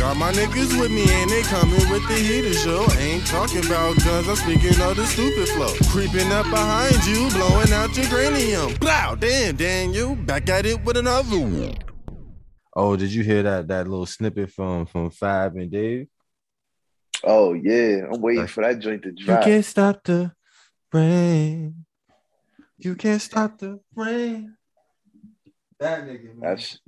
[0.00, 2.90] Got my niggas with me and they coming with the heater show.
[2.98, 5.74] Ain't talking about guns, I'm speaking of the stupid flow.
[5.90, 8.74] Creeping up behind you, blowing out your cranium.
[8.76, 11.74] Blow, damn, Daniel, back at it with another one.
[12.74, 16.08] Oh, did you hear that that little snippet from from Fab and Dave?
[17.22, 19.44] Oh yeah, I'm waiting for that joint to drop.
[19.44, 20.32] You can't stop the
[20.94, 21.84] rain.
[22.78, 24.56] You can't stop the rain.
[25.78, 26.40] That nigga, man.
[26.40, 26.78] That's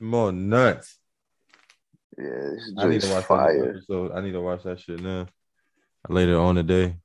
[0.00, 0.98] more nuts.
[2.18, 2.24] Yeah,
[2.54, 3.70] this I need to watch that fire.
[3.70, 4.12] episode.
[4.12, 5.26] I need to watch that shit now.
[6.08, 6.96] Later on today.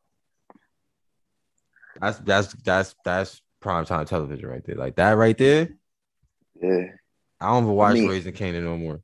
[2.00, 4.76] That's that's that's that's prime time television right there.
[4.76, 5.70] Like that right there.
[6.62, 6.86] Yeah.
[7.40, 9.02] I don't even watch mean- Raising Kanan no more.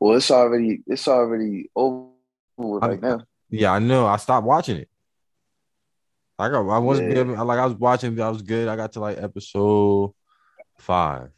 [0.00, 2.08] Well, it's already it's already over
[2.56, 3.20] with I- right now.
[3.48, 4.06] Yeah, I know.
[4.06, 4.88] I stopped watching it.
[6.38, 6.68] I got.
[6.68, 7.20] I was Yeah.
[7.20, 7.58] I like.
[7.58, 8.20] I was watching.
[8.20, 8.68] I was good.
[8.68, 10.12] I got to like episode
[10.78, 11.30] five,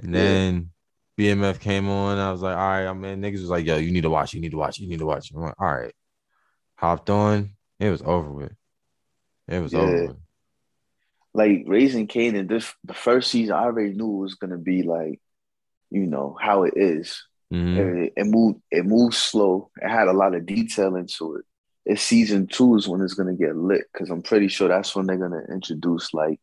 [0.00, 0.20] and Yeah.
[0.22, 0.70] then
[1.18, 2.18] BMF came on.
[2.18, 4.34] I was like, all right, I mean, niggas was like, yo, you need to watch.
[4.34, 4.78] You need to watch.
[4.78, 5.30] You need to watch.
[5.32, 5.94] I'm like, all right.
[6.76, 7.50] Hopped on.
[7.78, 8.52] It was over with.
[9.48, 9.80] It was Yeah.
[9.80, 10.16] over with.
[11.34, 15.20] Like Raising Kanan, this the first season I already knew it was gonna be like,
[15.90, 17.24] you know, how it is.
[17.52, 17.76] Mhm.
[18.06, 19.70] It, it moved it moved slow.
[19.82, 21.44] It had a lot of detail into it.
[21.84, 25.06] It's season two is when it's gonna get lit because I'm pretty sure that's when
[25.06, 26.40] they're gonna introduce like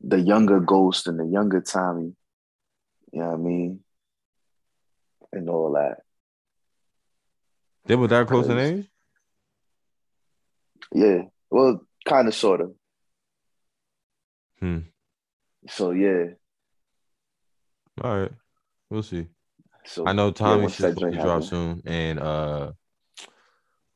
[0.00, 2.14] the younger Ghost and the younger Tommy.
[3.12, 3.80] You know what I mean?
[5.32, 5.98] And all that.
[7.86, 8.90] They were that close in age.
[10.92, 11.22] Yeah.
[11.50, 12.72] Well, kind of, sort of.
[14.58, 14.78] Hmm.
[15.68, 16.24] So yeah.
[18.02, 18.32] All right,
[18.88, 19.26] we'll see.
[19.84, 22.72] So I know yeah, Tommy's once supposed joint to drop soon, and uh,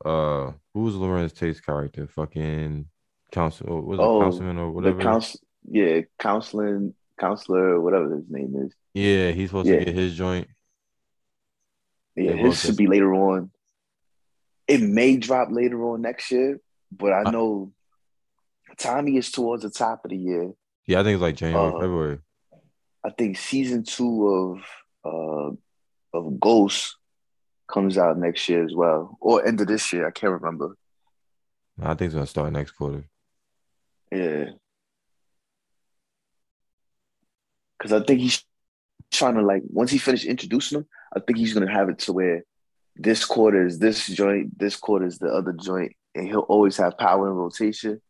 [0.05, 2.07] uh, who's Larenz Tate's character?
[2.07, 2.87] Fucking
[3.33, 4.99] council, was it Oh, councilman or whatever?
[4.99, 6.95] The counsel, yeah, counseling,
[7.25, 8.73] counselor, or whatever his name is.
[8.95, 9.79] yeah, he's supposed Yeah.
[9.81, 10.49] to get his joint.
[12.17, 13.51] Yeah, They his should be later on.
[14.67, 16.61] It may drop later on next year,
[16.93, 17.73] but I know
[18.79, 20.53] Tommy is towards the top of the year.
[20.87, 22.19] Yeah, I think it's like January, Uh, February.
[23.05, 24.59] I think season two of
[25.05, 25.51] uh
[26.19, 26.97] of Ghost
[27.73, 30.07] comes out next year as well, or end of this year.
[30.07, 30.77] I can't remember.
[31.83, 33.05] I think it's gonna start next quarter.
[34.13, 34.51] Yeah,
[37.79, 38.45] because I think he's
[39.13, 42.13] trying to like once he finished introducing them, I think he's gonna have it to
[42.13, 42.43] where
[42.97, 46.99] this quarter is this joint, this quarter is the other joint, and he'll always have
[46.99, 48.01] power and rotation.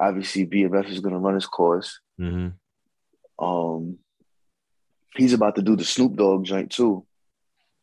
[0.00, 2.00] Obviously, BMF is gonna run his course.
[2.18, 2.48] hmm
[3.38, 3.98] Um,
[5.16, 7.06] he's about to do the Snoop Dogg joint too.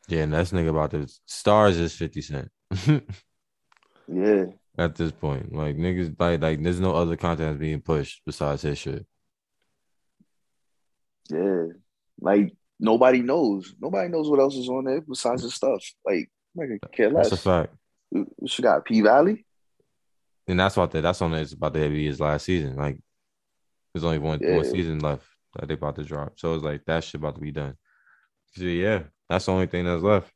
[0.08, 2.50] Yeah, and that's nigga about the stars is fifty cent
[4.12, 4.46] Yeah,
[4.78, 5.54] at this point.
[5.54, 9.06] Like niggas, like like there's no other content being pushed besides his shit.
[11.30, 11.66] Yeah.
[12.20, 13.74] Like nobody knows.
[13.80, 15.84] Nobody knows what else is on there besides the stuff.
[16.06, 16.30] Like,
[16.62, 17.30] I could care less.
[17.30, 17.76] That's a fact.
[18.48, 19.46] She got P Valley.
[20.48, 22.76] And that's what the, that's on it's about to be his last season.
[22.76, 23.00] Like
[23.94, 24.56] there's only one Yeah.
[24.56, 25.26] one season left
[25.56, 26.40] that they about to drop.
[26.40, 27.76] So it's like that shit about to be done.
[28.56, 30.32] So yeah, that's the only thing that's left.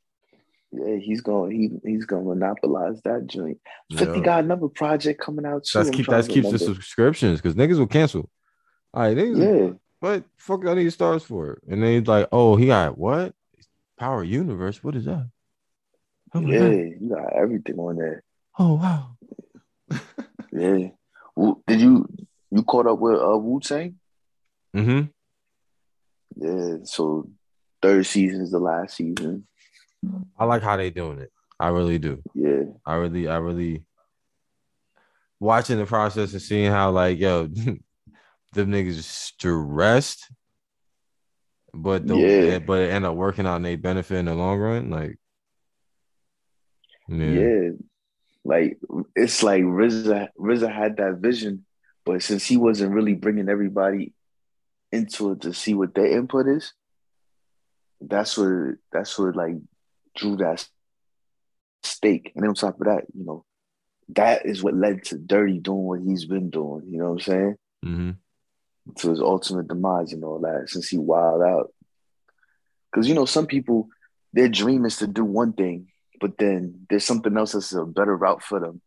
[0.72, 1.52] Yeah, he's going.
[1.52, 3.60] He he's going to monopolize that joint.
[3.92, 4.24] Fifty Yeah.
[4.26, 5.80] got another project coming out too.
[5.80, 8.30] That's keep that's keeps the subscriptions because niggas will cancel.
[8.94, 11.60] All right, niggas, Yeah, but fuck, I need stars for it.
[11.66, 13.34] And then he's like, oh, he got what?
[13.98, 14.84] Power Universe.
[14.84, 15.30] What is that?
[16.34, 16.72] Oh yeah, God.
[16.72, 18.22] you got everything on there.
[18.60, 19.16] Oh wow.
[20.52, 20.90] Yeah.
[21.68, 22.08] Did you
[22.52, 23.98] you caught up with uh, Wu Tang?
[24.76, 25.04] Mm-hmm.
[26.36, 26.78] Yeah.
[26.84, 27.30] So
[27.82, 29.48] third season is the last season.
[30.38, 31.32] I like how they doing it.
[31.60, 32.22] I really do.
[32.36, 32.66] Yeah.
[32.86, 33.86] I really, I really
[35.40, 37.50] watching the process and seeing how like yo,
[38.54, 40.32] them niggas stressed,
[41.74, 42.60] but the Yeah.
[42.60, 44.90] but it end up working out and they benefit in the long run.
[44.90, 45.18] Like,
[47.08, 47.70] yeah, Yeah.
[48.46, 48.80] Like
[49.16, 51.66] it's like RZA RZA had that vision,
[52.06, 54.14] but since he wasn't really bringing everybody
[54.92, 56.74] into it to see what their input is,
[58.02, 59.56] that's what that's what like
[60.16, 60.68] drew that
[61.84, 62.32] stake.
[62.36, 63.46] And then on top of that, you know,
[64.10, 66.84] that is what led to Dirty doing what he's been doing.
[66.90, 67.56] You know what I'm saying?
[67.82, 68.12] hmm
[68.98, 70.70] To his ultimate demise and all that.
[70.70, 71.74] Since he wild out,
[72.92, 73.88] because you know some people,
[74.34, 75.88] their dream is to do one thing,
[76.20, 78.82] but then there's something else that's a better route for them.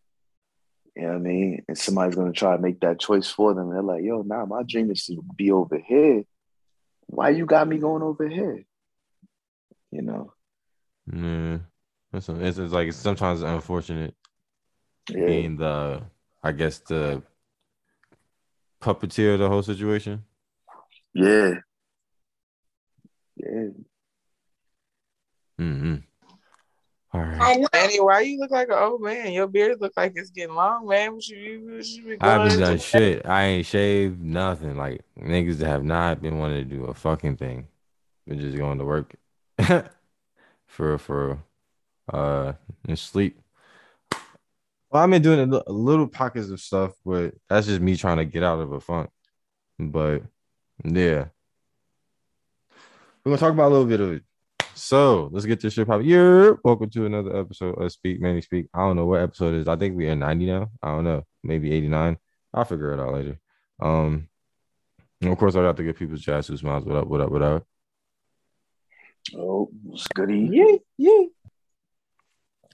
[0.94, 1.64] You know what I mean?
[1.68, 3.68] And somebody's gonna try to make that choice for them.
[3.68, 6.24] And they're like, yo, nah, my dream is to be over here.
[7.06, 8.64] Why you got me going over here?
[9.90, 10.32] You know?
[11.12, 11.58] yeah.
[12.12, 14.14] It's, it's, like sometimes unfortunate
[15.10, 15.26] Yeah.
[15.26, 16.02] being the,
[16.42, 17.22] I guess the
[18.80, 20.24] puppeteer the whole situation.
[21.14, 21.54] Yeah.
[23.36, 23.68] Yeah.
[25.58, 25.96] Mm-hmm.
[27.12, 27.66] All right.
[27.72, 29.32] Annie, why you look like an old man?
[29.32, 31.14] Your beard look like it's getting long, man.
[31.14, 33.24] What you, what you be I haven't going done shit.
[33.24, 34.76] I ain't shaved nothing.
[34.76, 37.68] Like niggas that have not been wanting to do a fucking thing.
[38.26, 39.14] Been just going to work
[40.66, 41.38] for for
[42.12, 42.52] uh
[42.86, 43.40] and sleep.
[44.96, 48.24] Well, I've been doing a little pockets of stuff, but that's just me trying to
[48.24, 49.10] get out of a funk.
[49.78, 50.22] But
[50.82, 51.26] yeah,
[53.22, 54.22] we're gonna talk about a little bit of it.
[54.74, 56.06] So let's get this shit popping.
[56.06, 58.68] Yeah, welcome to another episode of Speak Manny Speak.
[58.72, 59.68] I don't know what episode it is.
[59.68, 60.70] I think we're in 90 now.
[60.82, 62.16] I don't know, maybe 89.
[62.54, 63.38] I'll figure it out later.
[63.78, 64.30] Um,
[65.20, 66.86] and of course, I got to get people's chats who smiles.
[66.86, 67.06] What up?
[67.06, 67.30] What up?
[67.30, 67.66] What up?
[69.36, 70.48] Oh, it's goody.
[70.50, 71.24] Yeah, yeah.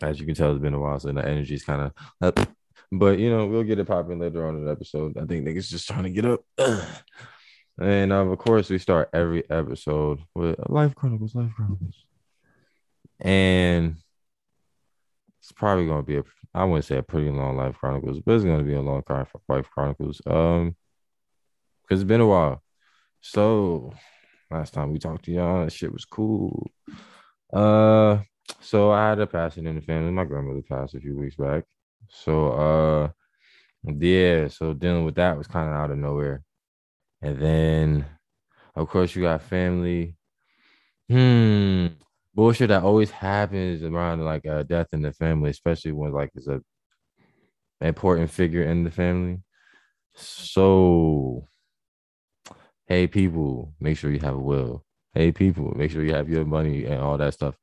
[0.03, 2.49] As you can tell, it's been a while, so the energy's kind of up.
[2.91, 5.17] But you know, we'll get it popping later on in the episode.
[5.17, 6.41] I think niggas just trying to get up.
[7.81, 12.05] And um, of course, we start every episode with Life Chronicles, Life Chronicles.
[13.19, 13.97] And
[15.41, 16.25] it's probably gonna be a
[16.55, 19.27] I wouldn't say a pretty long Life Chronicles, but it's gonna be a long Chron-
[19.49, 20.21] Life Chronicles.
[20.27, 20.77] Um
[21.83, 22.63] because it's been a while.
[23.21, 23.93] So
[24.51, 26.71] last time we talked to y'all, that shit was cool.
[27.53, 28.19] Uh
[28.61, 30.11] so I had a passing in the family.
[30.11, 31.65] My grandmother passed a few weeks back.
[32.09, 33.11] So uh
[33.85, 36.43] yeah, so dealing with that was kind of out of nowhere.
[37.21, 38.07] And then
[38.75, 40.17] of course you got family.
[41.09, 41.89] Hmm.
[42.35, 46.49] Bullshit that always happens around like a death in the family, especially when like it's
[46.49, 46.63] a
[47.81, 49.43] important figure in the family.
[50.15, 51.47] So
[52.87, 54.85] hey people, make sure you have a will.
[55.15, 57.57] Hey people, make sure you have your money and all that stuff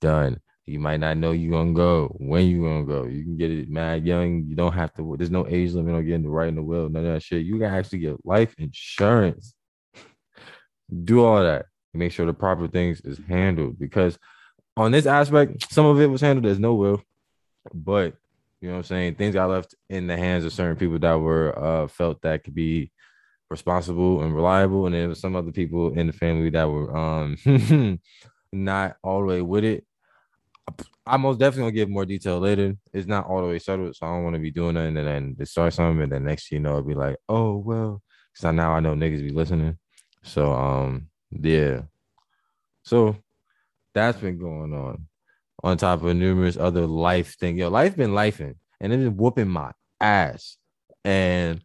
[0.00, 0.40] done.
[0.66, 3.04] You might not know you're gonna go when you gonna go.
[3.04, 4.44] You can get it mad young.
[4.48, 5.14] You don't have to.
[5.16, 6.88] There's no age limit on getting the right in the will.
[6.88, 7.46] None of that shit.
[7.46, 9.54] You can actually get life insurance.
[11.04, 11.66] Do all that.
[11.94, 14.18] Make sure the proper things is handled because
[14.76, 16.44] on this aspect, some of it was handled.
[16.44, 17.00] There's no will,
[17.72, 18.14] but
[18.60, 19.14] you know what I'm saying.
[19.14, 22.54] Things got left in the hands of certain people that were uh felt that could
[22.54, 22.90] be
[23.50, 27.36] responsible and reliable, and there was some other people in the family that were um
[28.56, 29.84] not all the way with it.
[31.06, 32.74] I'm most definitely gonna give more detail later.
[32.92, 35.36] It's not all the way settled, so I don't want to be doing nothing and
[35.36, 38.72] then start something, and then next you know, it'll be like, oh well, because now
[38.72, 39.78] I know niggas be listening.
[40.22, 41.82] So um yeah,
[42.82, 43.16] so
[43.94, 45.06] that's been going on.
[45.62, 49.48] On top of numerous other life things, yo, life been lifing, and it's been whooping
[49.48, 50.56] my ass.
[51.04, 51.62] And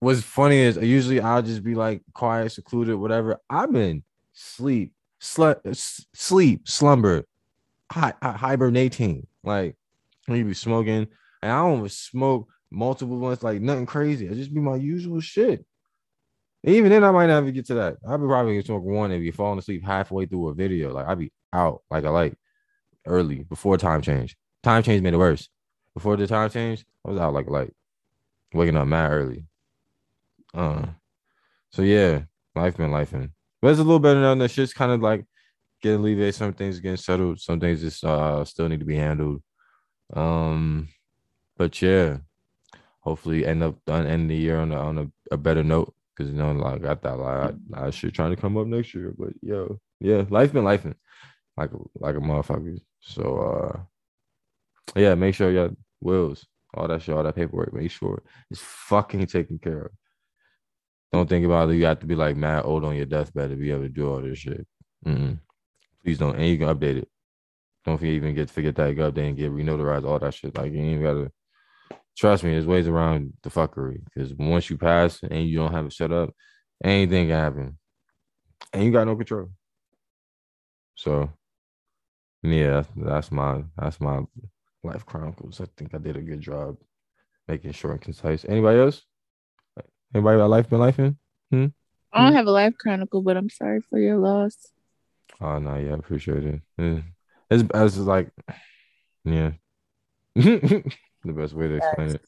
[0.00, 3.38] what's funny is usually I'll just be like quiet, secluded, whatever.
[3.48, 4.02] I've been
[4.32, 7.24] sleep, sl- sleep, slumber,
[7.90, 9.26] hi- hi- hibernating.
[9.44, 9.76] Like
[10.28, 11.08] you be smoking,
[11.42, 14.28] and I don't smoke multiple ones, like nothing crazy.
[14.28, 15.64] I just be my usual shit.
[16.64, 17.96] Even then, I might not even get to that.
[18.06, 20.92] I'll be probably gonna smoke one and be falling asleep halfway through a video.
[20.92, 22.36] Like I'd be out like a light
[23.06, 24.36] early before time change.
[24.62, 25.48] Time change made it worse.
[25.94, 27.72] Before the time change, I was out like light,
[28.52, 29.44] waking up mad early.
[30.52, 30.86] Uh,
[31.70, 32.22] so yeah,
[32.54, 33.32] life been life in.
[33.60, 34.34] But it's a little better now.
[34.34, 35.24] That shit's kind of like
[35.82, 36.34] getting alleviated.
[36.34, 37.40] Some things getting settled.
[37.40, 39.42] Some things just uh still need to be handled.
[40.14, 40.88] Um,
[41.56, 42.18] but yeah,
[43.00, 45.94] hopefully end up done end the year on a, on a, a better note.
[46.16, 48.92] Cause you know, like I thought, like I, I should trying to come up next
[48.92, 50.84] year, but yo, yeah, life been life
[51.56, 52.80] like like a motherfucker.
[53.00, 53.80] So uh,
[54.96, 59.26] yeah, make sure your wills, all that shit, all that paperwork, make sure it's fucking
[59.26, 59.90] taken care of.
[61.12, 61.76] Don't think about it.
[61.76, 64.10] You have to be like mad old on your deathbed to be able to do
[64.10, 64.66] all this shit.
[65.06, 65.38] Mm-mm.
[66.02, 66.36] Please don't.
[66.36, 67.08] And you can update it.
[67.84, 70.56] Don't even get forget that you update and get renotarized, all that shit.
[70.56, 71.32] Like you ain't gotta
[72.16, 74.02] trust me, there's ways around the fuckery.
[74.04, 76.30] Because once you pass and you don't have it set up,
[76.84, 77.78] anything can happen.
[78.72, 79.50] And you got no control.
[80.96, 81.30] So
[82.42, 84.20] yeah, that's my that's my
[84.84, 85.60] life chronicles.
[85.60, 86.76] I think I did a good job
[87.46, 88.44] making short and concise.
[88.44, 89.02] Anybody else?
[90.14, 91.16] Anybody got life been life in?
[91.50, 91.66] Hmm?
[92.12, 94.56] I don't have a life chronicle, but I'm sorry for your loss.
[95.40, 96.62] Oh no, yeah, I appreciate it.
[96.78, 97.00] Yeah.
[97.50, 98.30] It's, it's like,
[99.24, 99.52] yeah,
[100.34, 100.82] the
[101.24, 102.22] best way to explain it.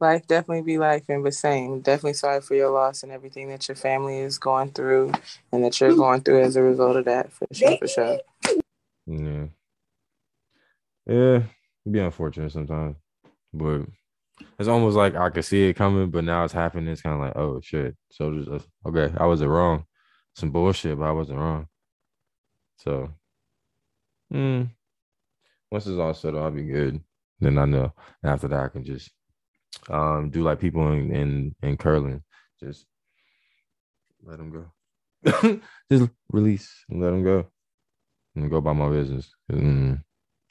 [0.00, 1.80] Life definitely be life and but same.
[1.80, 5.12] Definitely sorry for your loss and everything that your family is going through
[5.52, 8.18] and that you're going through as a result of that for sure, for sure.
[9.06, 9.46] Yeah,
[11.06, 11.36] yeah,
[11.84, 12.96] it'd be unfortunate sometimes,
[13.52, 13.82] but
[14.58, 16.88] it's almost like I could see it coming, but now it's happening.
[16.88, 17.96] It's kind of like, oh shit.
[18.12, 19.84] So just okay, I wasn't wrong.
[20.36, 21.68] Some bullshit, but I wasn't wrong.
[22.78, 23.10] So,
[24.30, 24.64] hmm,
[25.70, 27.00] once it's all settled, I'll be good.
[27.40, 27.92] Then I know
[28.24, 29.10] after that I can just
[29.90, 32.22] um do like people in in, in curling,
[32.60, 32.86] just
[34.24, 35.60] let them go,
[35.92, 37.46] just release and let them go.
[38.36, 39.30] and go about my business.
[39.52, 40.02] Mm,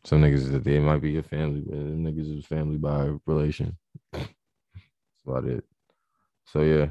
[0.04, 3.78] some niggas that they might be your family, but them niggas is family by relation.
[4.14, 4.28] That's
[5.26, 5.64] about it.
[6.46, 6.90] So yeah.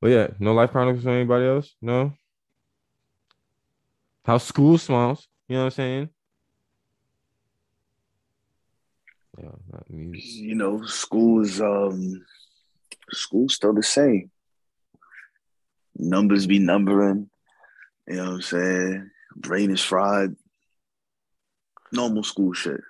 [0.00, 1.74] But yeah, no life chronicles for anybody else?
[1.80, 2.12] No.
[4.24, 6.08] How school smiles, you know what I'm saying?
[9.38, 10.24] Yeah, not music.
[10.24, 12.24] You know, school is um
[13.12, 14.30] school's still the same.
[15.96, 17.30] Numbers be numbering.
[18.06, 19.10] You know what I'm saying?
[19.34, 20.36] Brain is fried.
[21.96, 22.80] Normal school shit.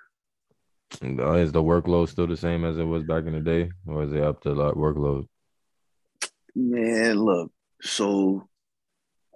[1.01, 4.03] Uh, Is the workload still the same as it was back in the day, or
[4.03, 5.27] is it up to like workload?
[6.55, 8.47] Man, look, so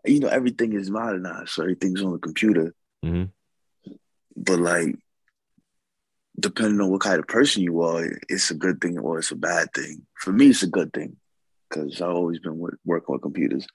[0.05, 2.73] you know, everything is modernized, so everything's on the computer.
[3.03, 3.25] hmm
[4.35, 4.95] But like
[6.39, 9.35] depending on what kind of person you are, it's a good thing or it's a
[9.35, 10.05] bad thing.
[10.15, 11.17] For me, it's a good thing
[11.69, 13.67] because I've always been wor- working with computers.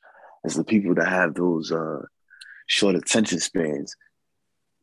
[0.44, 2.02] As the people that have those uh,
[2.66, 3.94] short attention spans,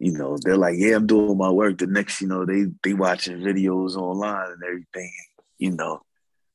[0.03, 2.93] you know, they're like, "Yeah, I'm doing my work." The next, you know, they they
[2.93, 5.12] watching videos online and everything,
[5.57, 6.01] you know,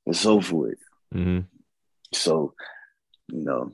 [0.05, 0.77] and so forth.
[1.11, 1.41] hmm
[2.13, 2.53] So,
[3.29, 3.73] you know,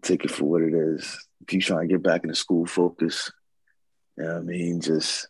[0.00, 1.26] take it for what it is.
[1.40, 3.32] If you trying to get back into school, focus.
[4.16, 4.80] You know what I mean?
[4.80, 5.26] Just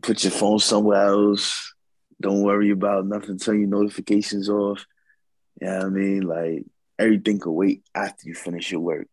[0.00, 1.74] put your phone somewhere else.
[2.20, 3.38] Don't worry about nothing.
[3.38, 4.86] Turn your notifications off.
[5.60, 6.20] You know what I mean?
[6.22, 6.64] Like
[6.96, 9.08] everything could wait after you finish your work.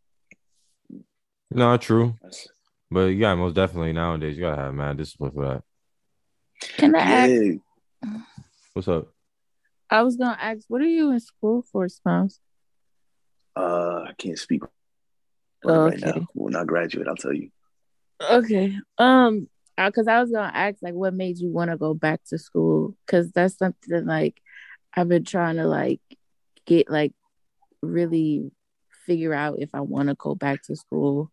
[1.49, 2.47] Not true, That's,
[2.89, 5.63] but yeah, most definitely nowadays you gotta have mad discipline for that.
[6.77, 7.31] Can I ask?
[7.31, 8.17] yeah.
[8.73, 9.13] What's up?
[9.89, 12.39] I was gonna ask, what are you in school for, Smiles?
[13.55, 14.69] Uh, I can't speak on
[15.63, 16.19] it Oh, right okay.
[16.19, 16.27] now.
[16.33, 17.49] When I graduate, I'll tell you.
[18.31, 18.75] Okay.
[18.97, 22.37] Um, because I was gonna ask, like, what made you want to go back to
[22.37, 22.95] school?
[23.05, 24.41] Because that's something like
[24.95, 26.01] I've been trying to like
[26.65, 27.13] get like
[27.81, 28.51] really
[29.05, 31.31] figure out if I want to go back to school.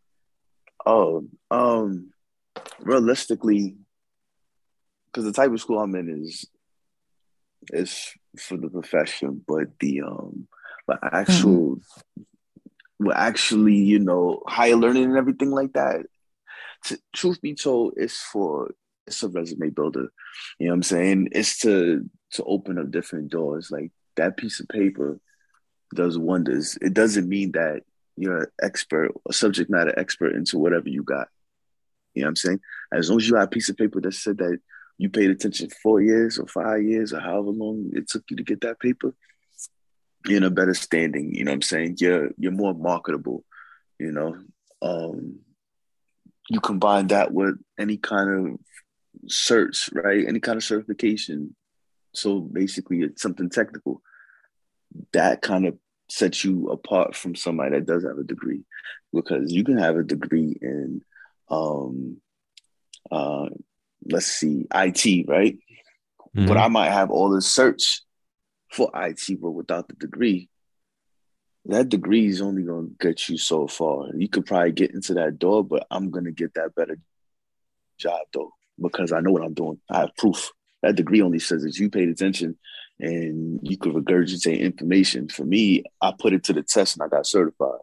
[0.87, 2.13] Oh, um,
[2.81, 3.77] realistically,
[5.07, 6.47] because the type of school I'm in is
[7.73, 10.47] is for the profession, but the um,
[10.87, 11.81] but actual,
[12.99, 16.05] well, actually, you know, higher learning and everything like that.
[16.85, 18.73] T- truth be told, it's for
[19.07, 20.09] it's a resume builder.
[20.59, 21.29] You know what I'm saying?
[21.33, 23.71] It's to to open up different doors.
[23.71, 25.19] Like that piece of paper
[25.95, 26.77] does wonders.
[26.83, 27.83] It doesn't mean that
[28.17, 31.29] you're an expert, a subject matter expert into whatever you got.
[32.15, 32.61] You know what I'm saying?
[32.93, 34.59] As long as you have a piece of paper that said that
[34.99, 38.45] you paid attention four years or five years or however long it took you to
[38.45, 39.15] get that paper,
[40.27, 41.35] you're in a better standing.
[41.35, 41.97] You know what I'm saying?
[41.99, 43.45] You're you're more marketable.
[43.99, 44.37] You know,
[44.81, 45.41] um,
[46.49, 50.27] you combine that with any kind of certs, right?
[50.27, 51.55] Any kind of certification.
[52.13, 54.03] So basically, it's something technical.
[55.13, 55.79] That kind of
[56.15, 58.63] sets you apart from somebody that does have a degree,
[59.13, 61.03] because you can have a degree in,
[61.51, 62.21] um,
[63.11, 63.49] uh,
[64.09, 65.59] let's see, IT, right?
[66.37, 66.49] Mhm.
[66.49, 68.03] But I might have all the certs
[68.71, 70.49] for IT, but without the degree,
[71.67, 74.15] that degree is only going to get you so far.
[74.15, 76.99] You could probably get into that door, but I'm going to get that better
[77.99, 79.81] job though because I know what I'm doing.
[79.89, 80.51] I have proof.
[80.83, 82.59] That degree only says that you paid attention
[83.01, 85.29] and you could regurgitate information.
[85.29, 87.81] For me, I put it to the test and I got certified.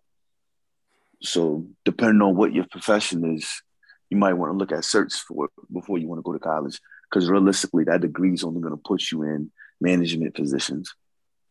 [1.22, 3.62] So depending on what your profession is,
[4.10, 6.80] you might want to look at certs for before you want to go to college.
[7.10, 10.94] Because realistically, that degree is only going to put you in management positions.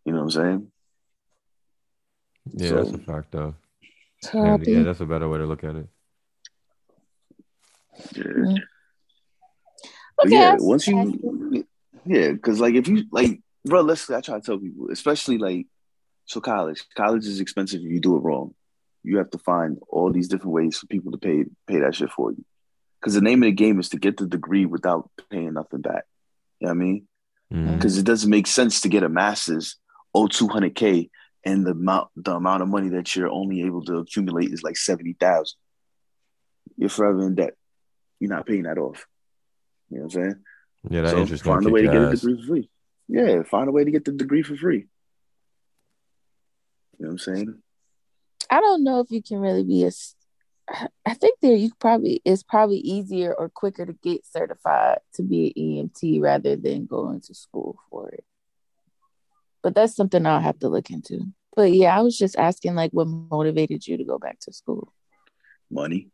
[0.04, 0.72] You know what I'm saying?
[2.54, 3.54] Yeah, So- that's a fact though.
[4.34, 5.86] Yeah, yeah, that's a better way to look at it.
[8.14, 8.22] Yeah.
[8.22, 8.58] Mm.
[10.16, 11.66] But Okay, yeah, once just you,
[12.04, 15.66] yeah, because like if you like, realistically, I try to tell people, especially like,
[16.26, 18.54] so college, college is expensive if you do it wrong.
[19.02, 22.10] You have to find all these different ways for people to pay pay that shit
[22.10, 22.44] for you.
[23.00, 26.04] Because the name of the game is to get the degree without paying nothing back.
[26.58, 27.08] You know what I mean?
[27.52, 27.74] Mm.
[27.74, 29.76] Because it doesn't make sense to get a master's,
[30.14, 31.08] oh, 200K,
[31.44, 34.76] and the amount the amount of money that you're only able to accumulate is like
[34.76, 35.56] 70,000.
[36.76, 37.54] You're forever in debt.
[38.20, 39.06] You're not paying that off.
[39.88, 40.44] You know what I'm saying?
[40.90, 41.52] Yeah, that so interesting.
[41.52, 42.70] find a way to get a degree for free.
[43.10, 44.86] Yeah, find a way to get the degree for free.
[46.98, 47.62] You know what I'm saying?
[48.48, 49.90] I don't know if you can really be a.
[51.04, 55.52] I think there you probably it's probably easier or quicker to get certified to be
[55.56, 58.24] an EMT rather than going to school for it.
[59.62, 61.32] But that's something I'll have to look into.
[61.56, 64.92] But yeah, I was just asking like what motivated you to go back to school.
[65.68, 66.10] Money.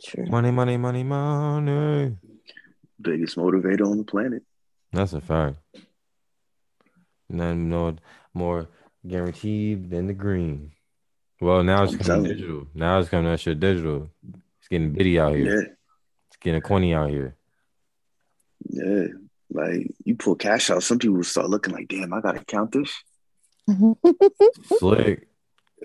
[0.00, 0.26] Sure.
[0.26, 2.16] Money, money, money, money.
[3.02, 4.42] Biggest motivator on the planet.
[4.92, 5.56] That's a fact.
[7.28, 7.96] Nothing no
[8.34, 8.68] more
[9.06, 10.72] guaranteed than the green.
[11.40, 12.34] Well, now it's I'm coming telling you.
[12.34, 12.66] digital.
[12.74, 14.10] Now it's coming that shit digital.
[14.58, 15.62] It's getting bitty out here.
[15.62, 15.68] Yeah,
[16.28, 17.36] It's getting corny out here.
[18.68, 19.04] yeah.
[19.54, 22.90] Like you pull cash out, some people start looking like, damn, I gotta count this.
[23.68, 24.10] Mm-hmm.
[24.78, 25.28] Slick.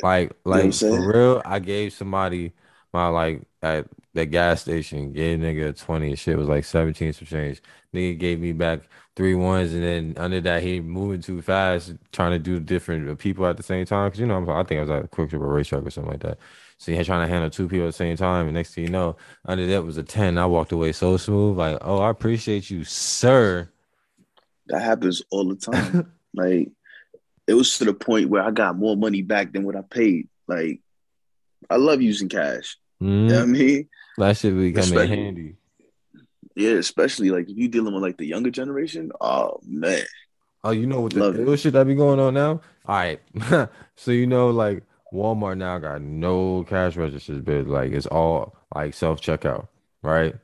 [0.01, 2.53] Like, what I'm like for real, I gave somebody
[2.93, 7.13] my like at the gas station, gave nigga a 20 and shit was like 17
[7.13, 7.62] some change.
[7.93, 8.81] Nigga gave me back
[9.15, 13.45] three ones and then under that he moving too fast, trying to do different people
[13.47, 14.09] at the same time.
[14.12, 16.12] Cause you know, I'm- I think I was at a QuikTrip or RaceTrac or something
[16.12, 16.38] like that.
[16.77, 18.45] So he had trying to handle two people at the same time.
[18.47, 20.38] And next thing you know, under that was a 10.
[20.38, 23.69] I walked away so smooth, like, oh, I appreciate you, sir.
[24.67, 26.12] That happens all the time.
[26.33, 26.69] like
[27.47, 30.27] it was to the point where I got more money back than what I paid.
[30.47, 30.81] Like
[31.69, 32.77] I love using cash.
[33.00, 33.50] You know what I Mhm.
[33.51, 33.89] mean?
[34.17, 35.55] That shit be coming handy.
[36.55, 39.12] Yeah, especially like if you dealing with like the younger generation.
[39.21, 40.03] Oh man.
[40.63, 41.57] Oh, you know what the Love it.
[41.57, 42.62] shit that be going on now?
[42.88, 43.21] All right.
[43.95, 44.83] so you know, like
[45.13, 49.67] Walmart now got no cash registers, but like it's all like self checkout,
[50.01, 50.36] right?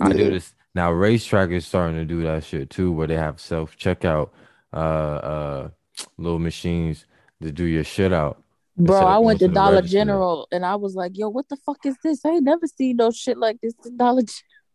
[0.00, 0.90] I do this now.
[0.90, 4.30] RaceTrac is starting to do that shit too, where they have self checkout,
[4.72, 5.68] uh, uh,
[6.18, 7.06] little machines
[7.40, 8.42] to do your shit out.
[8.76, 9.98] Bro, I went to Dollar register.
[9.98, 12.24] General and I was like, yo, what the fuck is this?
[12.24, 14.32] I ain't never seen no shit like this at Dollar General.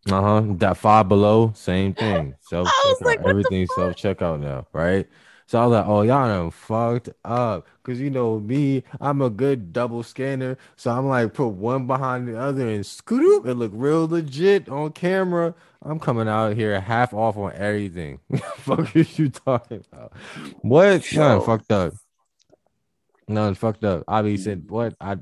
[0.10, 0.54] Uh huh.
[0.58, 2.36] That five below, same thing.
[2.42, 3.06] Self I was checkout.
[3.06, 5.08] like, Everything self checkout now, right?
[5.46, 7.68] So I was like, oh, y'all done fucked up.
[7.84, 10.58] Cause you know me, I'm a good double scanner.
[10.78, 13.46] So I'm like, put one behind the other and scoot.
[13.46, 15.54] It look real legit on camera.
[15.82, 18.20] I'm coming out here half off on everything.
[18.58, 20.14] Fuck is you talking about?
[20.62, 21.12] What?
[21.12, 21.42] Yo.
[21.42, 21.94] fucked up.
[23.32, 24.04] None fucked up.
[24.08, 24.96] I be said what?
[25.00, 25.18] I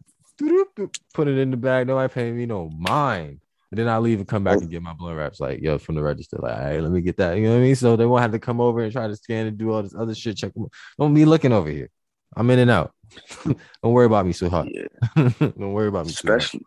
[1.14, 1.88] put it in the bag.
[1.88, 3.40] Nobody paying me no mind.
[3.72, 4.62] And then I leave and come back Oh.
[4.62, 6.38] and get my blunt wraps, like, yo, from the register.
[6.40, 7.38] Like, hey, let me get that.
[7.38, 7.76] You know what I mean?
[7.76, 9.94] So they won't have to come over and try to scan and do all this
[9.94, 10.38] other shit.
[10.38, 10.68] Check them.
[11.00, 11.90] Don't be looking over here.
[12.36, 12.94] I'm in and out.
[13.46, 13.58] Don't
[13.94, 14.70] worry about me, sweetheart.
[14.72, 14.88] Yeah.
[15.40, 16.12] Don't worry about me.
[16.12, 16.62] Especially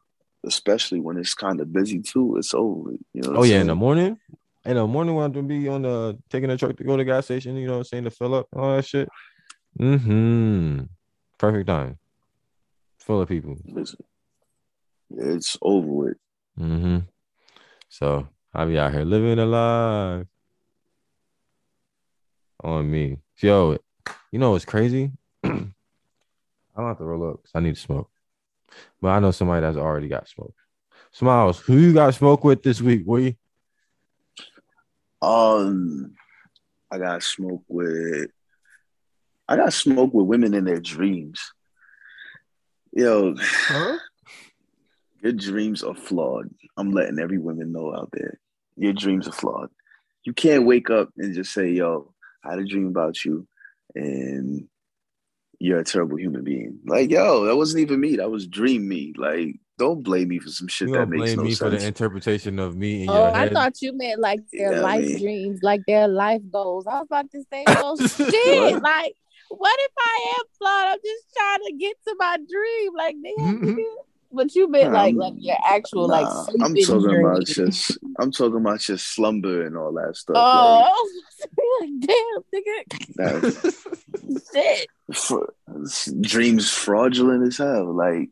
[0.45, 2.37] especially when it's kind of busy too.
[2.37, 2.91] It's over.
[3.15, 4.19] You know Oh yeah, in the morning.
[4.65, 6.99] In the morning when I'm to be on the taking a truck to go to
[6.99, 9.09] the gas station, you know what I'm saying, to fill up all that shit.
[9.81, 10.83] Mm-hmm.
[11.43, 11.99] Perfect time.
[13.01, 13.57] Full of people.
[13.65, 13.99] Listen,
[15.11, 16.17] it's over with.
[16.57, 16.99] Mm-hmm.
[17.89, 20.29] So I be out here living alive.
[22.63, 23.17] on me.
[23.39, 23.77] Yo,
[24.31, 25.11] you know what's crazy?
[25.45, 25.73] I don't
[26.77, 28.09] have to roll up I need to smoke.
[29.01, 30.55] But I know somebody that's already got smoke.
[31.11, 33.37] Smiles, who you got smoke with this week, we?
[35.21, 36.15] Um,
[36.89, 38.31] I got smoke with.
[39.49, 41.53] I got smoke with women in their dreams.
[42.93, 43.99] Yo, Huh?
[45.23, 46.51] your dreams are flawed.
[46.77, 48.39] I'm letting every woman know out there.
[48.77, 49.71] Your dreams are flawed.
[50.25, 52.13] You can't wake up and just say, "Yo,
[52.45, 53.47] I had a dream about you,"
[53.95, 54.69] and
[55.59, 56.81] you're a terrible human being.
[56.87, 58.17] Like, yo, that wasn't even me.
[58.17, 59.13] That was dream me.
[59.17, 61.71] Like, don't blame me for some shit You that gonna makes blame no me for
[61.71, 64.83] the interpretation of me in Oh, your I thought you meant like their Yeah, I
[64.83, 66.87] life mean- dreams, like their life goals.
[66.87, 69.15] I was about to say, oh shit, like
[69.59, 70.87] what if I am flawed?
[70.87, 73.61] I'm just trying to get to my dream, like damn.
[73.63, 73.85] Mhm.
[74.35, 76.29] But you meant like like your actual Nah, like
[76.63, 77.27] I'm talking dream.
[77.27, 77.99] about just.
[78.19, 80.37] I'm talking about just slumber and all that stuff.
[80.39, 81.11] Oh,
[81.81, 83.43] like, damn, nigga,
[84.33, 84.87] Like, shit.
[85.15, 85.53] fr-
[86.23, 87.95] dreams fraudulent as hell.
[87.95, 88.31] Like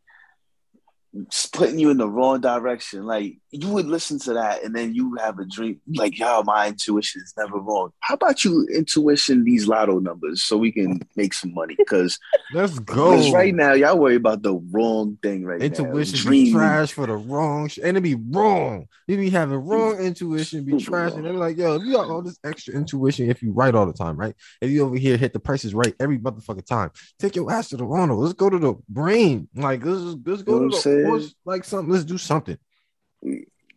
[1.52, 3.04] putting you in the wrong direction.
[3.04, 6.68] Like you would listen to that and then you have a dream like, yo, my
[6.68, 7.90] intuition is never wrong.
[8.00, 11.76] How about you intuition these lotto numbers so we can make some money?
[11.90, 12.18] Because
[12.52, 13.16] Let's go.
[13.16, 16.30] Cause right now, y'all worry about the wrong thing right Intuition now.
[16.30, 18.86] be trash for the wrong sh- and it be wrong.
[19.06, 19.68] You be having mm.
[19.68, 23.30] wrong intuition, be trash, and they're like, yo, if you got all this extra intuition,
[23.30, 24.34] if you right all the time, right?
[24.60, 27.76] If you over here hit the prices right every motherfucking time, take your ass to
[27.76, 28.20] the Ronald.
[28.20, 29.48] Let's go to the brain.
[29.54, 31.92] Like let's let's go You know to the I'm like something.
[31.92, 32.58] Let's do something.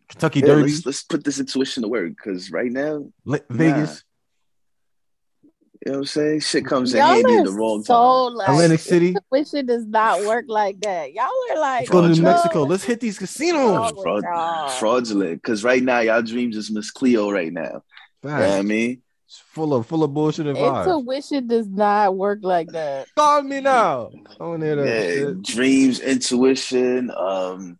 [0.08, 4.04] Kentucky Yeah, Derby, let's, let's put this intuition to work because right now, Le- Vegas,
[5.84, 6.40] you know what I'm saying?
[6.40, 8.36] Shit comes in Y'all handy in the wrong so time.
[8.36, 9.08] like Atlantic City.
[9.08, 11.12] intuition does not work like that.
[11.12, 12.62] Y'all are like go to New Mexico.
[12.62, 13.92] Let's hit these casinos.
[13.94, 15.42] Oh, Fraud, fraudulent.
[15.42, 17.82] Because right now, y'all dreams is Miss Cleo right now.
[18.22, 19.02] You know what I mean?
[19.34, 20.86] It's full of full of bullshit and vibes.
[20.86, 23.08] Intuition does not work like that.
[23.16, 24.10] Call me now.
[24.38, 27.10] I want to hear that dreams, intuition.
[27.10, 27.76] Um,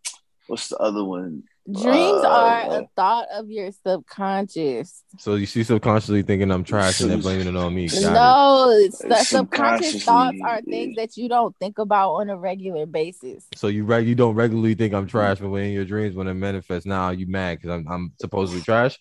[0.47, 1.43] what's the other one?
[1.71, 5.01] Dreams Uh, are a thought of your subconscious.
[5.17, 7.87] So you see subconsciously thinking I'm trash and then blaming it on me.
[7.87, 8.01] Got.
[8.13, 12.85] No, it's the subconscious thoughts are things that you don't think about on a regular
[12.85, 13.47] basis.
[13.55, 16.27] So you reg- you don't regularly think I'm trash, but when in your dreams when
[16.27, 18.99] it manifests now you mad because I'm I'm supposedly trash.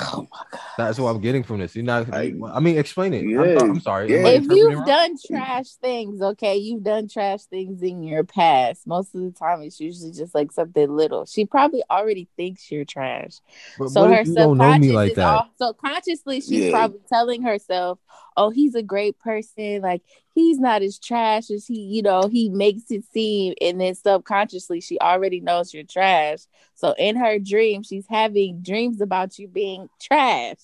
[0.00, 0.60] Oh my god.
[0.76, 1.76] That's what I'm getting from this.
[1.76, 2.12] You're not.
[2.12, 3.20] I, I- mean, explain it.
[3.22, 4.10] I'm, I'm sorry.
[4.10, 4.26] yeah.
[4.26, 4.84] If you've wrong?
[4.86, 8.86] done trash things, okay, you've done trash things in your past.
[8.88, 11.26] Most of the time, it's usually just like something little.
[11.26, 13.34] She probably already thinks you're trash.
[13.78, 15.26] But so her if you don't know me subconscious like is that?
[15.26, 16.70] all subconsciously she's Yeah.
[16.72, 18.00] probably telling herself,
[18.36, 19.80] "Oh, he's a great person.
[19.82, 20.02] Like
[20.34, 24.80] he's not as trash as he, you know, he makes it seem." And then subconsciously,
[24.80, 26.40] she already knows you're trash.
[26.74, 30.58] So in her dream, she's having dreams about you being trash.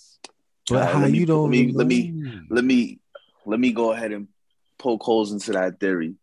[0.69, 2.13] But Alright, how let me- you don't let me- let me-
[2.51, 2.99] let me
[3.47, 4.29] let me go ahead and
[4.79, 6.15] poke holes into that theory.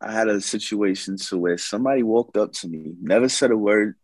[0.00, 3.96] I had a situation to where somebody walked up to me, never said a word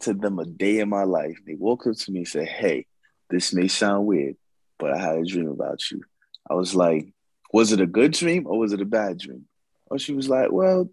[0.00, 1.38] to them a day in my life.
[1.46, 2.86] They walked up to me and said, Hey,
[3.30, 4.36] this may sound weird,
[4.82, 6.02] but I had a dream about you.
[6.50, 7.12] I was like,
[7.52, 9.46] Was it a good dream or was it a bad dream?
[9.86, 10.90] Or she was like, Well,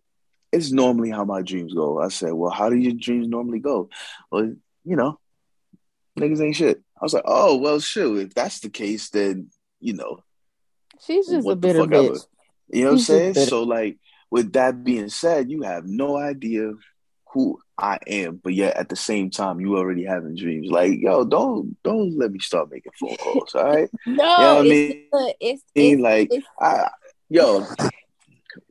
[0.52, 2.00] it's normally how my dreams go.
[2.00, 3.90] I said, Well, how do your dreams normally go?
[4.32, 4.54] Well,
[4.86, 5.20] you know,
[6.20, 6.82] niggas ain't shit.
[7.02, 9.50] I was like, Oh, well, shoot, if that's the case, then
[9.80, 10.20] you know,
[11.02, 11.90] She's just a bitter ever.
[11.90, 12.26] bitch.
[12.70, 13.34] you know what I'm saying?
[13.34, 13.98] So like
[14.30, 16.74] with that being said, you have no idea
[17.32, 20.70] who I am, but yet at the same time you already having dreams.
[20.70, 23.90] Like, yo, don't don't let me start making phone calls, all right?
[24.06, 25.34] No, Yeah, I it's mean- good.
[25.40, 26.90] It's, mean, it's like it's- I
[27.30, 27.66] yo,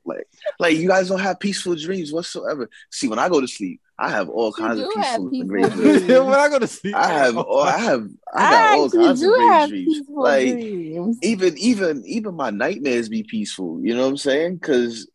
[0.04, 0.26] like
[0.58, 2.68] like you guys don't have peaceful dreams whatsoever.
[2.90, 6.02] See, when I go to sleep, I have all kinds of peaceful, peaceful great dreams.
[6.04, 6.20] dreams.
[6.24, 9.22] when I go to sleep, I have all I have I I, got all kinds
[9.22, 10.00] of do great have dreams.
[10.08, 11.18] Like dreams.
[11.22, 13.80] even even even my nightmares be peaceful.
[13.82, 14.56] You know what I'm saying?
[14.56, 15.08] Because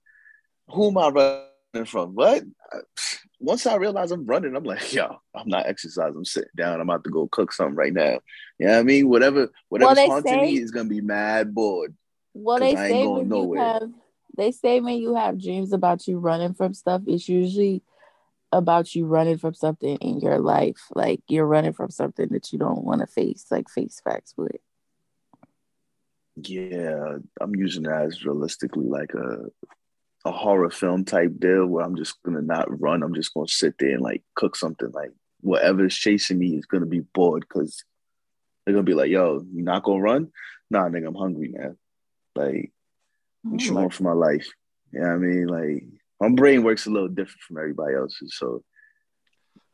[0.69, 2.13] who am I running from?
[2.15, 2.43] What?
[3.43, 6.15] Once I realize I'm running, I'm like, yo, I'm not exercising.
[6.15, 6.79] I'm sitting down.
[6.79, 8.19] I'm about to go cook something right now.
[8.58, 9.10] You know what I mean?
[9.10, 11.93] Whatever, whatever's they haunting say- me is gonna be mad bored.
[12.34, 13.60] Well, they say when nowhere.
[13.60, 13.89] you have,
[14.38, 17.84] they say when you have dreams about you running from stuff, it's usually
[18.51, 20.79] about you running from something in your life.
[20.95, 24.56] Like you're running from something that you don't want to face, like face facts with.
[26.38, 29.45] Yeah, I'm using that as realistically like a
[30.25, 33.03] a horror film type deal where I'm just gonna not run.
[33.03, 34.91] I'm just gonna sit there and like cook something.
[34.91, 37.83] Like whatever's chasing me is gonna be bored because
[38.65, 40.31] they're gonna be like, "Yo, you not gonna run?
[40.69, 41.77] Nah, nigga, I'm hungry, man.
[42.36, 42.71] Like,
[43.43, 43.71] you mm.
[43.71, 44.47] want for my life?
[44.91, 45.47] You know what I mean?
[45.47, 45.83] Like,
[46.19, 48.36] my brain works a little different from everybody else's.
[48.38, 48.63] So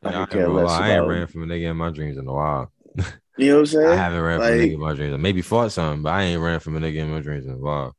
[0.02, 2.26] I Yeah, I, care less I ain't ran from a nigga in my dreams in
[2.26, 2.72] a while.
[3.38, 3.88] you know what I'm saying?
[3.88, 5.18] I haven't ran from a nigga in my dreams.
[5.18, 7.58] Maybe fought something, but I ain't ran from a nigga in my dreams in a
[7.58, 7.94] while.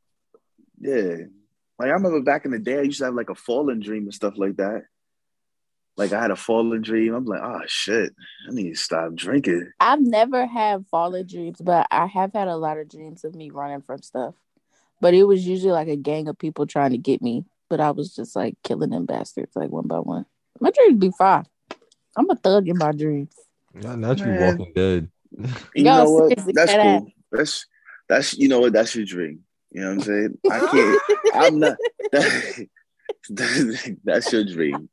[0.80, 1.16] Yeah.
[1.82, 4.04] Like I remember back in the day, I used to have like a fallen dream
[4.04, 4.84] and stuff like that.
[5.98, 7.16] Like I had a fallen dream.
[7.16, 8.14] I'm like, oh shit,
[8.48, 9.72] I need to stop drinking.
[9.80, 13.50] I've never had fallen dreams, but I have had a lot of dreams of me
[13.50, 14.36] running from stuff.
[15.02, 17.46] But it was usually like a gang of people trying to get me.
[17.68, 20.28] But I was just like killing them bastards like one by one.
[20.60, 21.46] My dreams be fine.
[22.16, 23.34] I'm a thug in my dreams.
[23.74, 24.60] Not, not you Man.
[24.60, 25.10] walking dead.
[25.32, 26.36] You Yo, know what?
[26.36, 27.12] That's dead cool.
[27.32, 27.66] That's
[28.08, 28.74] that's you know what?
[28.74, 29.46] That's your dream.
[29.72, 30.38] You know what I'm saying?
[30.52, 31.00] I can't.
[31.34, 31.78] I'm not.
[32.12, 32.68] That,
[34.04, 34.90] that's your dream.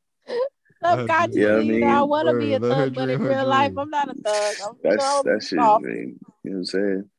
[0.85, 2.95] Subconsciously, Yeah, I you know, I mean, want to be a word, let her thug,
[2.95, 3.79] but in dream real life, dream.
[3.81, 4.57] I'm not a thug.
[4.65, 5.85] I'm, you That's know, that's your soft.
[5.85, 6.21] dream.
[6.45, 7.11] You know what I'm saying?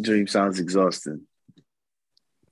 [0.00, 1.22] Dream sounds exhausting.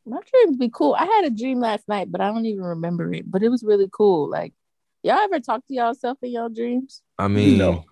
[0.06, 0.94] My dreams be cool.
[0.94, 3.30] I had a dream last night, but I don't even remember it.
[3.30, 4.30] But it was really cool.
[4.30, 4.54] Like,
[5.02, 7.02] y'all ever talk to y'allself in y'all dreams?
[7.18, 7.84] I mean, No.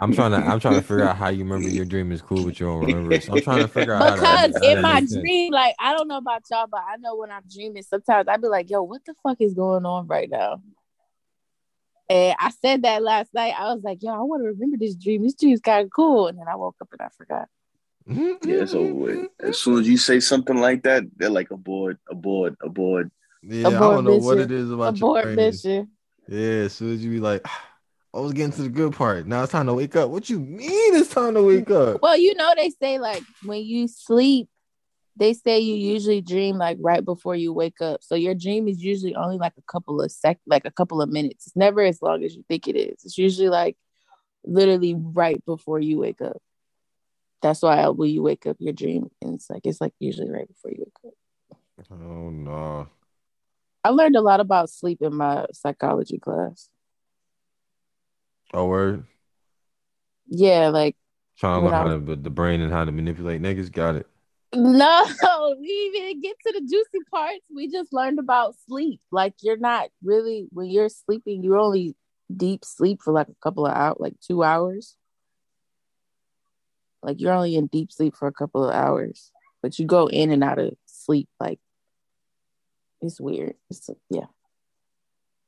[0.00, 2.44] I'm trying to I'm trying to figure out how you remember your dream is cool,
[2.44, 3.22] but you don't remember it.
[3.24, 5.22] So I'm trying to figure out how Because that, how in my makes sense.
[5.22, 8.40] dream, like I don't know about y'all, but I know when I'm dreaming, sometimes I'd
[8.42, 10.62] be like, "Yo, what the fuck is going on right now?"
[12.08, 13.54] And I said that last night.
[13.58, 15.22] I was like, "Yo, I want to remember this dream.
[15.22, 17.48] This dream's kind of cool." And then I woke up and I forgot.
[18.06, 19.28] Yeah, it's over with.
[19.40, 23.10] As soon as you say something like that, they're like aboard, aboard, aboard.
[23.42, 25.50] Yeah, I Abort don't know what it is about Abort your brain.
[25.50, 25.90] mission.
[26.28, 27.46] Yeah, as soon as you be like,
[28.14, 29.26] I was getting to the good part.
[29.26, 30.10] Now it's time to wake up.
[30.10, 32.02] What you mean it's time to wake up?
[32.02, 34.48] Well, you know they say like when you sleep,
[35.16, 38.02] they say you usually dream like right before you wake up.
[38.02, 41.08] So your dream is usually only like a couple of sec, like a couple of
[41.08, 41.46] minutes.
[41.46, 43.02] It's never as long as you think it is.
[43.04, 43.76] It's usually like
[44.44, 46.42] literally right before you wake up.
[47.40, 50.30] That's why uh, when you wake up, your dream and it's like it's like usually
[50.30, 51.86] right before you wake up.
[51.90, 52.88] Oh no.
[53.84, 56.68] I learned a lot about sleep in my psychology class.
[58.52, 59.04] Oh word.
[60.26, 60.96] Yeah, like
[61.38, 63.72] Trying to learn how to the brain and how to manipulate niggas.
[63.72, 64.06] Got it.
[64.54, 67.40] No, we even get to the juicy parts.
[67.54, 69.00] We just learned about sleep.
[69.10, 71.96] Like you're not really when you're sleeping, you're only
[72.34, 74.96] deep sleep for like a couple of hours, like two hours.
[77.02, 80.30] Like you're only in deep sleep for a couple of hours, but you go in
[80.30, 81.28] and out of sleep.
[81.40, 81.58] Like
[83.00, 83.54] it's weird.
[83.70, 84.26] It's yeah.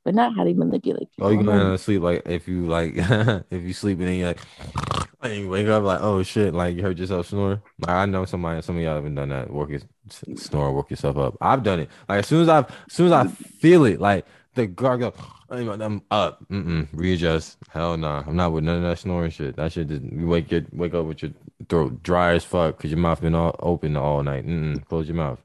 [0.05, 1.27] But not how they manipulate people.
[1.27, 4.15] Oh, you I'm going to sleep like if you like if you sleep and then
[4.15, 4.39] you like
[5.21, 7.61] and you wake up like oh shit like you heard yourself snore.
[7.79, 9.51] Like I know somebody some of y'all haven't done that.
[9.51, 9.81] Work your
[10.35, 11.35] snore, work yourself up.
[11.41, 11.89] I've done it.
[12.07, 15.13] Like as soon as I as soon as I feel it, like the guard go,
[15.49, 16.47] I'm up.
[16.49, 17.57] Mm-mm, readjust.
[17.69, 19.55] Hell no, I'm not with none of that snoring shit.
[19.55, 21.31] That shit just you wake your wake up with your
[21.67, 24.45] throat dry as fuck because your mouth been all open all night.
[24.45, 25.41] Mm-mm, close your mouth.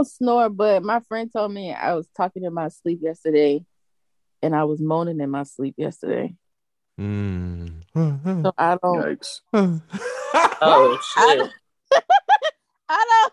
[0.00, 3.62] I don't snore, but my friend told me I was talking in my sleep yesterday,
[4.40, 6.34] and I was moaning in my sleep yesterday.
[6.98, 7.82] Mm.
[7.94, 9.20] So I don't.
[9.20, 9.40] Yikes.
[10.62, 11.38] Oh I shit.
[11.38, 11.52] don't.
[12.88, 13.32] I don't.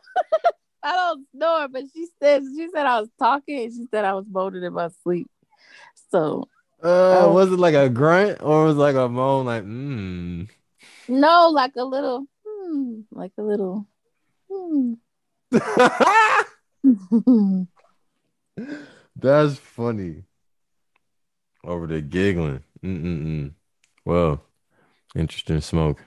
[0.83, 3.63] I don't snore, but she said she said I was talking.
[3.63, 5.27] and She said I was moaning in my sleep.
[6.11, 6.49] So
[6.83, 6.87] Uh,
[7.27, 7.33] Oh.
[7.33, 9.45] was it like a grunt or was it like a moan?
[9.45, 10.49] Like, mm.
[11.07, 13.87] no, like a little, hmm, like a little.
[14.51, 14.95] Hmm.
[19.15, 20.23] That's funny.
[21.63, 22.63] Over there giggling.
[22.83, 23.53] Mm-mm-mm.
[24.05, 24.41] Well,
[25.15, 26.03] interesting smoke.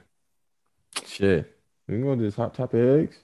[1.06, 1.56] Shit.
[1.86, 3.16] We can go to this hot topic eggs.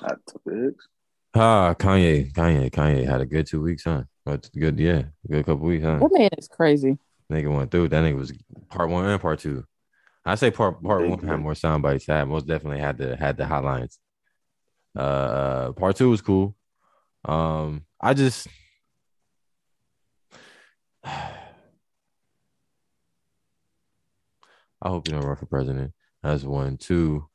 [0.00, 0.86] Hot topics.
[1.34, 4.02] Ah, Kanye, Kanye, Kanye had a good two weeks, huh?
[4.24, 5.98] But good, yeah, good couple weeks, huh?
[6.00, 6.98] that man is crazy.
[7.30, 7.88] Nigga went through.
[7.88, 8.32] That nigga was
[8.68, 9.64] part one and part two.
[10.24, 12.06] I say part part one had more sound bites.
[12.06, 13.98] Had most definitely had the had the hotlines.
[14.96, 16.56] Uh, part two was cool.
[17.24, 18.48] Um, I just
[24.82, 25.92] I hope you don't run for president.
[26.22, 26.76] That's one.
[26.76, 27.30] Two.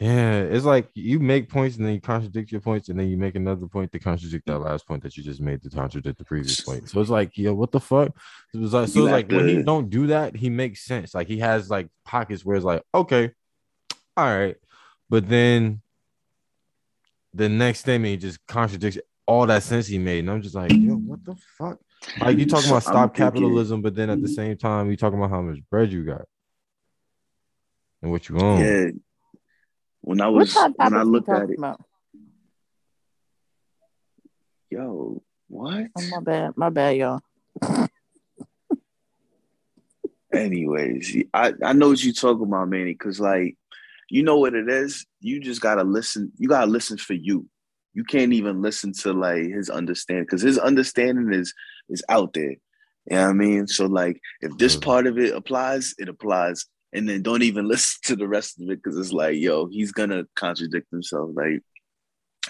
[0.00, 3.18] Yeah, it's like you make points and then you contradict your points, and then you
[3.18, 6.24] make another point to contradict that last point that you just made to contradict the
[6.24, 6.88] previous point.
[6.88, 8.16] So it's like, yo, what the fuck?
[8.54, 11.14] It was like, so it's like when he don't do that, he makes sense.
[11.14, 13.32] Like he has like pockets where it's like, okay,
[14.16, 14.56] all right,
[15.10, 15.82] but then
[17.34, 20.72] the next statement he just contradicts all that sense he made, and I'm just like,
[20.72, 21.78] yo, what the fuck?
[22.18, 24.34] Like you talking about stop capitalism, but then at the mm-hmm.
[24.34, 26.22] same time you talking about how much bread you got
[28.02, 28.60] and what you own.
[28.60, 28.90] Yeah.
[30.00, 31.80] When I was when I looked at talking it, about?
[34.70, 35.88] yo, what?
[35.96, 37.20] Oh, my bad, my bad, y'all.
[40.32, 43.56] Anyways, I, I know what you talking about, Manny, because like
[44.10, 45.06] you know what it is.
[45.20, 46.32] You just gotta listen.
[46.36, 47.46] You gotta listen for you.
[47.94, 51.54] You can't even listen to like his understanding because his understanding is
[51.88, 52.50] is out there.
[52.52, 53.66] You know what I mean?
[53.66, 54.82] So like if this Mhm.
[54.82, 56.66] part of it applies, it applies.
[56.92, 59.92] And then don't even listen to the rest of it because it's like, yo, he's
[59.92, 61.30] gonna contradict himself.
[61.34, 61.62] Like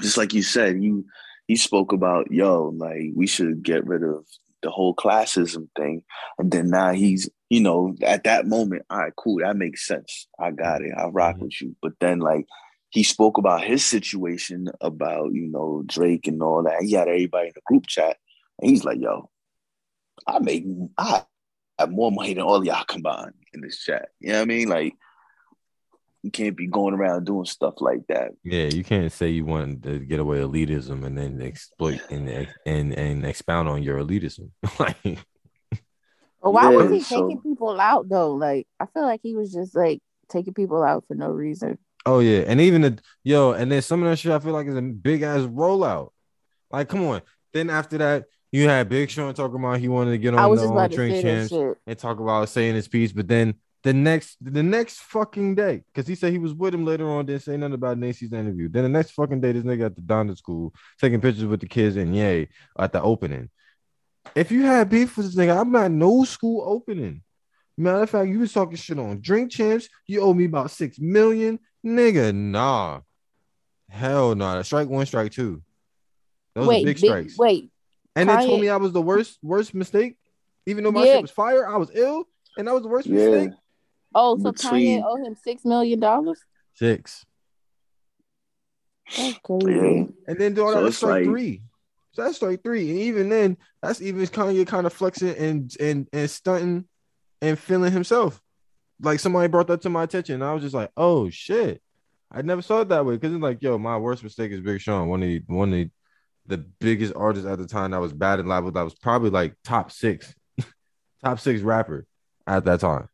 [0.00, 1.04] just like you said, you
[1.46, 4.24] he spoke about, yo, like we should get rid of
[4.62, 6.02] the whole classism thing.
[6.38, 10.28] And then now he's, you know, at that moment, all right, cool, that makes sense.
[10.38, 10.92] I got it.
[10.96, 11.40] I rock Mhm.
[11.40, 11.76] with you.
[11.82, 12.46] But then like
[12.90, 16.82] he spoke about his situation about, you know, Drake and all that.
[16.82, 18.16] He had everybody in the group chat.
[18.58, 19.30] And he's like, yo,
[20.26, 20.64] I make
[20.98, 21.22] I
[21.78, 24.08] have more money than all y'all combined in this chat.
[24.20, 24.68] You know what I mean?
[24.68, 24.94] Like
[26.22, 28.32] you can't be going around doing stuff like that.
[28.44, 32.92] Yeah, you can't say you want to get away elitism and then exploit and and
[32.92, 34.50] and expound on your elitism.
[34.78, 35.18] like,
[36.42, 38.32] But why was he so- taking people out though?
[38.34, 41.78] Like I feel like he was just like taking people out for no reason.
[42.06, 44.66] oh yeah, and even the yo, and then some of that shit I feel like
[44.66, 46.10] is a big ass rollout.
[46.70, 47.22] Like, come on.
[47.52, 50.60] Then after that, you had Big Sean talking about he wanted to get on was
[50.60, 53.92] the just on Drink say Champs and talk about saying his piece, but then the
[53.94, 57.42] next the next fucking day, because he said he was with him later on, didn't
[57.42, 58.68] say nothing about Nancy's interview.
[58.68, 61.66] Then the next fucking day, this nigga at the Donda school taking pictures with the
[61.68, 63.48] kids and yay at the opening.
[64.34, 67.22] If you had beef with this nigga, I'm at no school opening.
[67.78, 69.88] Matter of fact, you was talking shit on Drink Champs.
[70.06, 72.34] You owe me about six million, nigga.
[72.34, 73.00] Nah,
[73.88, 74.56] hell no.
[74.56, 74.62] Nah.
[74.62, 75.62] Strike one, strike two.
[76.54, 77.38] Those wait, are big big- strikes.
[77.38, 77.70] wait.
[78.16, 80.18] And they told me I was the worst, worst mistake.
[80.66, 81.12] Even though my Yeah.
[81.14, 82.24] shit was fire, I was ill,
[82.58, 83.30] and that was the worst Yeah.
[83.30, 83.58] mistake.
[84.14, 86.40] Oh, so Between- Kanye owe him six million dollars?
[86.74, 87.24] Six.
[89.16, 89.70] That's crazy.
[89.72, 90.04] Yeah.
[90.28, 91.62] And then do all So that, that's strike like- three.
[92.12, 92.90] So that's strike three.
[92.90, 96.86] And even then, that's even Kanye kind of flexing and and and stunting
[97.40, 98.40] and feeling himself.
[99.00, 100.34] Like somebody brought that to my attention.
[100.36, 101.80] And I was just like, oh shit.
[102.32, 103.18] I never saw it that way.
[103.18, 105.08] Cause it's like, yo, my worst mistake is Big Sean.
[105.08, 105.90] One of the one of the,
[106.46, 108.70] the biggest artists at the time that was bad in level.
[108.72, 110.32] That was probably like top six,
[111.24, 112.06] top six rapper
[112.46, 113.08] at that time.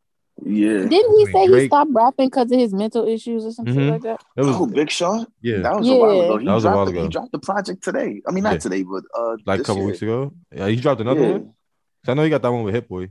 [0.45, 0.85] Yeah.
[0.87, 3.91] Didn't he Wait, say he stopped rapping because of his mental issues or something Mhm.
[3.91, 4.23] like that?
[4.37, 5.27] It was oh, Big Sean?
[5.41, 6.39] yeah, That was a while ago.
[6.39, 8.23] He That was a dropped while the- He dropped the project today.
[8.29, 8.59] I mean, not Yeah.
[8.59, 9.87] today, but uh, like a couple year.
[9.87, 10.33] weeks ago.
[10.55, 11.33] Yeah, he dropped another yeah.
[11.33, 11.41] one.
[11.43, 13.11] 'Cause I know he got that one with Hit Boy.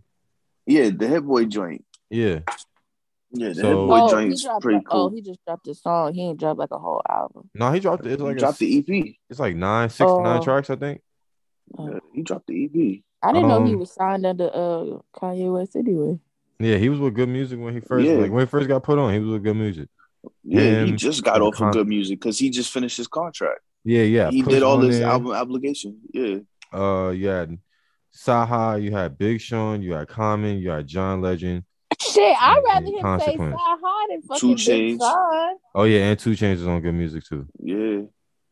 [0.67, 1.83] Yeah, the Hit Boy joint.
[2.11, 2.39] Yeah.
[3.31, 5.67] Yeah, the So- Hit Boy Oh, he joint's dropped pretty a- oh, he just dropped
[5.67, 6.13] a song.
[6.13, 7.49] He ain't dropped like a whole album.
[7.55, 8.11] No, he dropped it.
[8.13, 9.15] It's he like dropped a, the E EP.
[9.31, 10.43] it's like nine, six to nine Oh.
[10.43, 11.01] tracks, I think.
[11.79, 13.03] Yeah, he dropped the EP.
[13.23, 16.19] I didn't know he Um, was signed under uh Kanye West anyway.
[16.59, 18.13] Yeah, he was with good music when he first Yeah.
[18.15, 19.13] like when he first got put on.
[19.13, 19.89] He was with good music.
[20.43, 23.59] Yeah, he just got off Con- of good music because he just finished his contract.
[23.83, 24.31] Yeah, yeah.
[24.31, 25.07] he Push did all on his there.
[25.07, 25.99] album obligation.
[26.13, 26.37] Yeah,
[26.73, 27.57] Uh, you had
[28.15, 31.63] Saha, you had Big Sean, you had Common, you had John Legend.
[31.99, 33.55] Shit, I'd Yeah, rather him say consequence.
[33.55, 35.55] CyHi than Two fucking Big Sean.
[35.75, 37.45] Oh yeah, and Two Chainz is on good music too.
[37.61, 38.01] yeah.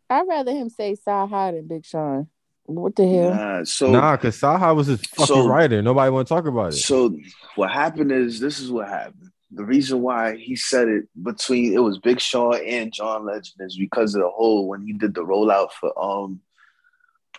[0.09, 2.27] I'd rather him say CyHi than Big Sean.
[2.75, 3.33] What the hell?
[3.33, 5.81] Nah, so nah, cause CyHi was his fucking so- writer.
[5.81, 6.77] Nobody want to talk about it.
[6.77, 7.17] So
[7.55, 9.31] what happened is this is what happened.
[9.51, 13.77] The reason why he said it between it was Big Sean and John Legend is
[13.77, 16.41] because of the whole when he did the rollout for um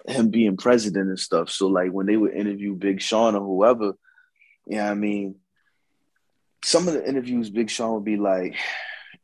[0.07, 1.51] him being president and stuff.
[1.51, 3.94] So like when they would interview Big Sean or whoever,
[4.66, 5.37] yeah, I mean,
[6.64, 8.55] some of the interviews Big Sean would be like,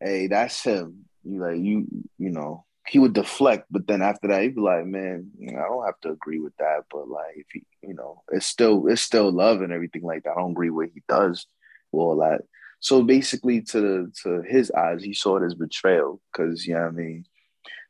[0.01, 1.87] "Hey, that's him." You like you
[2.19, 5.87] you know he would deflect, but then after that he'd be like, "Man, I don't
[5.87, 9.31] have to agree with that, but like if he, you know, it's still it's still
[9.31, 10.33] love and everything like that.
[10.33, 11.47] I don't agree with what he does,
[11.93, 12.43] all that."
[12.81, 16.91] So basically, to to his eyes, he saw it as betrayal because you know I
[16.91, 17.25] mean.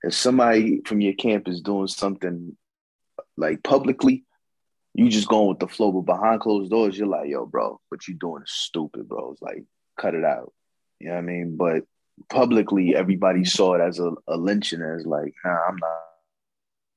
[0.02, 2.56] If somebody from your camp is doing something
[3.36, 4.24] like publicly,
[4.94, 8.08] you just going with the flow, but behind closed doors, you're like, "Yo, bro, what
[8.08, 9.62] you doing is stupid, bro." It's like,
[9.98, 10.54] cut it out.
[10.98, 11.56] You know what I mean?
[11.58, 11.84] But
[12.28, 15.90] publicly, everybody saw it as a, a lynching, as like, nah, I'm not,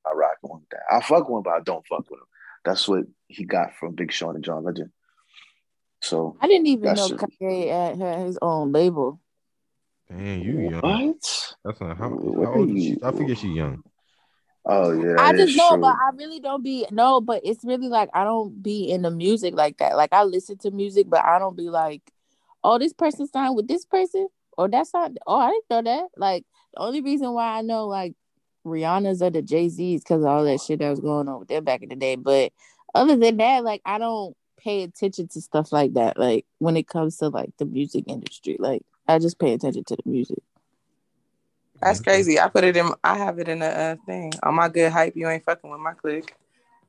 [0.04, 0.82] not rocking with that.
[0.90, 2.26] I fuck with him, but I don't fuck with him.
[2.64, 4.90] That's what he got from Big Sean and John Legend.
[6.02, 7.08] So I didn't even know.
[7.08, 9.20] Kanye had, had his own label.
[10.10, 10.80] Man, you young.
[10.80, 11.54] what?
[11.64, 12.90] That's not how, What how old are is she?
[12.90, 13.82] you- I forget she young.
[14.66, 15.80] Oh yeah, I just know, true.
[15.80, 17.20] but I really don't be no.
[17.20, 19.94] But it's really like I don't be in the music like that.
[19.94, 22.00] Like I listen to music, but I don't be like,
[22.62, 25.12] oh, this person signed with this person, or that's not.
[25.26, 26.08] Oh, I didn't know that.
[26.16, 28.14] Like the only reason why I know like
[28.66, 31.64] Rihanna's or the Jay Z's because all that shit that was going on with them
[31.64, 32.16] back in the day.
[32.16, 32.52] But
[32.94, 36.18] other than that, like I don't pay attention to stuff like that.
[36.18, 39.96] Like when it comes to like the music industry, like I just pay attention to
[39.96, 40.42] the music.
[41.80, 42.40] That's crazy.
[42.40, 42.90] I put it in.
[43.02, 45.16] I have it in a uh, thing on my good hype.
[45.16, 46.34] You ain't fucking with my click.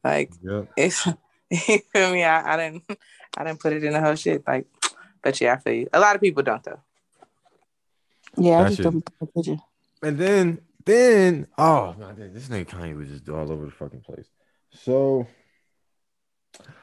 [0.04, 0.68] Like Yep.
[0.78, 1.06] it's
[1.50, 2.24] you feel me.
[2.24, 2.84] I, I didn't.
[3.38, 4.48] I didn't put it in the whole shit.
[4.48, 4.66] Like,
[5.22, 5.90] but yeah, I feel you.
[5.92, 6.80] A lot of people don't though.
[8.38, 9.62] Yeah, I just shit- don't pay attention.
[10.04, 14.28] And then, then, oh god, this nigga Kanye was just all over the fucking place.
[14.72, 15.26] So,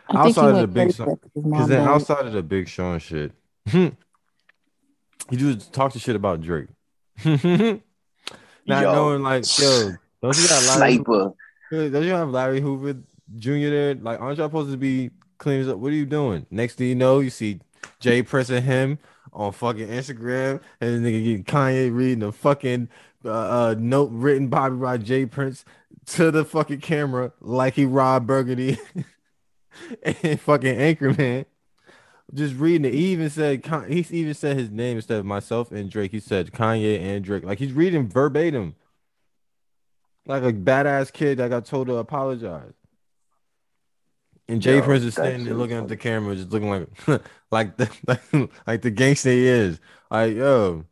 [0.09, 2.69] I Outside of the big crazy song- after his because then outside of the Big
[2.69, 3.33] Sean shit,
[3.67, 3.93] he
[5.33, 6.69] just talked to shit about Drake.
[7.25, 8.93] Not Yo.
[8.93, 10.95] knowing, like, yo, don't you got Larry?
[10.95, 11.33] Sniper.
[11.71, 12.95] Don't you have Larry Hoover
[13.38, 13.51] Jr.
[13.71, 13.95] there?
[13.95, 15.79] Like, aren't y'all supposed to be cleaning up?
[15.79, 16.47] What are you doing?
[16.51, 17.61] Next thing you know, you see
[17.99, 18.99] Jay pressing him
[19.33, 22.88] on fucking Instagram, and nigga get Kanye reading a fucking
[23.25, 25.27] uh, uh, note written by by J.
[25.27, 25.64] Prince
[26.07, 28.79] to the fucking camera like he Ron Burgundy
[30.03, 31.47] and fucking Anchorman.
[32.35, 32.95] Just reading it.
[32.95, 36.12] He even said he even said his name instead of myself and Drake.
[36.12, 37.45] He said Kanye and Drake.
[37.45, 38.75] Like he's reading verbatim.
[40.25, 42.75] Like a badass kid that got told to apologize.
[44.53, 47.23] And Jay Yo, Prince is standing there really looking at the camera, just looking like
[47.51, 49.81] like the like, like the gangster he is.
[50.11, 50.85] Like, yo,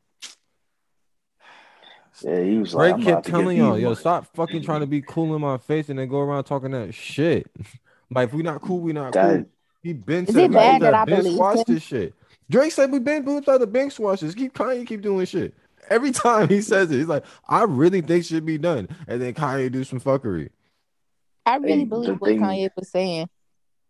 [2.23, 4.63] Yeah, he was like, Drake I'm kept about to get telling y'all, yo, stop fucking
[4.63, 7.51] trying to be cool in my face and then go around talking that shit.
[8.11, 9.47] like, if we not cool, we not That- cool.
[9.83, 12.15] He been Is said it bad said that I Ben believe squashed this shit.
[12.51, 14.35] Drake said we been both out the bank swashes.
[14.35, 15.55] Keep Kanye keep doing shit.
[15.89, 18.89] Every time he says it, he's like, I really think should be done.
[19.09, 20.51] And then Kanye do some fuckery.
[21.47, 23.29] I really Hey, believe what thing- Kanye was saying.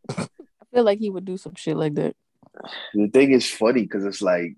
[0.09, 0.27] I
[0.73, 2.17] feel like he would do some shit like that.
[2.95, 4.57] The thing is funny because it's like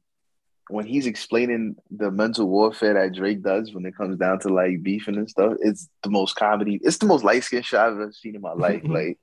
[0.69, 4.83] when he's explaining the mental warfare that Drake does when it comes down to like
[4.83, 6.81] beefing and stuff, it's the most comedy.
[6.83, 8.83] It's the most light skinned shit I've ever seen in my life.
[8.93, 9.19] Like,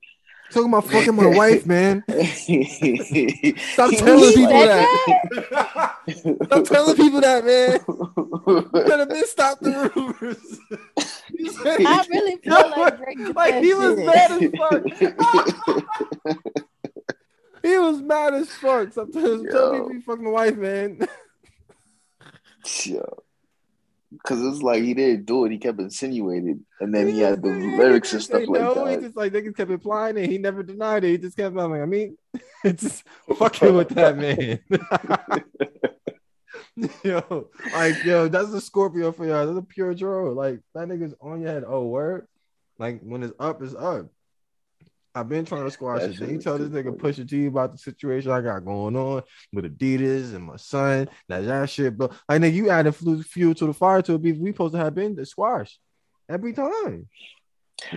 [0.50, 2.02] Talking about fucking my wife, man.
[2.08, 5.96] Stop Stop telling people said that.
[6.44, 7.78] Stop telling people that, man.
[7.88, 10.58] You could have been stopped the rumors.
[11.86, 14.06] I really feel like Drake like he was shit.
[14.06, 15.84] mad as fuck.
[17.70, 18.92] He was mad as fuck.
[18.92, 19.80] Sometimes telling tell Yo.
[19.80, 21.00] people you fucking my wife, man.
[22.84, 23.22] Yo.
[24.24, 27.48] Cause it's like he didn't do it, he kept insinuating, and then he had the
[27.48, 30.28] lyrics and stuff like no, He just like niggas kept implying it.
[30.28, 31.10] He never denied it.
[31.10, 32.18] He just kept like, I mean,
[32.64, 33.04] it's just
[33.38, 34.58] fucking with that man.
[37.04, 39.46] yo, like yo, that's a Scorpio for y'all.
[39.46, 40.30] That's a pure draw.
[40.30, 41.62] Like that nigga's on your head.
[41.64, 42.26] Oh, word.
[42.78, 44.06] Like when it's up, it's up.
[45.14, 46.18] I've been trying to squash it.
[46.18, 46.96] Then you tell this nigga.
[46.96, 51.08] Pusha T about the situation I got going on with Adidas and my son.
[51.28, 54.18] That that shit, but like nigga, you added flu- fuel to the fire to a
[54.18, 55.78] beef we supposed to have been the squash
[56.28, 57.08] every time.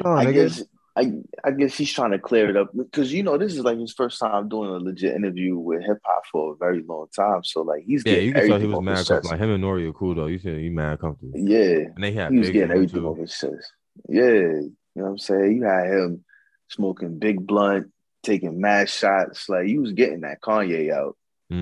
[0.03, 0.33] No, I nigga.
[0.33, 0.63] guess
[0.95, 1.11] I
[1.43, 3.93] I guess he's trying to clear it up because you know this is like his
[3.93, 7.43] first time doing a legit interview with hip hop for a very long time.
[7.43, 9.29] So like he's Yeah, you can tell he was mad comfortable.
[9.31, 10.27] Like him and Nori are cool though.
[10.27, 11.33] You see, he mad comfortable.
[11.35, 13.07] Yeah, And they had he was getting everything too.
[13.07, 13.71] off his chest.
[14.07, 15.57] Yeah, you know what I'm saying.
[15.57, 16.23] You had him
[16.73, 17.91] smoking big blunt,
[18.23, 19.49] taking mad shots.
[19.49, 21.15] Like he was getting that Kanye out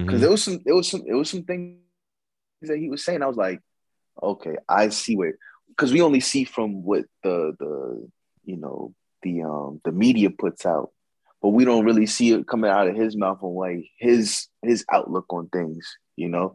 [0.05, 0.21] because Mhm.
[0.21, 1.77] there was some, it was some, it was some things
[2.61, 3.21] that he was saying.
[3.21, 3.59] I was like,
[4.21, 5.37] okay, I see where
[5.69, 8.07] because we only see from what the the
[8.45, 8.93] you know
[9.23, 10.91] the um the media puts out,
[11.41, 14.85] but we don't really see it coming out of his mouth on like his his
[14.91, 15.97] outlook on things.
[16.15, 16.53] You know.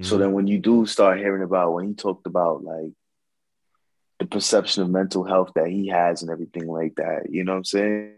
[0.00, 0.20] So Mhm.
[0.20, 2.92] then when you do start hearing about when he talked about like
[4.18, 7.58] the perception of mental health that he has and everything like that, you know what
[7.58, 8.14] I'm saying?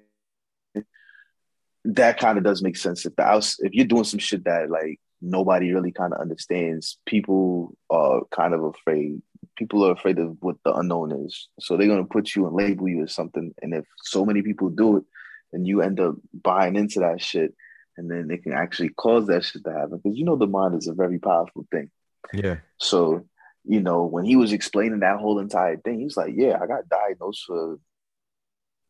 [1.85, 3.07] That kind of does make sense.
[3.07, 6.99] If the outs if you're doing some shit that like nobody really kind of understands,
[7.07, 9.23] people are kind of afraid.
[9.57, 11.49] People are afraid of what the unknown is.
[11.59, 13.55] So they're gonna put you and label you as something.
[13.63, 15.05] And if so many people do it,
[15.53, 17.55] then you end up buying into that shit.
[17.97, 20.01] And then they can actually cause that shit to happen.
[20.03, 21.91] Because you know the mind is a very powerful thing.
[22.33, 22.59] Yeah.
[22.79, 23.27] So,
[23.65, 26.67] you know, when he was explaining that whole entire thing, he was like, Yeah, I
[26.67, 27.79] got diagnosed for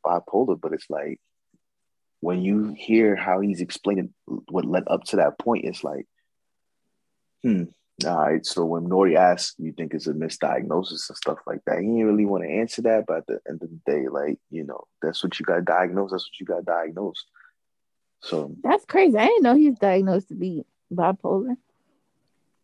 [0.05, 1.21] bipolar, but it's like
[2.21, 6.07] when you hear how he's explaining what led up to that point, it's like,
[7.43, 7.64] hmm,
[8.07, 8.45] all right.
[8.45, 12.05] So when Nori asks, you think it's a misdiagnosis and stuff like that, he didn't
[12.05, 13.05] really want to answer that.
[13.07, 16.12] But at the end of the day, like, you know, that's what you got diagnosed,
[16.12, 17.25] that's what you got diagnosed.
[18.23, 19.16] So That's crazy.
[19.16, 21.57] I didn't know he was diagnosed to be bipolar.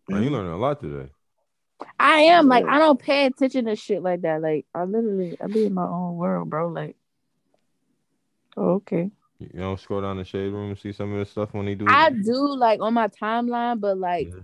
[0.09, 1.11] Man, you learning a lot today.
[1.98, 4.40] I am like I don't pay attention to shit like that.
[4.40, 6.68] Like I literally I be in my own world, bro.
[6.68, 6.96] Like,
[8.56, 9.10] oh, okay.
[9.38, 11.74] You don't scroll down the shade room and see some of the stuff when he
[11.74, 11.84] do.
[11.86, 14.40] I do like on my timeline, but like Yeah.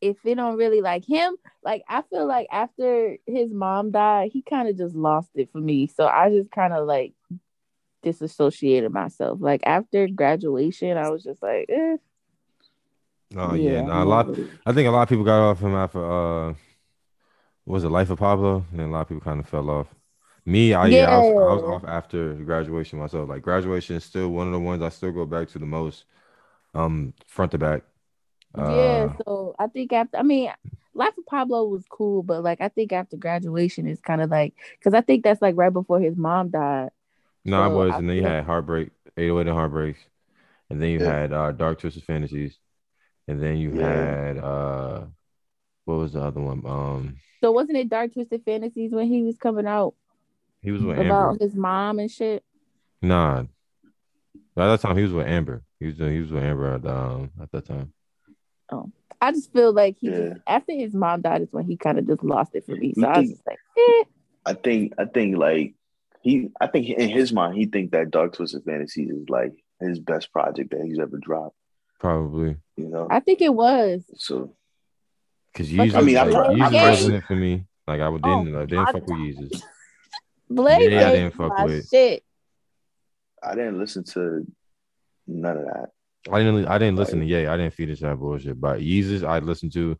[0.00, 4.42] if it don't really like him, like I feel like after his mom died, he
[4.42, 5.86] kind of just lost it for me.
[5.86, 7.14] So I just kind of like
[8.02, 9.38] disassociated myself.
[9.40, 11.96] Like after graduation, I was just like, eh.
[13.36, 14.36] Oh yeah, nah, a lot.
[14.66, 16.54] I think a lot of people got off him after uh,
[17.64, 19.88] what was it Life of Pablo, and a lot of people kind of fell off.
[20.46, 23.28] Me, I yeah, I was, I was off after graduation myself.
[23.28, 26.04] Like graduation is still one of the ones I still go back to the most,
[26.74, 27.84] um, front to back.
[28.54, 29.06] yeah.
[29.06, 30.50] Uh, So I think after, I mean,
[30.96, 34.54] Life of Pablo was cool, but like I think after graduation is kind of like
[34.78, 36.90] because I think that's like right before his mom died.
[37.44, 40.00] no, I was, I and then you had Heartbreak, 808 and Heartbreaks,
[40.70, 41.14] and then you Yeah.
[41.14, 42.58] had uh, Dark Twisted Fantasies,
[43.28, 44.26] and then you Yeah.
[44.26, 45.04] had uh,
[45.84, 46.62] what was the other one?
[46.66, 49.94] Um, So wasn't it Dark Twisted Fantasies when he was coming out
[50.62, 51.44] he was with about Amber.
[51.44, 52.42] his mom and shit?
[53.02, 53.46] Nah, at
[54.56, 55.62] that time he was with Amber.
[55.80, 57.92] He was he was with Amber at um at that time.
[58.70, 58.90] Oh.
[59.20, 60.28] I just feel like he Yeah.
[60.30, 62.92] just after his mom died is when he kind of just lost it for me.
[62.94, 64.04] So You I was think- just like, eh.
[64.46, 65.74] I think I think like
[66.22, 69.98] he I think in his mind he think that Dark Twisted Fantasies is like his
[69.98, 71.56] best project that he's ever dropped.
[72.00, 74.04] Probably You know, I think it was.
[74.16, 74.54] so
[75.52, 77.66] because But Yeezus, I mean, I like, per- I Yeezus personally- wasn't it for me.
[77.86, 79.62] Like I didn't Oh, I didn't my fuck with Yeezus.
[80.50, 81.88] Blade Yeah, I didn't fuck with.
[81.88, 82.22] shit.
[83.42, 84.46] I didn't listen to
[85.26, 85.90] none of that.
[86.32, 87.46] I didn't I didn't listen Like- to Ye.
[87.46, 88.60] I didn't feed into that bullshit.
[88.60, 89.96] But Yeezus, I listened to.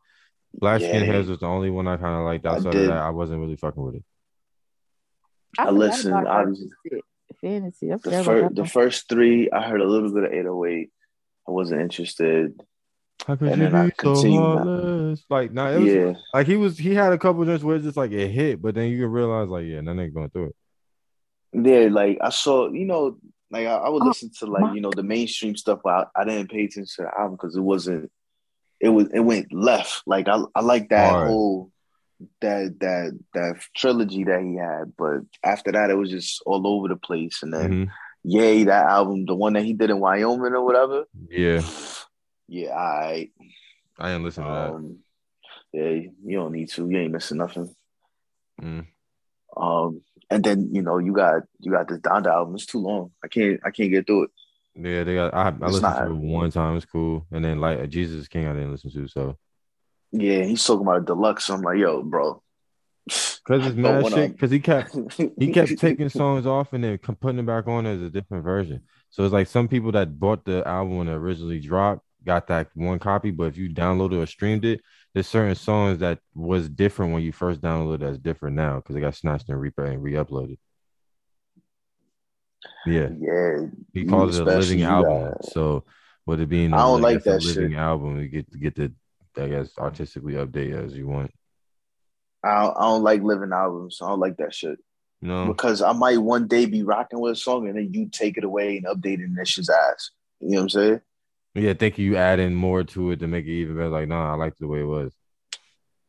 [0.57, 0.95] Black Yeah.
[1.03, 2.47] Skinheads was the only one I kind of liked.
[2.47, 4.05] I Outside of that, I wasn't really fucking with it.
[5.59, 7.03] I forgot listened, about Dark obviously.
[7.40, 7.92] Fantasy.
[7.92, 10.90] I The forgot first the first three, I heard a little bit of 808.
[11.47, 12.59] I wasn't interested.
[13.26, 15.24] How could And you then I be so continued heartless?
[15.30, 16.76] Like, nah, it was Yeah, like he was.
[16.78, 19.11] He had a couple joints where it's just like it hit, but then you can
[19.11, 20.57] realize like, yeah, that nigga going through it.
[21.53, 21.88] yeah.
[21.90, 23.18] Like I saw, you know,
[23.51, 26.11] like I, I would Oh, listen to like my- you know the mainstream stuff, but
[26.16, 28.11] I, I didn't pay attention to the album because it wasn't.
[28.80, 30.03] It was it went left.
[30.07, 31.26] Like I I like that Hard.
[31.28, 31.70] whole
[32.40, 36.88] that that that trilogy that he had, but after that it was just all over
[36.88, 37.42] the place.
[37.42, 37.90] And then Mhm.
[38.24, 41.04] Yay, that album, the one that he did in Wyoming or whatever.
[41.30, 41.62] Yeah,
[42.48, 43.30] Yeah, right.
[43.98, 44.70] I didn't listen to that.
[44.70, 44.98] Um,
[45.72, 45.90] yeah,
[46.24, 46.88] you don't need to.
[46.88, 47.74] You ain't missing nothing.
[48.60, 48.86] Mm.
[49.56, 50.00] Um,
[50.30, 52.54] and then you know you got you got this Donda album.
[52.54, 53.10] It's too long.
[53.22, 54.30] I can't I can't get through it.
[54.76, 55.34] Yeah, they got.
[55.34, 56.76] I, I It's listened not- to it one time.
[56.76, 59.06] It's cool, and then like Jesus King, I didn't listen to.
[59.08, 59.36] So
[60.12, 61.50] Yeah, he's talking about deluxe.
[61.50, 62.40] I'm like, yo, bro.
[63.07, 64.32] Because it's mad shit.
[64.32, 64.96] Because he kept
[65.38, 68.82] he kept taking songs off and then putting it back on as a different version.
[69.11, 72.68] So it's like some people that bought the album when it originally dropped got that
[72.74, 74.80] one copy, but if you downloaded or streamed it,
[75.12, 79.00] there's certain songs that was different when you first downloaded that's different now because it
[79.00, 80.57] got snatched and re and re-uploaded.
[82.86, 85.32] Yeah, yeah, he calls it a living album.
[85.32, 85.84] got- So
[86.26, 87.78] with it being, I don't like that living shit.
[87.78, 88.92] album, you get to get the
[89.36, 91.30] I guess artistically update as you want.
[92.45, 93.99] I don't, I don't like living albums.
[94.03, 94.78] I don't like that shit.
[95.20, 98.09] You know, because I might one day be rocking with a song and then you
[98.11, 100.11] take it away and update it and that shit's ass.
[100.40, 101.01] You know what I'm saying?
[101.55, 103.88] yeah, think you add in more to it to make it even better.
[103.88, 105.12] Like, nah, I liked the way it was.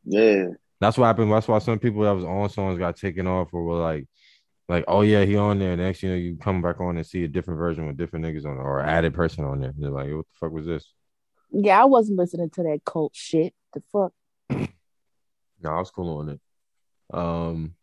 [0.04, 0.48] Yeah.
[0.82, 1.32] That's what happened.
[1.32, 4.08] That's why some people that was on songs got taken off or were like,
[4.68, 5.78] like, oh yeah, he on there.
[5.78, 8.46] Next, you know, you come back on and see a different version with different niggas
[8.46, 9.74] on it or added person on there.
[9.78, 10.92] They're like, what the fuck was this?
[11.52, 13.54] Yeah, I wasn't listening to that cult shit.
[13.74, 14.14] The fuck.
[15.66, 16.40] No, I was cool on it.
[17.14, 17.76] Um,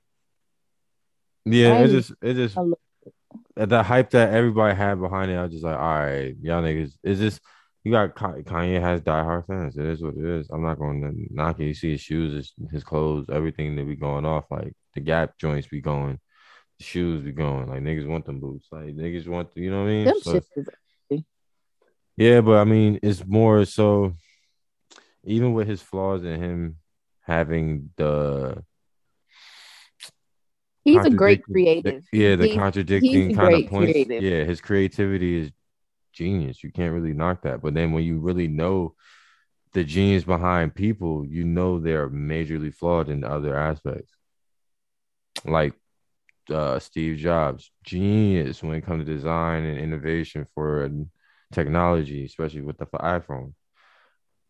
[1.44, 2.56] yeah, I it just, it just,
[3.56, 6.62] at the hype that everybody had behind it, I was just like, all right, y'all
[6.62, 7.40] niggas, is this?
[7.84, 9.76] You got Kanye has diehard fans.
[9.76, 10.48] It is what it is.
[10.50, 11.64] I'm not going to knock it.
[11.64, 14.44] You see his shoes, his, his clothes, everything that be going off.
[14.52, 16.20] Like the Gap joints be going,
[16.78, 17.68] the shoes be going.
[17.68, 18.68] Like niggas want them boots.
[18.70, 20.04] Like niggas want, you know what I mean?
[20.04, 20.68] Them So- shit
[22.16, 24.12] yeah, but I mean, it's more so.
[25.24, 26.76] Even with his flaws and him
[27.22, 28.62] having the
[30.84, 32.04] He's a great creative.
[32.10, 33.92] the- yeah, the He's- contradicting he's kind of points.
[33.92, 34.22] creative.
[34.22, 35.52] Yeah, his creativity is
[36.12, 36.62] genius.
[36.64, 37.62] You can't really knock that.
[37.62, 38.96] But then when you really know
[39.74, 44.12] the genius behind people, you know they're majorly flawed in other aspects.
[45.44, 45.74] Like
[46.50, 50.90] uh, Steve Jobs, genius when it comes to design and innovation for
[51.52, 53.54] technology, especially with the iPhone,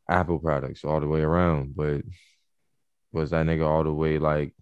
[0.09, 1.77] Apple products all the way around.
[1.77, 2.03] But
[3.13, 4.55] was that nigga all the way like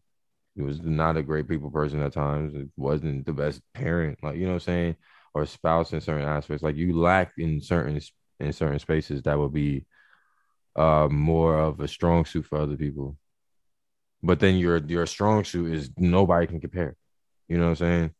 [0.56, 2.54] he was not a great people person at times.
[2.54, 4.96] It wasn't the best parent, like you know what I'm saying,
[5.34, 6.62] or spouse in certain aspects.
[6.62, 8.00] Like you lack in certain
[8.40, 9.86] in certain spaces that would be
[10.76, 13.18] uh more of a strong suit for other people.
[14.22, 16.96] But then your your strong suit is nobody can compare.
[17.48, 18.10] You know what I'm saying?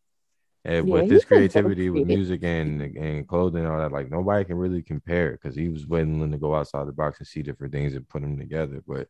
[0.65, 4.45] And Yeah, with this creativity with music and and clothing and all that, like nobody
[4.45, 7.73] can really compare because he was willing to go outside the box and see different
[7.75, 8.83] things and put them together.
[8.87, 9.09] But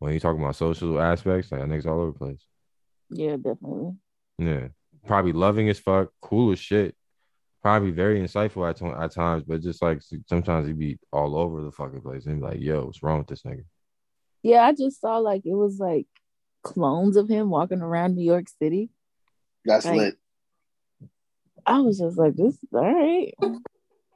[0.00, 2.44] when you talk about social aspects, like that nigga's all over the place.
[3.10, 3.92] Yeah, definitely.
[4.38, 4.68] Yeah,
[5.06, 6.94] probably loving as fuck, cool as shit.
[7.62, 11.62] Probably very insightful at, to- at times, but just like sometimes he'd be all over
[11.62, 13.64] the fucking place and be like, "Yo, what's wrong with this nigga?"
[14.42, 16.06] Yeah, I just saw like it was like
[16.62, 18.88] clones of him walking around New York City.
[19.66, 20.14] That's Like- lit.
[21.66, 23.34] I was just like, this is all right.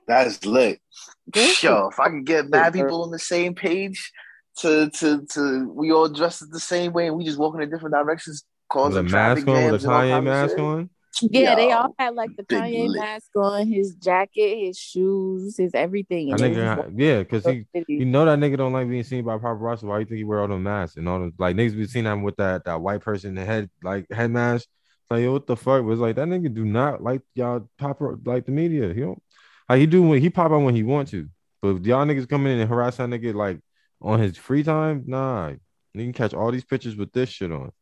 [0.09, 0.81] That's lit.
[1.27, 4.11] This Yo, if I can get mad people on the same page
[4.59, 7.95] to to to we all dressed the same way and we just walking in different
[7.95, 10.91] directions, With a causing mask on, jams with a and all Kanye mask on.
[11.23, 13.01] Yeah, they all had like the big Kanye lit.
[13.01, 16.31] mask on, his jacket, his shoes, his everything.
[16.31, 19.39] That And nigga, yeah, because he you know that nigga don't like being seen by
[19.39, 19.85] paparazzi.
[19.85, 22.05] Why you think he wear all the masks and all them like niggas be seen
[22.07, 24.69] him with that that white person the head like head mask?
[25.03, 25.85] It's like yo, what the fuck?
[25.85, 28.93] Was like that nigga do not like y'all pop like the media.
[28.93, 29.23] He don't
[29.69, 31.29] like he do when he pop out when he want to.
[31.63, 33.61] But if y'all niggas coming in and harass that nigga like
[34.05, 35.49] on his free time, nah.
[35.95, 37.73] You can catch all these pictures with this shit on.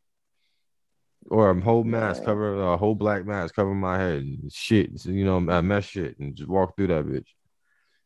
[1.30, 2.26] Or a whole mask Man.
[2.26, 6.18] cover a whole black mask cover my head and shit, you know, uh, mess shit
[6.18, 7.28] and just walk through that bitch.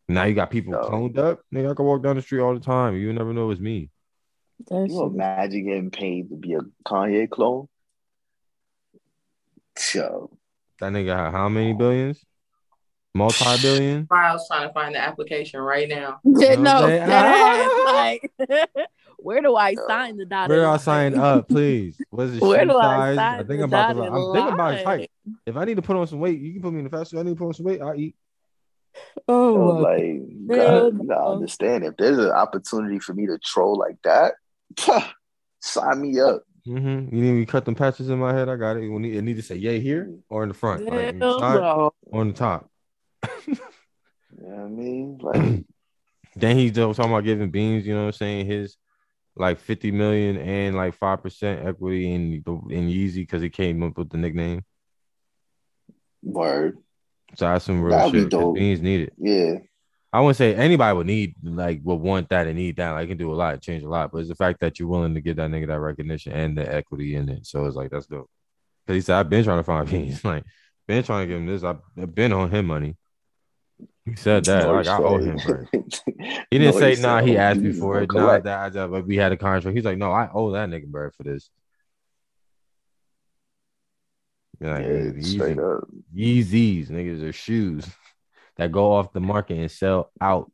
[0.08, 0.80] Now you got people Yo.
[0.80, 1.40] cloned up.
[1.52, 2.94] Nigga, I can walk down the street all the time.
[2.96, 3.90] You never know it's me.
[4.68, 7.68] That You imagine getting paid to be a Kanye clone?
[9.76, 10.38] So
[10.80, 12.24] That nigga had how many billions?
[13.16, 14.06] Multi billion?
[14.10, 16.20] I was trying to find the application right now.
[16.24, 18.78] Yeah, You know what no, that ass, like,
[19.18, 22.00] where do I sign the dotted Where do I sign up, please?
[22.10, 23.16] What's the Where shoe do I size?
[23.16, 24.02] sign I think the I'm about to.
[24.02, 24.98] I'm thinking about his line?
[25.00, 25.10] height.
[25.46, 27.10] If I need to put on some weight, you can put me in the fast
[27.10, 27.20] food.
[27.20, 27.80] I need to put on some weight.
[27.80, 28.14] I'll eat.
[29.28, 31.32] Oh, yo, my like God, Hell gotta, you gotta no.
[31.32, 34.34] understand if there's an opportunity for me to troll like that,
[35.60, 36.42] sign me up.
[36.66, 37.14] Mm-hmm.
[37.14, 38.48] You need me to cut them patches in my head?
[38.48, 38.84] I got it.
[38.84, 41.90] You need, it need to say yay here or in the front, like the side
[42.12, 42.70] on the top.
[44.38, 45.18] You know I mean?
[45.22, 45.64] Like,
[46.36, 47.86] Then he's talking about giving beans.
[47.86, 48.46] You know what I'm saying?
[48.46, 48.76] His
[49.34, 52.32] like 50 million and like five percent equity in
[52.70, 54.62] in Yeezy because he came up with the nickname.
[56.22, 56.78] word.
[57.34, 58.54] So that's some real That'd be dope.
[58.54, 59.12] Beans need it.
[59.18, 59.54] Yeah.
[60.12, 62.92] I wouldn't say anybody would need like would want that and need that.
[62.92, 64.12] Like can do a lot, change a lot.
[64.12, 66.72] But it's the fact that you're willing to give that nigga that recognition and the
[66.72, 67.46] equity in it.
[67.46, 68.30] So it's like that's dope.
[68.86, 70.24] Cause he said I've been trying to find beans.
[70.24, 70.44] Like
[70.86, 71.64] been trying to give him this.
[71.64, 71.80] I've
[72.14, 72.96] been on him money.
[74.06, 74.68] He said that.
[74.68, 75.38] Like I owe him.
[76.50, 77.20] He didn't say nah.
[77.20, 78.12] He oh, asked me for it.
[78.12, 79.76] Nah, that, that but we had a contract.
[79.76, 81.50] He's like, no, I owe that nigga bird for this.
[84.60, 85.88] Yeah, Yeah, Yeezy- straight up.
[86.14, 87.86] Yeezys, niggas are shoes
[88.56, 90.50] that go off the market and sell out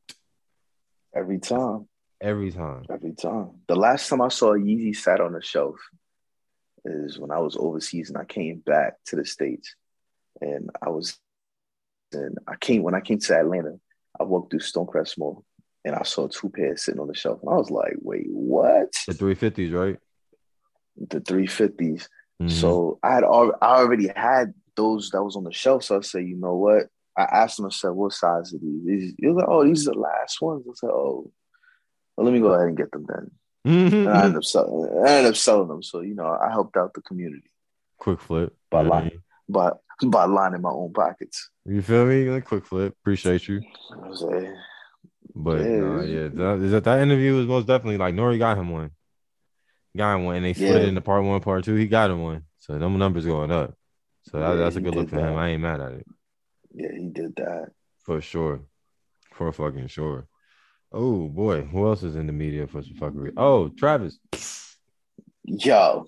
[1.14, 1.88] Every time.
[2.20, 2.86] every time.
[2.90, 3.50] Every time.
[3.68, 5.76] The last time I saw a Yeezy sat on the shelf
[6.86, 9.76] is when I was overseas and I came back to the States.
[10.40, 11.18] And I was
[12.14, 13.74] and I came when I came to Atlanta,
[14.20, 15.44] I walked through Stonecrest Mall
[15.84, 17.40] and I saw two pairs sitting on the shelf.
[17.42, 18.92] And I was like, wait, what?
[19.08, 19.98] The 350s, right?
[20.96, 22.08] The 350s.
[22.40, 22.50] Mhm.
[22.50, 25.84] So I had al- I already had those that was on the shelf.
[25.84, 26.86] So I said, you know what?
[27.16, 28.84] I asked him, I said, what size are these?
[28.86, 30.64] These- He was like, oh, these are the last ones.
[30.68, 31.30] I said, oh,
[32.16, 33.30] well, let me go ahead and get them then.
[33.64, 34.90] And I ended up selling.
[35.06, 35.82] I ended up selling them.
[35.82, 37.50] So you know, I helped out the community
[37.98, 38.56] quick flip.
[38.70, 39.08] By You know what I line.
[39.10, 39.22] mean?
[39.48, 39.70] by
[40.06, 41.50] by lining my own pockets.
[41.64, 42.28] You feel me?
[42.28, 42.94] Like quick flip.
[43.00, 43.60] Appreciate you.
[45.34, 45.66] But Yeah.
[45.66, 48.90] no, yeah, that, that that interview was most definitely like Nori got him one.
[49.96, 50.88] Got him one, and they split it Yeah.
[50.88, 51.74] into part one, part two.
[51.74, 53.74] He got him one, so them numbers going up.
[54.22, 55.36] So that, Yeah, that's a good look for him.
[55.36, 56.06] I ain't mad at it
[56.74, 57.70] yeah, he did that.
[58.04, 58.62] for sure,
[59.34, 60.26] for fucking sure.
[60.90, 63.32] Oh boy, who else is in the media for some fuckery?
[63.36, 64.18] Oh, Travis.
[65.44, 66.06] Yo,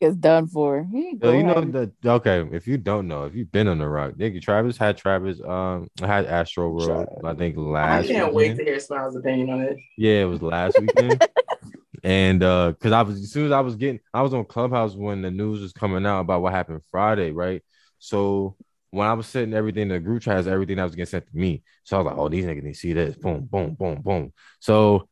[0.00, 0.86] It's done for.
[0.92, 3.66] He ain't Yo, you know have- that okay, if you don't know, if you've been
[3.66, 8.04] on the rock, nigga, Travis had Travis um had Astro World, I think last.
[8.04, 9.78] I can't wait to hear Smile's opinion on it.
[9.96, 11.20] Yeah, it was last weekend.
[12.04, 14.94] and uh because I was as soon as I was getting I was on Clubhouse
[14.94, 17.62] when the news was coming out about what happened Friday, right?
[17.98, 18.56] So
[18.90, 21.62] when I was sending everything the group chat everything that was getting sent to me.
[21.82, 23.16] So I was like, oh, these niggas need to see this.
[23.16, 24.32] Boom, boom, boom, boom.
[24.60, 25.08] So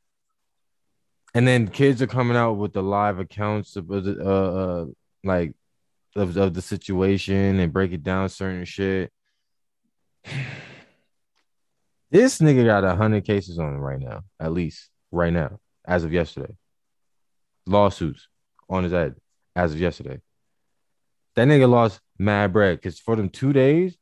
[1.37, 4.87] and then kids are coming out with the live accounts of the uh, uh
[5.23, 5.53] like
[6.17, 9.13] of, of the situation and break it down certain shit.
[12.09, 16.05] This nigga got a hundred cases on him right now, at least right now, as
[16.05, 16.57] of yesterday.
[17.67, 18.29] Lawsuits
[18.71, 19.17] on his head
[19.57, 20.21] as of yesterday.
[21.35, 23.99] That nigga lost mad bread because for them two days,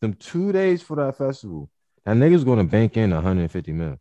[0.00, 1.68] them two days for that festival,
[2.06, 3.98] that nigga's gonna bank in 150 mil.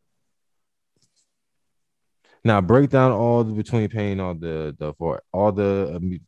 [2.46, 6.20] Now break down all the between paying all the the for all the um,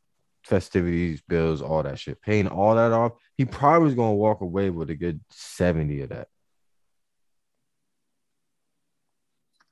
[0.44, 3.14] festivities, bills, all that shit, paying all that off.
[3.38, 6.28] He probably was gonna walk away with a good 70 of that.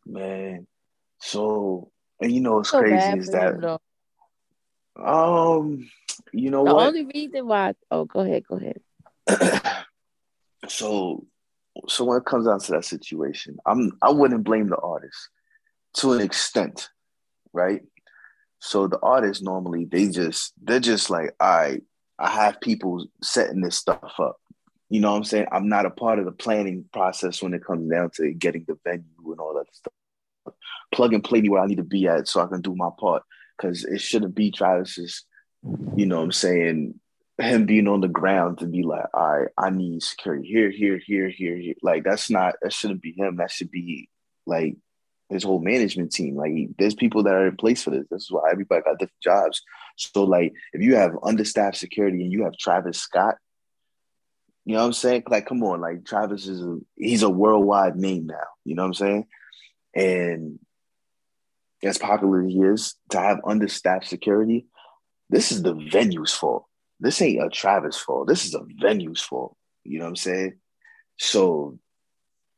[0.05, 0.67] man.
[1.19, 3.79] So and you know what's so crazy is for him, that
[5.01, 5.89] um
[6.31, 6.87] you know The what?
[6.87, 7.73] only reason why.
[7.89, 8.43] Oh, go ahead.
[8.47, 8.81] Go ahead.
[10.67, 11.25] so
[11.87, 15.29] so when it comes down to that situation, I'm I wouldn't blame the artist
[15.95, 16.89] to an extent,
[17.51, 17.81] right?
[18.59, 21.81] So the artists normally they just they're just like, right,
[22.17, 24.37] I have people setting this stuff up.
[24.89, 25.47] You know what I'm saying?
[25.51, 28.77] I'm not a part of the planning process when it comes down to getting the
[28.83, 30.55] venue and all that stuff.
[30.93, 32.89] Plug and play me where I need to be at so I can do my
[32.99, 33.23] part.
[33.59, 35.25] Cause it shouldn't be Travis's,
[35.95, 36.99] you know what I'm saying,
[37.37, 40.97] him being on the ground to be like, all right, I need security here, here,
[40.97, 41.75] here, here, here.
[41.81, 43.37] Like that's not that shouldn't be him.
[43.37, 44.09] That should be
[44.45, 44.75] like
[45.29, 46.35] his whole management team.
[46.35, 48.05] Like he- there's people that are in place for this.
[48.09, 49.61] This is why everybody got different jobs.
[49.97, 53.35] So like if you have understaffed security and you have Travis Scott,
[54.65, 55.23] you know what I'm saying?
[55.27, 58.35] Like, come on, like Travis is a he's a worldwide name now.
[58.63, 59.27] You know what I'm saying?
[59.95, 60.59] And
[61.83, 64.65] as popular as he is, to have understaffed security,
[65.29, 66.65] this is the venue's fault.
[66.99, 68.27] This ain't a Travis fault.
[68.27, 69.57] This is a venue's fault.
[69.83, 70.53] You know what I'm saying?
[71.19, 71.77] So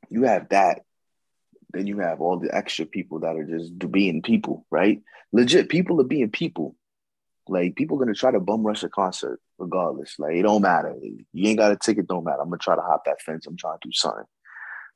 [0.10, 0.82] you have that.
[1.76, 5.02] Then you have all the extra people that are just being people, right?
[5.34, 6.78] Legit people are being people.
[7.50, 10.16] Like people gonna try to bum rush a concert regardless.
[10.18, 10.96] Like it don't matter.
[11.34, 12.40] You ain't got a ticket, don't matter.
[12.42, 13.46] I'm gonna try to hop that fence.
[13.46, 14.24] I'm trying to do something.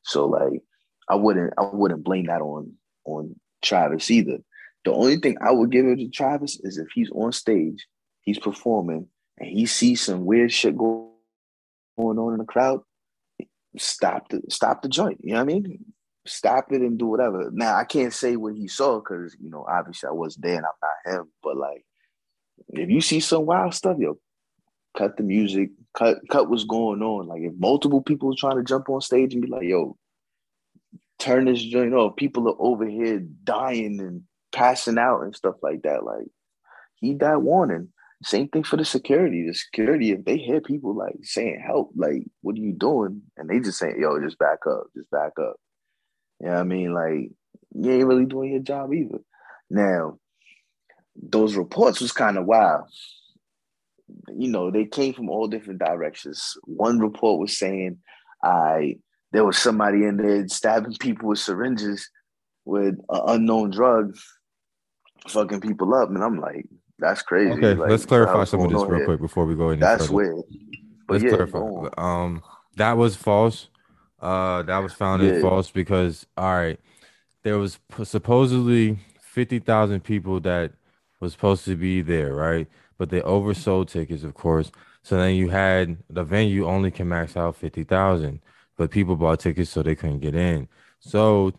[0.04, 0.62] So like
[1.10, 2.72] I wouldn't I wouldn't blame that on
[3.04, 4.38] on Travis either.
[4.86, 7.88] The only thing I would give it to Travis is if he's on stage,
[8.22, 9.08] he's performing,
[9.38, 11.12] and he sees some weird shit go,
[11.98, 12.84] going on in the crowd,
[13.78, 15.20] stop the stop the joint.
[15.22, 15.86] You know what I mean?
[16.26, 17.50] Stop it and do whatever.
[17.52, 20.66] Now I can't say what he saw because you know obviously I wasn't there and
[20.66, 21.32] I'm not him.
[21.42, 21.86] But like,
[22.70, 24.20] if you see some wild stuff, yo,
[24.98, 27.28] cut the music, cut cut what's going on.
[27.28, 29.98] Like if multiple people are trying to jump on stage and be like, yo,
[31.20, 32.16] turn this joint off.
[32.16, 36.04] People are over here dying and passing out and stuff like that.
[36.04, 36.28] Like
[36.96, 37.90] he that warning.
[38.22, 39.46] Same thing for the security.
[39.48, 43.22] The security, if they hear people like saying help, like, what are you doing?
[43.38, 45.56] And they just saying, yo, just back up, just back up.
[46.40, 46.94] You know what I mean?
[46.94, 47.32] Like,
[47.76, 49.20] you ain't really doing your job either.
[49.70, 50.18] Now,
[51.22, 52.86] those reports was kind of wild.
[54.36, 56.58] You know, they came from all different directions.
[56.64, 57.98] One report was saying,
[58.44, 58.98] I
[59.32, 62.10] there was somebody in there stabbing people with syringes
[62.66, 64.16] with an unknown drug,
[65.28, 66.66] fucking people up, and I'm like,
[66.98, 67.52] that's crazy.
[67.52, 69.06] Okay, Like, let's clarify some of this real here?
[69.06, 69.80] quick before we go in.
[69.80, 70.16] That's further.
[70.16, 70.44] weird.
[71.08, 71.90] But Let's yeah, clarify.
[71.98, 72.44] Um,
[72.78, 73.70] that was false.
[74.22, 75.42] Uh, that was founded Yeah.
[75.42, 76.80] false because all right,
[77.44, 80.74] there was supposedly fifty thousand people that
[81.20, 82.68] was supposed to be there, right?
[82.98, 84.72] But they oversold tickets, of course.
[85.04, 88.42] So then you had the venue only can max out fifty thousand,
[88.78, 90.68] but people bought tickets so they couldn't get in.
[91.00, 91.54] So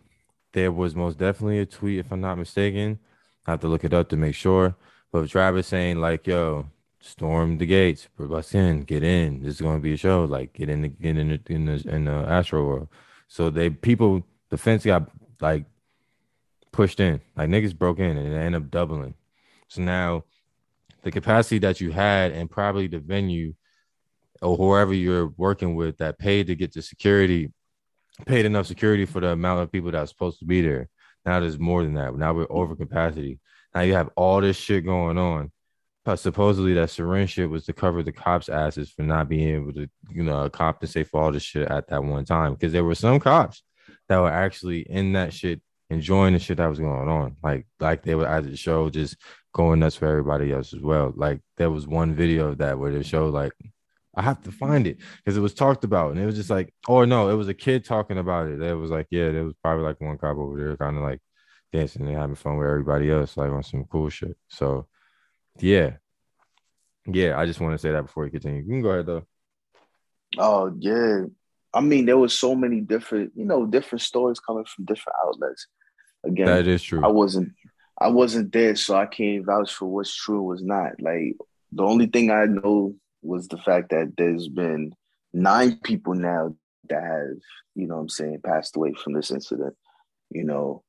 [0.53, 2.99] there was most definitely a tweet, if I'm not mistaken.
[3.47, 4.77] I have to look it up to make sure.
[5.13, 6.67] But Travis saying like, "Yo,
[7.01, 9.43] storm the gates, bust in, get in.
[9.43, 10.25] This is going to be a show.
[10.25, 12.89] Like, get in, the, get in the, in the in the Astro World."
[13.29, 15.65] So they people the fence got like
[16.73, 19.15] pushed in, like niggas broke in, and it ended up doubling.
[19.69, 20.25] So now
[21.03, 23.55] the capacity that you had and probably the venue
[24.43, 27.53] or whoever you're working with that paid to get the security
[28.27, 30.89] paid enough security for the amount of people that are supposed to be there.
[31.25, 32.15] Now there's more than that.
[32.15, 33.39] Now we're over capacity.
[33.75, 35.51] Now you have all this shit going on.
[36.17, 39.89] Supposedly that syringe shit was to cover the cops' asses for not being able to,
[40.11, 42.55] you know, compensate for all the shit at that one time.
[42.55, 43.63] Because there were some cops
[44.09, 47.37] that were actually in that shit enjoying the shit that was going on.
[47.43, 49.17] Like, like they were at the show just
[49.53, 51.13] going nuts for everybody else as well.
[51.15, 53.53] Like there was one video of that where they showed like
[54.15, 56.75] I have to find it because it was talked about, and it was just like,
[56.89, 58.61] oh no, it was a kid talking about it.
[58.61, 61.21] It was like, yeah, there was probably like one cop over there, kind of like
[61.73, 64.37] dancing and having fun with everybody else, like on some cool shit.
[64.49, 64.89] So,
[65.59, 65.93] yeah,
[67.07, 68.63] yeah, I just want to say that before you continue.
[68.63, 69.27] You can go ahead though.
[70.39, 71.25] Oh yeah,
[71.73, 75.67] I mean, there was so many different, you know, different stories coming from different outlets.
[76.25, 77.05] Again, that is true.
[77.05, 77.53] I wasn't,
[77.99, 81.01] I wasn't there, so I can't vouch for what's true what's not.
[81.01, 81.37] Like
[81.73, 84.95] the only thing I know was the fact that there's been
[85.33, 86.57] nine people now
[86.89, 87.39] that have,
[87.75, 89.77] you know I'm saying, passed away from this incident,
[90.31, 90.83] you know,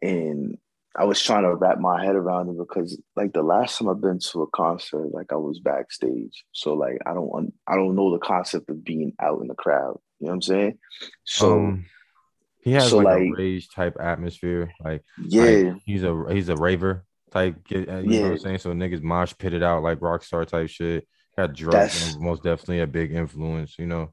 [0.00, 0.58] and
[0.98, 4.00] I was trying to wrap my head around it because like the last time I've
[4.00, 6.44] been to a concert, like I was backstage.
[6.52, 9.98] So like I don't I don't know the concept of being out in the crowd.
[10.18, 10.78] You know what I'm saying?
[11.22, 11.86] So um,
[12.62, 14.72] he has so like, like, a rage type atmosphere.
[14.84, 17.56] Like yeah, like he's a he's a raver type.
[17.70, 18.00] You yeah.
[18.00, 18.58] know what I'm saying?
[18.58, 21.06] So niggas mosh pitted out like rock star type shit.
[21.36, 24.12] Got drugs, most definitely a big influence, you know.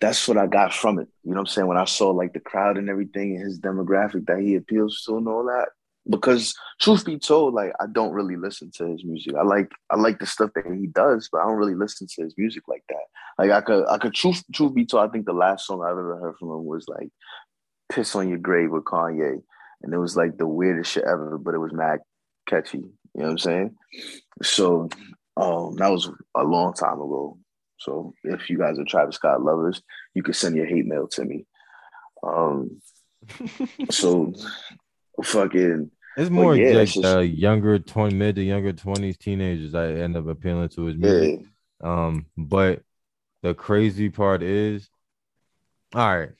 [0.00, 1.08] That's what I got from it.
[1.22, 1.68] You know what I'm saying?
[1.68, 5.16] When I saw like the crowd and everything and his demographic that he appeals to
[5.16, 5.68] and all that.
[6.08, 9.34] Because truth be told, like I don't really listen to his music.
[9.38, 12.22] I like I like the stuff that he does, but I don't really listen to
[12.22, 13.04] his music like that.
[13.38, 15.92] Like I could I could truth truth be told, I think the last song I've
[15.92, 17.08] ever heard from him was like
[17.90, 19.40] Piss on Your Grave with Kanye.
[19.82, 22.00] And it was like the weirdest shit ever, but it was mad
[22.46, 22.78] catchy.
[22.78, 23.76] You know what I'm saying?
[24.42, 24.88] So
[25.36, 27.38] um, that was a long time ago.
[27.78, 29.82] So if you guys are Travis Scott lovers,
[30.14, 31.46] you can send your hate mail to me.
[32.22, 32.80] Um,
[33.90, 34.32] so
[35.22, 35.90] fucking.
[36.16, 39.74] It's more yeah, like just, uh, younger twenty, mid to younger twenties, teenagers.
[39.74, 41.40] I end up appealing to his music.
[41.82, 42.06] Yeah.
[42.06, 42.82] Um, but
[43.42, 44.88] the crazy part is,
[45.92, 46.30] all right,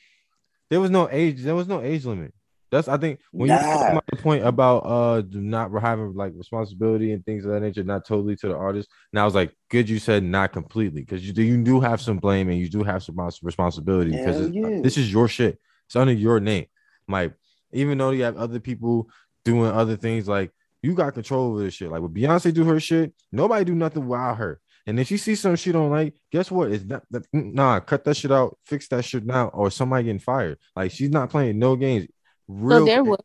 [0.70, 1.42] there was no age.
[1.42, 2.32] There was no age limit.
[2.74, 3.60] That's I think when nah.
[3.60, 7.84] you about the point about uh not having like responsibility and things of that nature,
[7.84, 8.88] not totally to the artist.
[9.12, 12.00] And I was like, good, you said not completely because you do you do have
[12.00, 14.80] some blame and you do have some responsibility because yeah.
[14.82, 15.60] this is your shit.
[15.86, 16.66] It's under your name.
[17.06, 17.34] Like
[17.72, 19.08] even though you have other people
[19.44, 20.50] doing other things, like
[20.82, 21.92] you got control over this shit.
[21.92, 24.60] Like when Beyonce do her shit, nobody do nothing without her.
[24.84, 26.72] And if you see some she don't like, guess what?
[26.72, 30.18] It's not that nah, cut that shit out, fix that shit now, or somebody getting
[30.18, 30.58] fired.
[30.74, 32.08] Like she's not playing no games.
[32.48, 33.20] Real so there was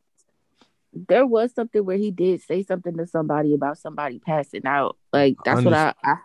[0.94, 4.98] there was something where he did say something to somebody about somebody passing out.
[5.14, 6.16] Like that's what I I,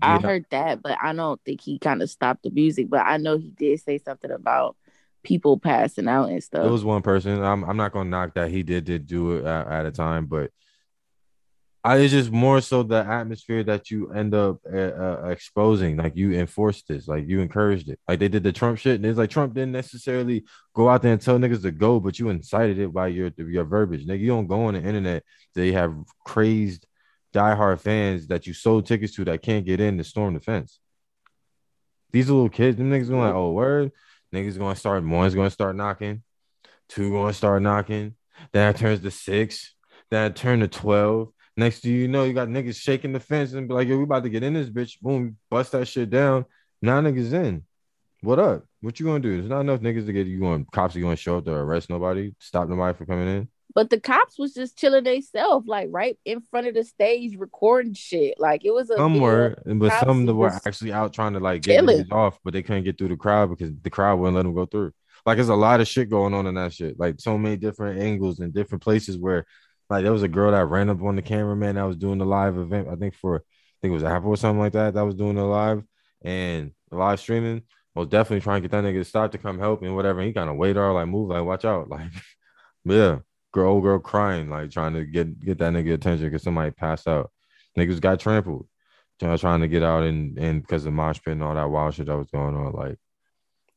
[0.00, 0.20] I yeah.
[0.20, 2.88] heard that, but I don't think he kind of stopped the music.
[2.88, 4.76] But I know he did say something about
[5.24, 6.64] people passing out and stuff.
[6.64, 7.42] It was one person.
[7.42, 10.26] I'm I'm not gonna knock that he did did do it at, at a time,
[10.26, 10.50] but
[11.84, 15.96] I, it's just more so the atmosphere that you end up uh, uh, exposing.
[15.96, 18.00] Like you enforced this, like you encouraged it.
[18.08, 21.12] Like they did the Trump shit, and it's like Trump didn't necessarily go out there
[21.12, 24.06] and tell niggas to go, but you incited it by your your verbiage.
[24.06, 25.22] Nigga, you don't go on the internet.
[25.54, 26.86] They have crazed
[27.32, 30.80] diehard fans that you sold tickets to that can't get in to storm the fence.
[32.10, 33.92] These little kids, them niggas going like, oh word,
[34.34, 35.04] niggas gonna start.
[35.04, 36.22] One's gonna start knocking,
[36.88, 38.14] two gonna start knocking.
[38.52, 39.74] Then it turns to six.
[40.10, 41.32] Then it turned to twelve.
[41.58, 44.04] Next to you know, you got niggas shaking the fence and be like, yo, we
[44.04, 45.00] about to get in this bitch.
[45.00, 46.44] Boom, bust that shit down.
[46.80, 47.64] Now niggas in.
[48.20, 48.64] What up?
[48.80, 49.36] What you gonna do?
[49.36, 50.66] There's not enough niggas to get you going.
[50.72, 53.48] Cops are gonna show up to arrest nobody, stop nobody from coming in.
[53.74, 57.94] But the cops was just chilling themselves, like right in front of the stage, recording
[57.94, 58.38] shit.
[58.38, 61.62] Like it was a some were, but some that were actually out trying to like
[61.62, 64.44] get niggas off, but they couldn't get through the crowd because the crowd wouldn't let
[64.44, 64.92] them go through.
[65.26, 67.00] Like there's a lot of shit going on in that shit.
[67.00, 69.44] Like so many different angles and different places where
[69.90, 72.26] like there was a girl that ran up on the cameraman that was doing the
[72.26, 72.88] live event.
[72.88, 74.94] I think for I think it was Apple or something like that.
[74.94, 75.82] That was doing the live
[76.22, 77.62] and live streaming.
[77.94, 80.20] Was definitely trying to get that nigga to stop to come help and whatever.
[80.20, 82.10] And he kind of waited or like move like watch out like
[82.84, 83.18] yeah
[83.52, 87.08] girl old girl crying like trying to get get that nigga attention because somebody passed
[87.08, 87.30] out.
[87.76, 88.66] Niggas got trampled.
[89.20, 92.06] Trying to get out and and because of mosh pit and all that wild shit
[92.06, 92.72] that was going on.
[92.72, 92.98] Like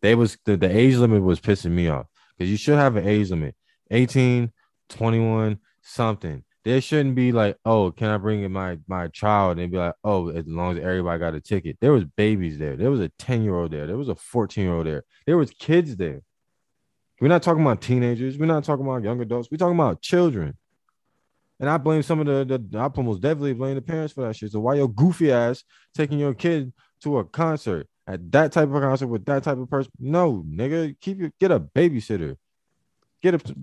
[0.02, 2.06] they was the, the age limit was pissing me off
[2.38, 3.56] because you should have an age limit
[3.90, 4.52] 18,
[4.90, 6.44] 21, something.
[6.64, 9.60] there shouldn't be like, oh, can I bring in my my child?
[9.60, 11.78] And be like, oh, as long as everybody got a ticket.
[11.82, 12.76] There was babies there.
[12.76, 13.88] There was a 10 year old there.
[13.88, 15.04] There was a 14 year old there.
[15.26, 16.22] There was kids there.
[17.20, 18.38] We're not talking about teenagers.
[18.38, 19.50] We're not talking about young adults.
[19.52, 20.58] We're talking about children.
[21.60, 24.36] And I blame some of the, the I almost definitely blame the parents for that
[24.36, 24.52] shit.
[24.52, 25.64] So why your goofy ass
[25.94, 26.74] taking your kid
[27.04, 29.92] to a concert at that type of concert with that type of person?
[30.00, 32.38] No, nigga, keep your get a babysitter.
[33.22, 33.56] Get a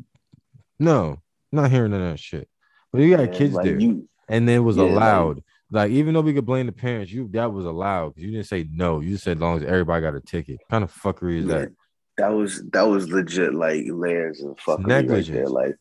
[0.79, 1.21] no,
[1.53, 2.49] not hearing none of that shit.
[2.93, 5.43] But you got Man, kids like there, you, and it was Yeah, allowed.
[5.71, 8.47] Like, even though we could blame the parents, you that was allowed because you didn't
[8.47, 9.01] say no.
[9.01, 10.59] You just said as long as everybody got a ticket.
[10.61, 11.73] What kind of fuckery is that?
[12.17, 15.49] That was that was legit like layers of fuckery right there.
[15.49, 15.77] Like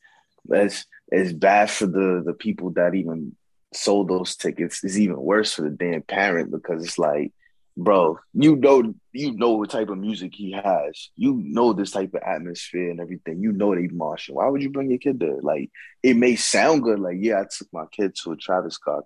[0.45, 3.35] that's it's bad for the the people that even
[3.73, 4.83] sold those tickets.
[4.83, 7.33] It's even worse for the damn parent because it's like,
[7.77, 11.09] bro, you know you know what type of music he has.
[11.15, 13.41] You know this type of atmosphere and everything.
[13.41, 14.35] You know they marching.
[14.35, 15.37] Why would you bring your kid there?
[15.41, 15.69] Like
[16.03, 19.03] it may sound good, like, yeah, I took my kid to a Travis Scott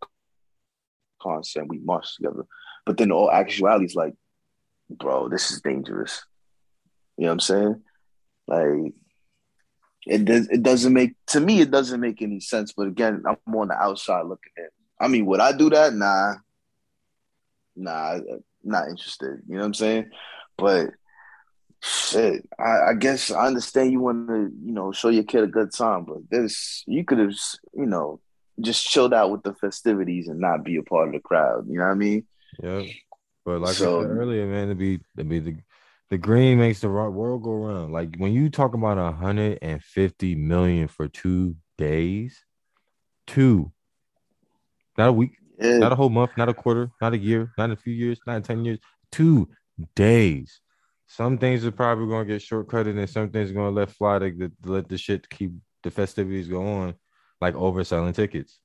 [1.21, 2.45] concert we marched together.
[2.85, 4.13] But then all actuality is like,
[4.89, 6.23] bro, this is dangerous.
[7.17, 7.81] You know what I'm saying?
[8.47, 8.93] Like
[10.07, 12.73] it does it doesn't make to me it doesn't make any sense.
[12.75, 14.69] But again, I'm on the outside looking in.
[14.99, 15.93] I mean, would I do that?
[15.93, 16.35] Nah.
[17.75, 18.19] Nah,
[18.63, 19.41] not interested.
[19.47, 20.09] You know what I'm saying?
[20.57, 20.89] But
[21.81, 25.47] shit, I, I guess I understand you want to, you know, show your kid a
[25.47, 27.33] good time, but this you could have,
[27.73, 28.19] you know,
[28.59, 31.65] just chilled out with the festivities and not be a part of the crowd.
[31.67, 32.25] You know what I mean?
[32.61, 32.83] Yeah.
[33.45, 35.55] But like So- I said earlier, man, to be to be the
[36.09, 37.93] the green makes the world go round.
[37.93, 42.43] Like when you talk about 150 million for two days,
[43.25, 43.71] two,
[44.97, 45.31] not a week,
[45.61, 45.77] Yeah.
[45.77, 48.37] not a whole month, not a quarter, not a year, not a few years, not
[48.37, 48.79] in 10 years,
[49.11, 49.49] two
[49.95, 50.59] days.
[51.07, 54.31] Some things are probably gonna get shortcutted and some things are gonna let fly to,
[54.31, 55.51] to let the shit keep
[55.83, 56.95] the festivities go on,
[57.39, 58.59] like overselling tickets.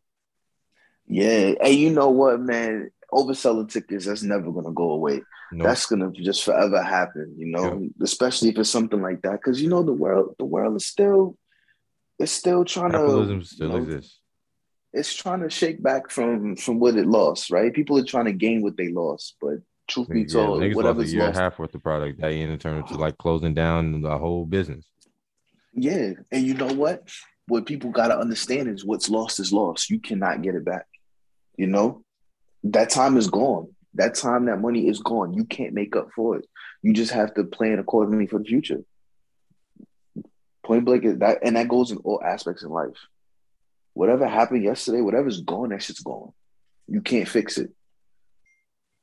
[1.07, 1.53] Yeah.
[1.61, 2.90] Hey, you know what, man?
[3.12, 5.22] Overselling tickets, that's never gonna go away.
[5.53, 9.42] No, That's gonna just forever happen, you know, especially if it's something like that.
[9.42, 11.36] Cause you know the world the world is still
[12.18, 14.20] it's still trying capitalism to still you know, exists.
[14.97, 17.72] It's trying to shake back from from what it lost, right?
[17.72, 21.12] People are trying to gain what they lost, but truth be told, lost a whatever's
[21.12, 24.18] year and lost, half worth the product that in turn to like closing down the
[24.18, 24.84] whole business.
[25.74, 26.12] yeah.
[26.32, 27.09] And you know what?
[27.47, 29.90] What people gotta understand is what's lost is lost.
[29.90, 30.86] You cannot get it back.
[31.57, 32.03] You know,
[32.64, 33.68] that time is gone.
[33.94, 35.34] That time, that money is gone.
[35.34, 36.47] You can't make up for it.
[36.82, 38.82] You just have to plan accordingly for the future.
[40.64, 42.99] Point blank is that, and that goes in all aspects in life.
[43.97, 46.30] Whatever happened yesterday, whatever's gone, that shit's gone.
[46.86, 47.70] You can't fix it.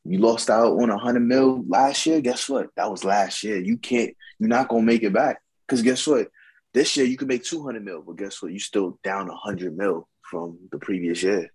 [0.05, 2.21] You lost out on a hundred mil last year.
[2.21, 2.67] Guess what?
[2.75, 3.57] That was last year.
[3.57, 4.15] You can't.
[4.37, 5.41] You're not gonna make it back.
[5.65, 6.27] Because guess what?
[6.75, 8.51] This year you can make two hundred mil, but guess what?
[8.51, 11.51] You're still down a hundred mil from the previous year.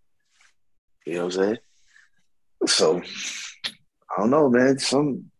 [1.07, 1.59] You know what I'm saying?
[2.66, 3.01] So
[4.11, 4.80] I don't know, man.
[4.80, 5.30] Some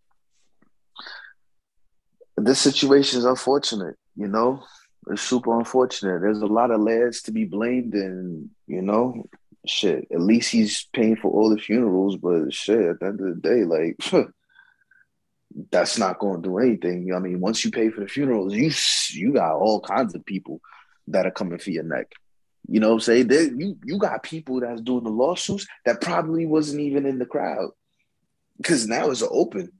[2.37, 4.63] this situation is unfortunate, you know.
[5.11, 6.21] It's super unfortunate.
[6.21, 9.29] There's a lot of lads to be blamed, and you know,
[9.67, 10.07] shit.
[10.13, 12.81] At least he's paying for all the funerals, but shit.
[12.81, 13.97] At the end of the day, like
[15.71, 17.13] that's not going to do anything.
[17.15, 18.71] I mean, once you pay for the funerals, you
[19.11, 20.61] you got all kinds of people
[21.09, 22.13] that are coming for your neck.
[22.67, 23.31] You know what I'm saying?
[23.59, 27.71] You you got people that's doing the lawsuits that probably wasn't even in the crowd.
[28.63, 29.73] Cause now it's open.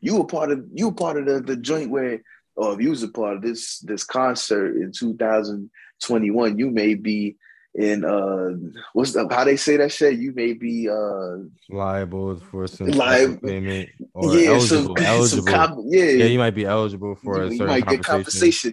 [0.00, 2.22] You were part of you were part of the, the joint where
[2.60, 7.36] or if you was a part of this this concert in 2021, you may be
[7.74, 8.50] in uh
[8.92, 10.18] what's the, how they say that shit?
[10.18, 11.38] You may be uh
[11.70, 13.48] Liable for some Liable.
[13.48, 14.96] payment or yeah, eligible.
[14.96, 15.26] some, eligible.
[15.26, 18.04] some comp- yeah, yeah, you might be eligible for you, a you certain might get
[18.04, 18.72] compensation.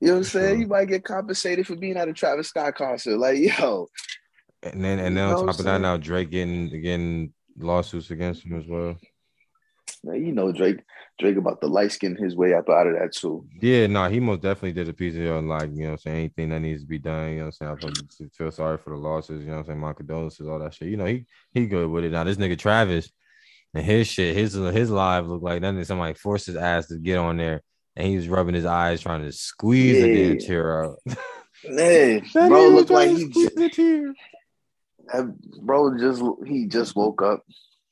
[0.00, 0.54] You know what I'm saying?
[0.54, 0.60] Sure.
[0.60, 3.18] You might get compensated for being at a Travis Scott concert.
[3.18, 3.88] Like, yo,
[4.64, 8.58] And then and then on top of that, now Drake getting getting lawsuits against him
[8.58, 8.96] as well.
[10.04, 10.80] You know Drake,
[11.18, 13.46] Drake about the light skin his way up out of that too.
[13.60, 16.50] Yeah, no, he most definitely did a piece of it like, you know saying, anything
[16.50, 18.00] that needs to be done, you know what I'm saying?
[18.12, 19.80] I feel, feel sorry for the losses, you know what I'm saying?
[19.80, 20.88] My condolences, all that shit.
[20.88, 22.12] You know, he he good with it.
[22.12, 23.10] Now this nigga Travis
[23.74, 25.84] and his shit, his his live look like nothing.
[25.84, 27.62] Somebody forced his ass to get on there
[27.98, 30.46] and he was rubbing his eyes trying to squeeze the damn Yeah.
[30.46, 30.98] tear out.
[31.64, 34.14] That bro looked like he squeeze just, the tear.
[35.62, 37.42] bro just he just woke up.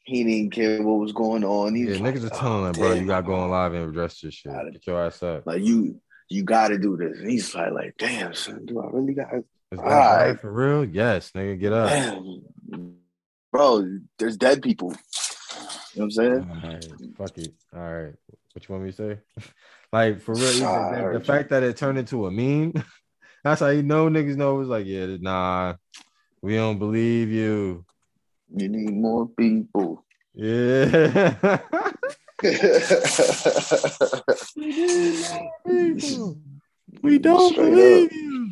[0.07, 1.75] He didn't care what was going on.
[1.75, 3.51] He Yeah, was niggas like, are oh, telling "Oh, him, bro, you gotta go on
[3.51, 4.53] live and address this shit.
[4.53, 4.73] Got it.
[4.75, 5.47] Get your ass up.
[5.47, 7.19] Like you, you got to do this.
[7.19, 9.35] And he's like, like, damn, son, do I really got?
[9.35, 10.41] Is that Alright.
[10.41, 10.85] for real?
[10.85, 11.91] Yes, nigga, get up.
[11.91, 12.95] Damn,
[13.53, 14.91] bro, there's dead people.
[14.91, 14.99] You know
[15.95, 16.51] what I'm saying?
[16.65, 16.85] All right,
[17.19, 17.55] fuck it.
[17.75, 18.15] All right,
[18.53, 19.19] what you want me to say?
[19.93, 22.73] like for real, the, the fact that it turned into a meme
[23.47, 25.75] That's how you know niggas know it's like, yeah, nah,
[26.43, 27.85] we don't believe you.
[28.55, 30.05] You need more people.
[30.35, 31.59] Yeah.
[37.03, 38.13] we don't Straight believe up.
[38.13, 38.51] you.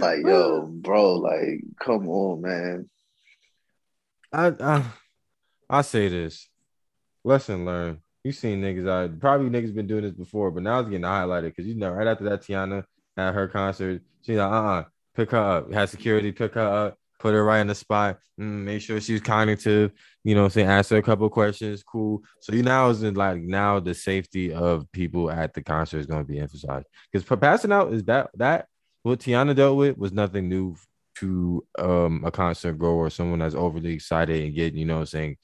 [0.00, 2.90] Like, yo, bro, like, come on, man.
[4.32, 4.84] I I
[5.68, 6.48] I say this.
[7.24, 7.98] Lesson learned.
[8.24, 11.54] You seen niggas out probably niggas been doing this before, but now it's getting highlighted
[11.54, 12.84] because you know right after that Tiana
[13.16, 14.84] at her concert, she's like, uh-uh,
[15.14, 18.64] pick her up, had security, pick her up, put her right in the spot, mm,
[18.64, 19.92] make sure she's cognitive,
[20.24, 22.22] you know saying, ask her a couple questions, cool.
[22.40, 26.06] So you now is in like now the safety of people at the concert is
[26.06, 26.86] going to be emphasized.
[27.12, 28.66] Because passing out is that that
[29.02, 30.74] what Tiana dealt with was nothing new
[31.16, 35.36] to um a concert goer or someone that's overly excited and get, you know saying,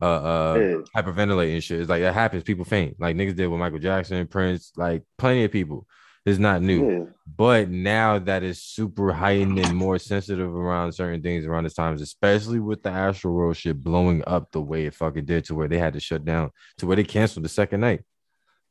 [0.00, 1.02] uh uh Yeah.
[1.02, 1.80] hyperventilating shit.
[1.80, 2.42] It's like that happens.
[2.42, 2.96] People faint.
[2.98, 5.86] Like niggas did with Michael Jackson, Prince, like plenty of people.
[6.30, 6.90] It's not new.
[6.90, 7.04] Yeah.
[7.36, 12.02] But now that is super heightened and more sensitive around certain things around this times,
[12.02, 15.78] especially with the Astroworld shit blowing up the way it fucking did to where they
[15.78, 18.02] had to shut down, to where they canceled the second night.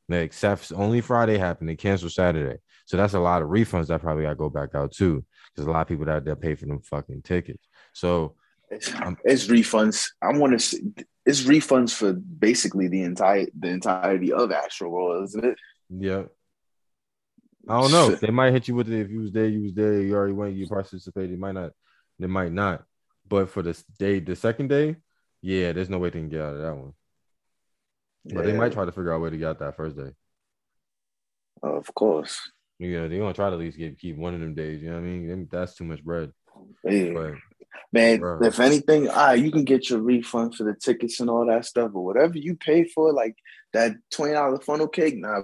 [0.08, 2.58] Like, except only Friday happened, they canceled Saturday.
[2.86, 5.24] So that's a lot of refunds that probably got to go back out too.
[5.54, 7.68] Because a lot of people out there pay for them fucking tickets.
[7.94, 8.36] So
[8.72, 10.08] It's, Um, it's refunds.
[10.22, 10.82] I want to see.
[11.26, 15.58] It's refunds for basically the entire the entirety of Astroworld, isn't it?
[15.90, 16.24] Yeah.
[17.70, 18.16] I don't know.
[18.16, 20.34] They might hit you with it if you was there, you was there, you already
[20.34, 21.32] went, you participated.
[21.32, 21.72] It might not,
[22.18, 22.84] they might not.
[23.28, 24.96] But for the day, the second day,
[25.42, 26.94] yeah, there's no way they can get out of that one.
[28.26, 30.12] But they might try to figure out a way to get out that first day.
[31.62, 32.40] Of course.
[32.80, 34.82] Yeah, they're gonna try to at least get keep one of them days.
[34.82, 35.48] You know what I mean?
[35.52, 36.32] That's too much bread.
[36.84, 37.12] Yeah.
[37.14, 37.34] But
[37.92, 38.44] Man, Bro.
[38.44, 41.92] if anything, ah, you can get your refund for the tickets and all that stuff,
[41.92, 43.36] but whatever you pay for, like
[43.74, 45.42] that twenty dollar funnel cake, nah,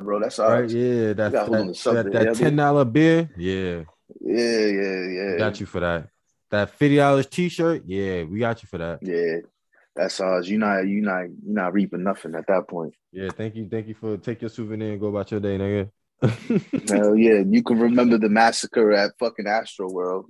[0.00, 0.70] bro, that's all right, right.
[0.70, 3.82] yeah, that got hold that, that, that ten dollar beer, yeah,
[4.20, 5.38] Yeah, yeah, yeah.
[5.38, 6.08] got you for that.
[6.50, 8.98] That fifty dollars t shirt, yeah, we got you for that.
[9.02, 9.46] Yeah,
[9.94, 10.48] that's ours.
[10.48, 12.94] You not, you not, you not reaping nothing at that point.
[13.12, 15.90] Yeah, thank you, thank you for take your souvenir and go about your day, nigga.
[16.88, 20.24] Hell yeah, you can remember the massacre at fucking Astroworld.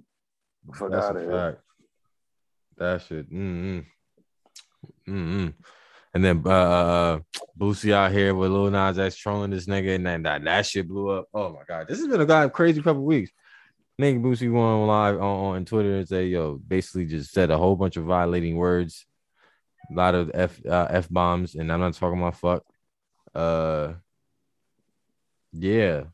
[0.74, 1.30] Fuck That's out of here.
[1.30, 1.58] fact.
[2.76, 3.32] That shit.
[3.32, 3.84] Mm-mm.
[5.08, 5.54] Mm-mm.
[6.12, 7.18] And then uh, uh
[7.58, 10.88] Boosie out here with Lil Nas X trolling this nigga, and then that, that shit
[10.88, 11.28] blew up.
[11.32, 13.30] Oh my god, this has been a god crazy couple weeks.
[14.00, 17.76] Nigga Boosie went live on, on Twitter and say, "Yo, basically just said a whole
[17.76, 19.06] bunch of violating words,
[19.90, 22.64] a lot of f uh, f bombs, and I'm not talking about fuck.
[23.34, 23.94] Uh,
[25.52, 26.04] yeah,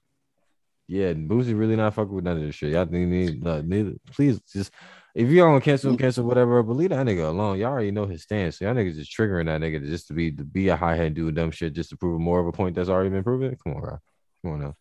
[0.88, 2.72] yeah, Boosie really not fucking with none of this shit.
[2.72, 3.94] Y'all need, need uh, neither.
[4.12, 4.72] Please just
[5.14, 7.58] if you don't cancel, cancel whatever, but leave that nigga alone.
[7.58, 8.58] Y'all already know his stance.
[8.58, 11.14] So y'all niggas just triggering that nigga just to be to be a high head
[11.14, 13.56] doing dumb shit just to prove more of a point that's already been proven.
[13.64, 13.98] Come on, bro.
[14.44, 14.74] Come on now.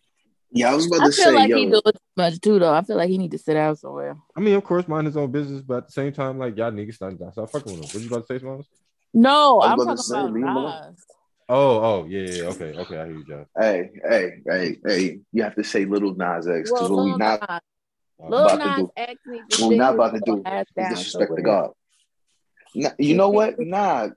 [0.51, 2.73] Yeah, I was about I to feel like yo, he doing too much too, though.
[2.73, 4.17] I feel like he need to sit down somewhere.
[4.35, 6.71] I mean, of course, mind his own business, but at the same time, like y'all
[6.71, 7.89] niggas stop, stop fucking with him.
[7.89, 8.67] What you about to say, Smalls?
[9.13, 10.91] No, I I'm was talking about say, about leave him alone.
[10.91, 11.05] Nas.
[11.47, 13.45] Oh, oh, yeah, yeah, okay, okay, I hear you, John.
[13.59, 17.17] hey, hey, hey, hey, you have to say Little Nas X because Well, what we
[17.17, 17.49] not, Nas,
[18.19, 20.67] Uh, Lil about to do- X needs what we sit not about to do is
[20.75, 21.41] disrespect the.
[21.43, 21.71] God.
[22.73, 23.59] Nah, you know what?
[23.59, 24.09] Nah,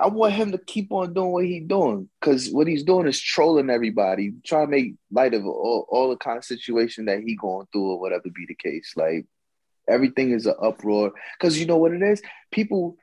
[0.00, 3.20] I want him to keep on doing what he's doing because what he's doing is
[3.20, 7.36] trolling everybody, trying to make light of all, all the kind of situation that he
[7.36, 8.94] going through or whatever be the case.
[8.96, 9.26] Like
[9.86, 12.22] everything is an uproar because you know what it is.
[12.50, 12.96] People,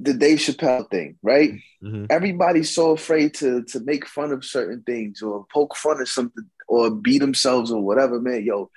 [0.00, 1.52] the Dave Chappelle thing, right?
[1.82, 2.06] mhm.
[2.10, 6.44] everybody's so afraid to to make fun of certain things or poke fun of something
[6.66, 8.42] or be themselves or whatever, man.
[8.44, 8.70] Yo,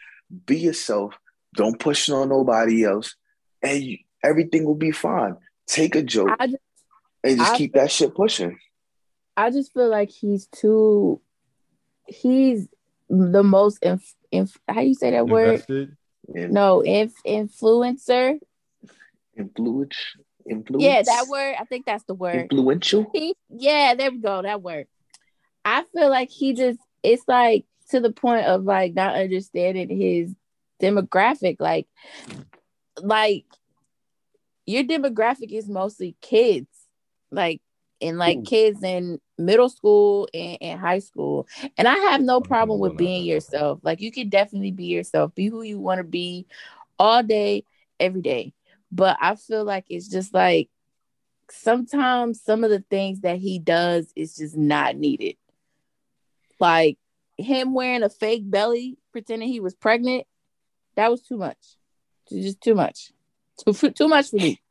[0.45, 1.13] be yourself.
[1.55, 3.15] Don't push it on nobody else,
[3.61, 5.35] and you, everything will be fine.
[5.67, 6.55] Take a joke just,
[7.23, 8.57] and just I- keep that shit pushing.
[9.37, 11.21] I just feel like he's too.
[12.05, 12.67] He's
[13.09, 15.53] the most inf, inf how you say that word?
[15.55, 15.97] Invested.
[16.35, 18.39] And No, inf, influencer.
[19.37, 19.95] influence,
[20.49, 20.83] influence.
[20.83, 21.55] Yeah, that word.
[21.59, 22.51] I think that's the word.
[22.51, 23.09] Influential.
[23.13, 24.41] He, yeah, there we go.
[24.41, 24.87] That word.
[25.65, 26.79] I feel like he just.
[27.03, 30.33] It's like to the point of like not understanding his
[30.81, 31.57] demographic.
[31.59, 31.87] Like,
[33.01, 33.45] like
[34.65, 36.67] your demographic is mostly kids.
[37.31, 37.61] Like
[38.01, 38.43] and like Ooh.
[38.43, 41.47] kids in middle school and, and high school.
[41.77, 43.79] And I have no problem with being yourself.
[43.83, 45.33] Like you can definitely be yourself.
[45.35, 46.47] Be who you want to be
[46.99, 47.65] all day,
[47.99, 48.53] every day.
[48.91, 50.69] But I feel like it's just like
[51.49, 55.37] sometimes some of the things that he does is just not needed.
[56.59, 56.97] Like
[57.37, 60.25] him wearing a fake belly, pretending he was pregnant,
[60.95, 61.57] that was too much.
[62.29, 63.11] Just too much.
[63.65, 64.61] Too, too much for me.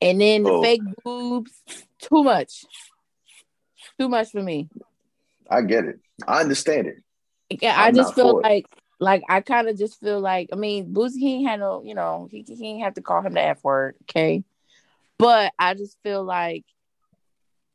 [0.00, 0.62] And then the Oh.
[0.62, 1.62] fake boobs,
[1.98, 2.64] too much.
[3.98, 4.68] Too much for me.
[5.50, 6.00] I get it.
[6.26, 6.96] I understand it.
[7.62, 8.66] Yeah, I I'm just feel like
[9.00, 11.94] like I kind of just feel like I mean Boosie he ain't had no you
[11.94, 14.44] know he he ain't have to call him the f word okay,
[15.18, 16.64] but I just feel like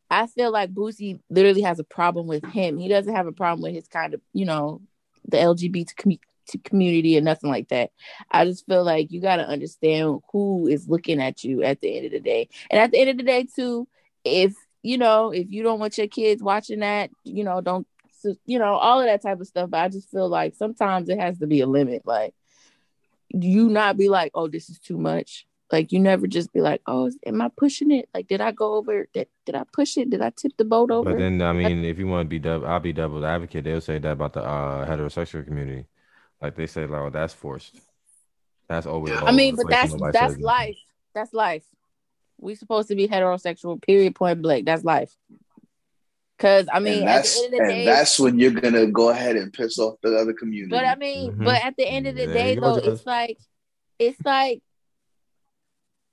[0.09, 2.77] I feel like Boosie literally has a problem with him.
[2.77, 4.81] He doesn't have a problem with his kind of you know
[5.27, 7.89] the LGBT to community or nothing like that.
[8.29, 11.97] I just feel like you got to understand who is looking at you at the
[11.97, 13.87] end of the day, and at the end of the day too,
[14.23, 14.53] if
[14.83, 17.87] you know if you don't want your kids watching that, you know don't
[18.25, 19.69] so, you know, all of that type of stuff.
[19.69, 22.01] But I just feel like sometimes it has to be a limit.
[22.05, 22.33] Like
[23.29, 25.45] you not be like, oh, this is too much.
[25.71, 28.09] Like you never just be like, oh, am I pushing it?
[28.13, 29.07] Like, did I go over?
[29.13, 30.09] Did, did I push it?
[30.09, 31.11] Did I tip the boat over?
[31.11, 33.63] But then I mean, if you want to be double, I'll be devil's advocate.
[33.63, 35.85] They'll say that about the uh, heterosexual community,
[36.41, 37.75] like they say, like, oh, that's forced.
[38.67, 39.13] That's always.
[39.15, 40.77] I mean, but that's that's life.
[41.13, 41.63] That's life.
[42.39, 43.81] We supposed to be heterosexual.
[43.81, 44.15] Period.
[44.15, 44.65] Point blank.
[44.65, 45.15] That's life.
[46.37, 48.51] Cause I mean, and at that's the end of the and day, that's when you're
[48.51, 50.69] gonna go ahead and piss off the other community.
[50.69, 51.43] But I mean, Mhm.
[51.45, 52.87] but at the end of the There day, you though, Jess.
[52.87, 53.37] it's like,
[53.99, 54.61] it's like,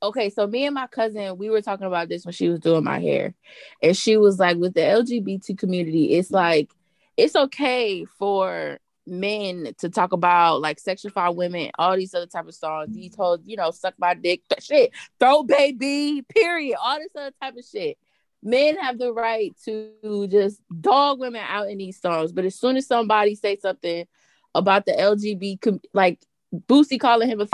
[0.00, 0.30] okay.
[0.30, 3.00] So me and my cousin, we were talking about this when she was doing my
[3.00, 3.34] hair,
[3.82, 6.70] and she was like, with the LGBT community, it's like,
[7.16, 12.54] it's okay for men to talk about like sexify women, all these other type of
[12.54, 17.10] songs, these whole, you know, suck my dick, th- shit, Throat Baby, period, all this
[17.16, 17.98] other type of shit.
[18.42, 22.76] Men have the right to just dog women out in these songs, but as soon
[22.76, 24.06] as somebody say something
[24.54, 26.20] about the LGBT, like
[26.68, 27.50] Boosie calling him a, f-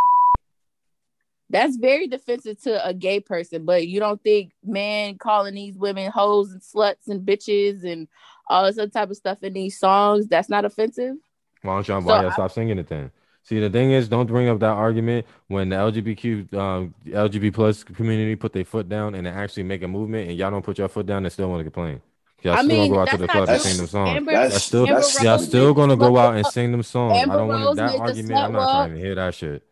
[1.51, 3.65] that's very defensive to a gay person.
[3.65, 8.09] But you don't think men calling these women hoes and sluts and bitches and
[8.49, 11.17] all this other type of stuff in these songs that's not offensive?
[11.63, 13.11] Why don't y'all So why y'all I- stop singing it then?
[13.49, 17.83] See, the thing is, don't bring up that argument when the LGBTQ, um, LGBT plus
[17.83, 20.89] community put their foot down and actually make a movement, and y'all don't put your
[20.89, 22.03] foot down and still want to complain.
[22.43, 24.17] Y'all I still mean, gonna go out to the club and sing them songs.
[24.19, 27.17] Amber- y'all still, that's y'all still gonna go out and sing them songs.
[27.17, 28.39] Amber I don't want Rose that argument.
[28.39, 28.87] I'm not walk.
[28.87, 29.63] trying to hear that shit.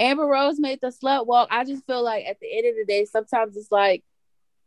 [0.00, 1.46] Amber Rose made the slut walk.
[1.52, 4.02] I just feel like at the end of the day, sometimes it's like,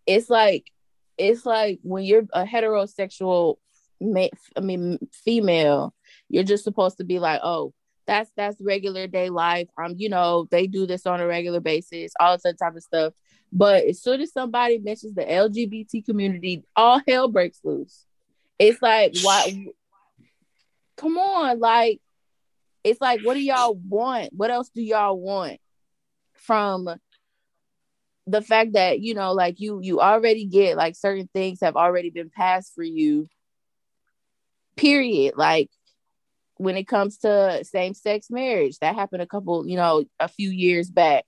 [0.08, 0.72] it's like,
[1.18, 3.58] it's like when you're a heterosexual,
[4.00, 5.94] ma- I mean, female,
[6.30, 7.74] you're just supposed to be like, oh,
[8.08, 9.68] that's that's regular day life.
[9.78, 13.14] Um, you know, they do this on a regular basis, all that type of stuff.
[13.52, 18.06] But as soon as somebody mentions the LGBT community, all hell breaks loose.
[18.60, 19.68] It's like, why?
[20.98, 22.00] Come on, like
[22.86, 25.60] it's like what do y'all want what else do y'all want
[26.34, 26.88] from
[28.28, 32.12] the fact that you know like you you already get like certain things have already
[32.12, 33.28] been passed for you
[34.78, 35.70] period like
[36.58, 40.90] when it comes to same-sex marriage that happened a couple you know a few years
[40.90, 41.26] back.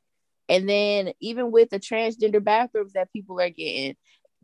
[0.50, 3.96] And then even with the transgender bathrooms that people are getting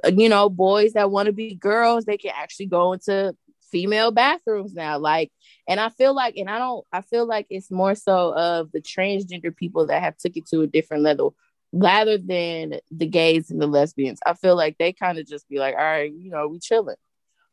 [0.04, 3.36] uh, you know boys that want to be girls they can actually go into
[3.72, 5.32] female bathrooms now like
[5.68, 8.82] and i feel like and i don't i feel like it's more so of the
[8.82, 11.36] transgender people that have took it to a different level
[11.74, 14.20] rather than the gays and the lesbians.
[14.26, 16.96] I feel like they kind of just be like all right you know we chilling.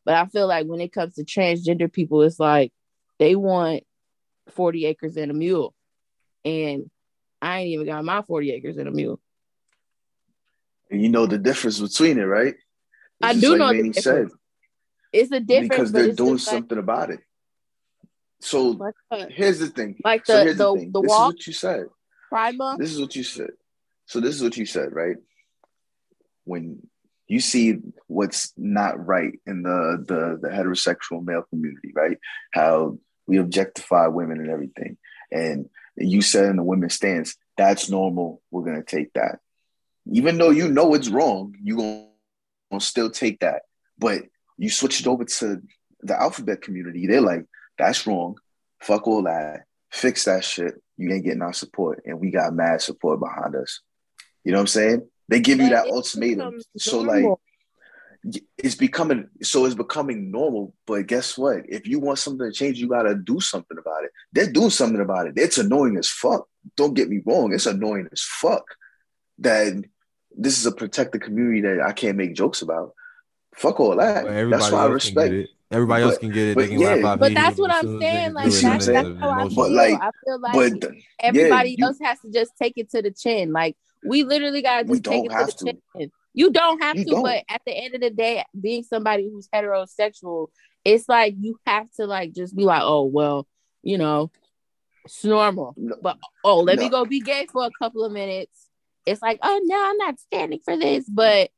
[0.05, 2.71] But i feel like when it comes to transgender people it's like
[3.21, 3.83] they want
[4.49, 5.73] 40 acres and a mule
[6.43, 6.89] and
[7.41, 9.19] i ain't even got my 40 acres and a mule
[10.89, 12.55] And you know the difference between it, right?
[12.55, 14.33] It's I do like know the Manny difference.
[15.13, 17.21] it's a difference because they're doing like- something about it.
[18.41, 19.91] So like, here's the thing.
[20.03, 20.91] like so the here's the, the thing.
[20.91, 21.85] the this walk is what you said.
[22.29, 23.51] pride month This is what you said.
[24.07, 25.17] So this is what you said, right?
[26.43, 26.63] When
[27.27, 27.77] you see
[28.07, 32.17] what's not right in the the, the heterosexual male community, right?
[32.51, 32.97] How
[33.31, 34.97] we objectify women and everything,
[35.31, 38.41] and you said in the women's stance, that's normal.
[38.51, 39.39] We're gonna take that,
[40.11, 41.55] even though you know it's wrong.
[41.63, 41.77] You
[42.69, 43.61] gonna still take that,
[43.97, 44.23] but
[44.57, 45.61] you switch it over to
[46.01, 47.07] the alphabet community.
[47.07, 47.45] They're like,
[47.77, 48.35] that's wrong.
[48.81, 49.61] Fuck all that.
[49.91, 50.73] Fix that shit.
[50.97, 53.79] You ain't getting our support, and we got mad support behind us.
[54.43, 55.07] You know what I'm saying?
[55.29, 56.59] They give you that ultimatum.
[56.77, 57.23] So like.
[58.57, 60.73] It's becoming so it's becoming normal.
[60.85, 61.63] But guess what?
[61.67, 64.11] If you want something to change, you gotta do something about it.
[64.31, 65.33] They're doing something about it.
[65.37, 66.47] It's annoying as fuck.
[66.77, 68.63] Don't get me wrong, it's annoying as fuck
[69.39, 69.83] that
[70.37, 72.93] this is a protected community that I can't make jokes about.
[73.55, 74.23] Fuck all that.
[74.23, 75.33] But everybody That's why I else can get respect.
[75.33, 75.49] it.
[75.71, 76.55] Everybody else But- can get it.
[76.55, 76.93] but They can yeah.
[76.95, 78.33] laugh But that's what I'm soon as they saying.
[78.33, 79.49] Like You see what I'm that's, that's how I emotion.
[79.55, 79.63] feel.
[79.63, 82.89] But, like- I feel like But yeah, everybody you- else has to just take it
[82.91, 83.51] to the chin.
[83.51, 83.75] Like
[84.05, 85.81] we literally gotta just take it to the to.
[85.97, 86.11] chin.
[86.33, 87.23] You don't have You to, don't.
[87.23, 90.47] but at the end of the day, being somebody who's heterosexual,
[90.85, 93.47] it's like you have to like just be like, oh well,
[93.83, 94.31] you know,
[95.05, 95.73] it's normal.
[95.77, 95.95] No.
[96.01, 98.67] But oh, let me go be gay for a couple of minutes.
[99.05, 101.05] It's like, oh no, I'm not standing for this.
[101.09, 101.49] But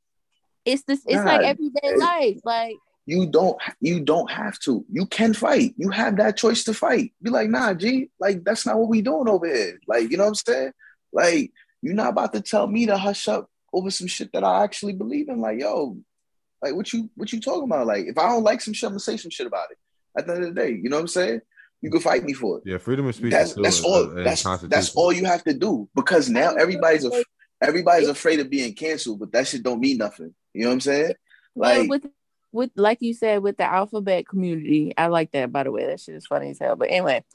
[0.66, 1.02] it's this.
[1.06, 2.40] It's like everyday life.
[2.44, 2.76] Like
[3.06, 4.86] you don't you don't have to.
[4.90, 5.74] You can fight.
[5.78, 7.14] You have that choice to fight.
[7.22, 9.80] Be like, nah, G, like that's not what we doing over here.
[9.88, 10.72] Like, you know what I'm saying?
[11.12, 11.52] Like,
[11.82, 14.94] you're not about to tell me to hush up over some shit that I actually
[14.94, 15.42] believe in.
[15.42, 15.98] Like, yo,
[16.62, 17.88] like what you what you talking about?
[17.88, 19.78] Like, if I don't like some shit, I'm gonna say some shit about it.
[20.18, 21.42] At the end of the day, you know what I'm saying?
[21.82, 22.64] You can fight me for it.
[22.66, 23.32] Yeah, freedom of speech.
[23.32, 24.08] That's that's all.
[24.16, 27.26] That's that's all you have to do because now everybody's af-
[27.62, 30.34] everybody's afraid of being canceled, but that shit don't mean nothing.
[30.54, 31.14] You know what I'm saying?
[31.56, 32.06] Like with
[32.54, 35.86] with like you said with the alphabet community, I like that by the way.
[35.88, 36.78] That shit is funny as hell.
[36.78, 37.26] But anyway,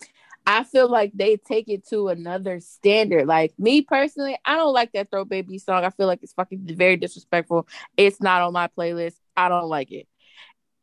[0.47, 3.27] I feel like they take it to another standard.
[3.27, 5.85] Like me personally, I don't like that Throat Baby song.
[5.85, 7.69] I feel like it's fucking very disrespectful.
[7.97, 9.17] It's not on my playlist.
[9.37, 10.09] I don't like it.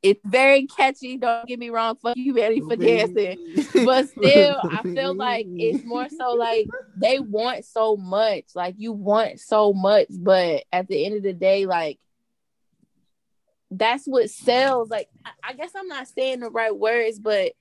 [0.03, 1.17] It's very catchy.
[1.17, 1.95] Don't get me wrong.
[1.95, 3.39] Fuck you, ready for dancing.
[3.73, 8.43] But still, I feel like it's more so like they want so much.
[8.53, 11.97] Like you want so much, but at the end of the day, like
[13.71, 14.91] that's what sells.
[14.91, 17.53] Like I, I guess I'm not saying the right words, but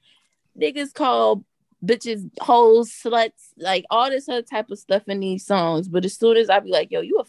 [0.61, 1.45] niggas call
[1.85, 5.89] bitches hoes, sluts, like all this other type of stuff in these songs.
[5.89, 7.27] But as soon as I be like, yo, you a f-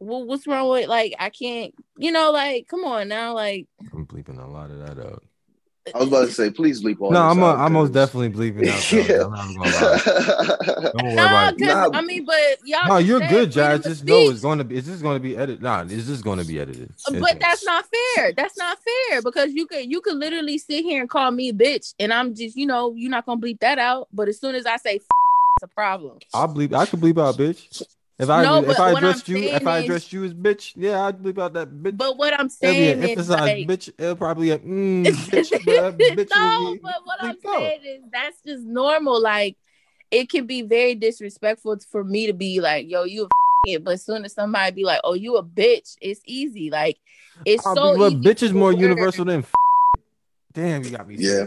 [0.00, 4.06] well, what's wrong with like I can't, you know, like come on now, like I'm
[4.06, 5.24] bleeping a lot of that out.
[5.94, 7.10] I was about to say, please bleep all.
[7.10, 9.08] No, this I'm a, out, I'm most 'cause- definitely bleeping out.
[9.08, 9.32] though.
[9.36, 10.92] I'm not gonna lie.
[10.92, 11.60] Don't worry no, about it.
[11.60, 11.90] Nah.
[11.92, 12.88] I mean, but y'all.
[12.88, 13.78] No, just you're good, freedom Jazz.
[13.78, 14.76] of Just know it's going to be.
[14.76, 15.62] It's just going to be edited.
[15.62, 16.90] Nah, it's just going to be edited.
[17.08, 17.84] It's- But that's not
[18.16, 18.32] fair.
[18.32, 21.94] That's not fair because you could you could literally sit here and call me bitch,
[21.98, 24.08] and I'm just you know you're not gonna bleep that out.
[24.12, 25.06] But as soon as I say, it's
[25.62, 26.18] a problem.
[26.34, 26.72] I'll bleep.
[26.74, 27.82] I could bleep out, bitch.
[28.20, 30.12] If I No, if but I what I'm addressed you, if saying I is- addressed
[30.12, 31.96] you as bitch, yeah, I'd bleep out that bitch.
[31.96, 33.90] But what I'm It'll be saying an is emphasized like, bitch.
[33.98, 37.54] It'll probably a mm, bitch, but bitch no, be but what I'm out.
[37.56, 39.22] saying is that's just normal.
[39.22, 39.56] Like
[40.10, 43.28] it can be very disrespectful for me to be like, yo, you a
[43.64, 46.70] it, but as soon as somebody be like, oh, you a bitch, it's easy.
[46.70, 46.98] Like
[47.46, 48.22] it's I'll so be- but easy.
[48.22, 49.40] bitch is more universal than.
[49.40, 49.52] F-
[50.52, 51.16] Damn, you got me.
[51.18, 51.46] Yeah.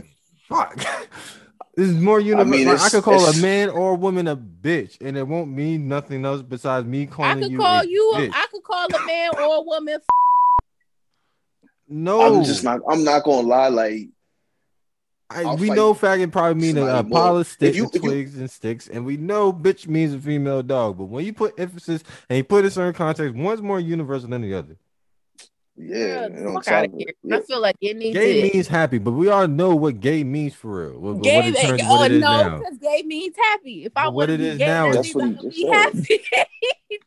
[0.50, 0.84] Fuck.
[1.76, 2.54] This is more universal.
[2.54, 5.50] I, mean, I could call a man or a woman a bitch, and it won't
[5.50, 7.58] mean nothing else besides me I calling could you.
[7.58, 8.12] call a you.
[8.14, 8.32] A, bitch.
[8.34, 9.96] I could call a man or a woman.
[9.96, 10.02] f-
[11.88, 12.82] no, I'm just not.
[12.88, 13.68] I'm not gonna lie.
[13.70, 14.08] Like
[15.32, 17.96] I, we fight know faggot probably mean a, a somebody pile of sticks you- and
[17.96, 20.98] if you- twigs and sticks, and we know bitch means a female dog.
[21.00, 24.44] But when you put emphasis and you put a certain context, one's more universal than
[24.44, 24.78] the other.
[25.76, 27.14] Yeah, Bruh, you know, fuck out of of here.
[27.24, 27.38] Yeah.
[27.38, 28.54] I feel like it needs Gay to.
[28.54, 31.00] means happy, but we all know what gay means for real.
[31.00, 33.86] What, Gay, what it turns, oh what it is no, because gay means happy.
[33.86, 35.24] If I But what want to it be is gay, now that is- means That's
[35.24, 36.48] I'm what gonna you be happy.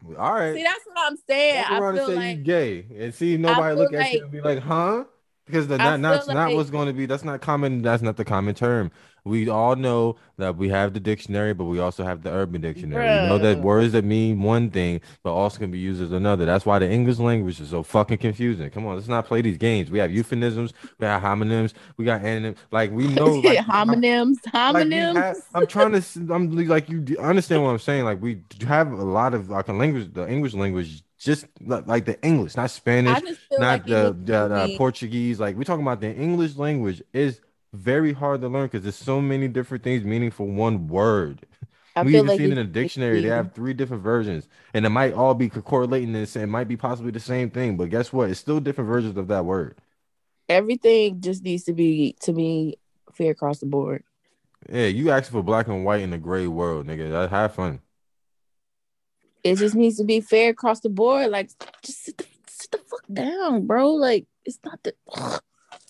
[0.18, 0.54] All right.
[0.54, 1.64] See, that's what I'm saying.
[1.68, 4.18] I around and feel say like you gay and see nobody feel look at you
[4.18, 5.04] like- and be like, huh?
[5.46, 7.06] Because the, I not, not, feel not what's going to be.
[7.06, 7.80] That's not common.
[7.82, 8.90] That's not the common term.
[9.26, 13.04] We all know that we have the dictionary, but we also have the urban dictionary.
[13.22, 16.44] We know that words that mean one thing, but also can be used as another.
[16.46, 18.70] That's why the English language is so fucking confusing.
[18.70, 19.90] Come on, let's not play these games.
[19.90, 22.58] We have euphemisms, we have homonyms, we got antonyms.
[22.70, 25.14] Like we know, like, homonyms, like, we homonyms.
[25.16, 26.34] have- I'm trying to.
[26.34, 28.04] I'm like you understand what I'm saying.
[28.04, 32.56] Like we have a lot of like language, the English language, just like the English,
[32.56, 35.40] not Spanish, I just feel not like the, the, be- Portuguese.
[35.40, 37.40] Like we're talking about the English language is
[37.76, 41.46] very hard to learn because there's so many different things meaning for one word.
[41.94, 44.90] I we even like seen in a dictionary they have three different versions, and it
[44.90, 46.36] might all be correlating this.
[46.36, 48.30] It might be possibly the same thing, but guess what?
[48.30, 49.78] It's still different versions of that word.
[50.48, 52.76] everything just needs to be to me
[53.14, 54.04] fair across the board.
[54.70, 57.28] Yeah, you asking for black and white in a gray world, nigga.
[57.30, 57.80] Have fun.
[59.44, 61.30] It just needs to be fair across the board.
[61.30, 61.50] Like,
[61.82, 63.92] just sit the, sit the fuck down, bro.
[63.92, 64.94] Like, it's not the.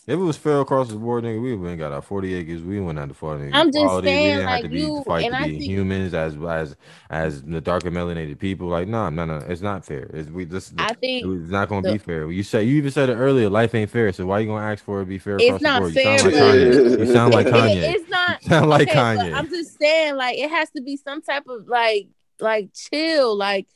[0.06, 2.62] If it was fair across the board, nigga, we wouldn't got our 40 acres.
[2.62, 4.06] We wouldn't have to fight any I'm just equality.
[4.06, 6.14] saying, we didn't like, have to be you- fight and to I be think- humans
[6.14, 6.76] as as
[7.10, 8.68] as the darker melanated people.
[8.68, 10.08] Like, no, no, no, it's not fair.
[10.14, 12.30] It's we this I think it's not gonna the- be fair.
[12.30, 13.50] You said you even said it earlier.
[13.50, 14.12] Life ain't fair.
[14.12, 15.94] So why you gonna ask for it to be fair It's across not the board?
[15.94, 17.74] fair, you sound like Kanye.
[17.74, 17.94] You sound like Kanye.
[17.94, 18.42] it's not.
[18.44, 19.34] You sound like okay, Kanye.
[19.34, 22.06] I'm just saying, like, it has to be some type of like,
[22.38, 23.36] like chill.
[23.36, 23.66] Like,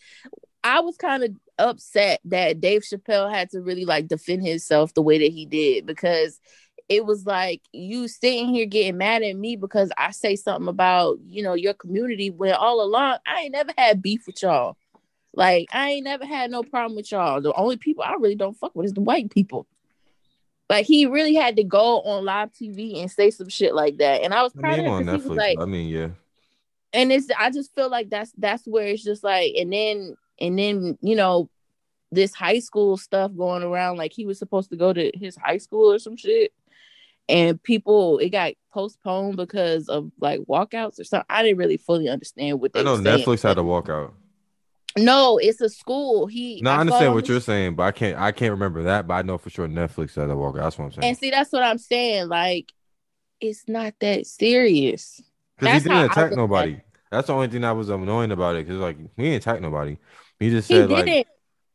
[0.62, 1.30] I was kind of
[1.60, 5.86] upset that Dave Chappelle had to really like defend himself the way that he did
[5.86, 6.40] because
[6.88, 11.18] it was like you sitting here getting mad at me because I say something about
[11.28, 14.76] you know your community when all along I ain't never had beef with y'all.
[15.32, 17.40] Like I ain't never had no problem with y'all.
[17.40, 19.68] The only people I really don't fuck with is the white people.
[20.68, 24.22] Like he really had to go on live TV and say some shit like that,
[24.22, 26.08] and I was I mean, of him he was like, I mean, yeah.
[26.92, 30.58] and it's I just feel like that's that's where it's just like, and then and
[30.58, 31.50] then you know
[32.12, 35.58] this high school stuff going around, like he was supposed to go to his high
[35.58, 36.52] school or some shit,
[37.28, 41.26] and people it got postponed because of like walkouts or something.
[41.28, 44.12] I didn't really fully understand what they I know Netflix had a walkout.
[44.98, 46.26] No, it's a school.
[46.26, 46.60] He.
[46.62, 49.06] No, I follow understand what you're saying, but I can't I can't remember that.
[49.06, 50.58] But I know for sure Netflix said that Walker.
[50.58, 51.04] That's what I'm saying.
[51.04, 52.28] And see, that's what I'm saying.
[52.28, 52.72] Like,
[53.40, 55.22] it's not that serious.
[55.58, 56.80] Because he didn't attack at nobody.
[57.12, 58.66] That's the only thing that was annoying about it.
[58.66, 59.96] Because like he didn't attack nobody.
[60.40, 61.06] He just He said didn't.
[61.06, 61.28] like,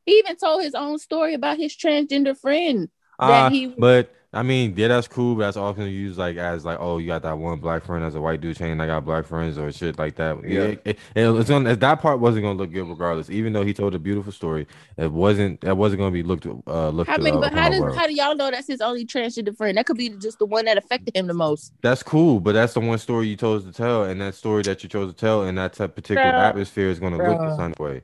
[0.06, 2.90] he even told his own story about his transgender friend.
[3.20, 5.36] ah, that he- but I mean, yeah, that's cool.
[5.36, 8.16] But that's often used like as like, oh, you got that one black friend as
[8.16, 10.44] a white dude saying I got black friends or shit like that.
[10.46, 10.60] Yeah.
[10.62, 13.30] it, it, it was gonna, that part wasn't gonna look good regardless.
[13.30, 14.68] Even though he told a beautiful story,
[14.98, 15.62] it wasn't.
[15.62, 17.10] That wasn't gonna be looked uh looked.
[17.10, 17.94] I mean, uh, but how does well.
[17.96, 19.78] how do y'all know that's his only transgender friend?
[19.78, 21.72] That could be just the one that affected him the most.
[21.82, 24.84] That's cool, but that's the one story you chose to tell, and that story that
[24.84, 26.50] you chose to tell, and that type- particular Bruh.
[26.50, 28.02] atmosphere is going to look the same way.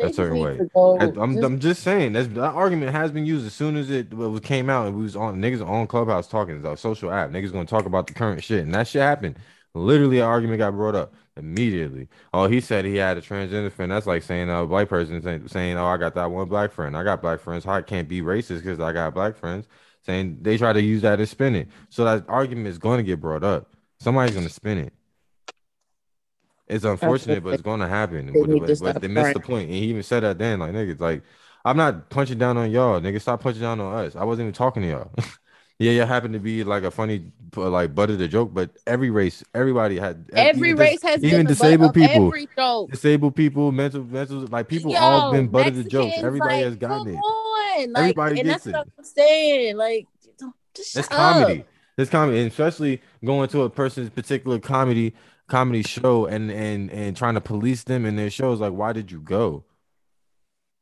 [0.00, 0.58] A certain way.
[0.74, 3.76] go- I, I'm, just- I'm just saying that's, that argument has been used as soon
[3.76, 4.10] as it
[4.44, 6.56] came out and we was on niggas on Clubhouse talking.
[6.56, 7.30] It's a social app.
[7.30, 9.38] Niggas gonna talk about the current shit, and that shit happened.
[9.74, 12.08] Literally, an argument got brought up immediately.
[12.34, 13.92] Oh, he said he had a transgender friend.
[13.92, 16.72] That's like saying uh, a black person saying, saying, "Oh, I got that one black
[16.72, 16.96] friend.
[16.96, 17.64] I got black friends.
[17.64, 19.68] How I can't be racist because I got black friends."
[20.06, 21.68] Saying they try to use that to spin it.
[21.90, 23.74] So that argument is going to get brought up.
[24.00, 24.92] Somebody's going to spin it.
[26.68, 28.26] It's unfortunate, but it's going to happen.
[28.26, 29.68] They But, they missed the point.
[29.68, 31.22] And he even said that then, like niggas, like
[31.64, 33.20] I'm not punching down on y'all, nigga.
[33.20, 34.14] Stop punching down on us.
[34.16, 35.10] I wasn't even talking to y'all.
[35.78, 39.10] yeah, y'all happen to be like a funny, like butt of the joke, but every
[39.10, 42.48] race, everybody had Every even race dis- has even been the butt disabled people, Every
[42.56, 42.90] joke.
[42.90, 46.14] disabled people, mental, mental, like people all been butt of the jokes.
[46.18, 47.16] Everybody like, has gotten it.
[47.16, 48.92] On, like, Everybody and gets that's what it.
[48.98, 49.76] I'm saying.
[49.76, 50.06] Like,
[50.74, 51.60] just It's comedy.
[51.60, 51.66] up.
[51.98, 55.14] It's comedy, and especially going to a person's particular comedy
[55.46, 58.60] comedy show and and and trying to police them in their shows.
[58.60, 59.64] Like, why did you go?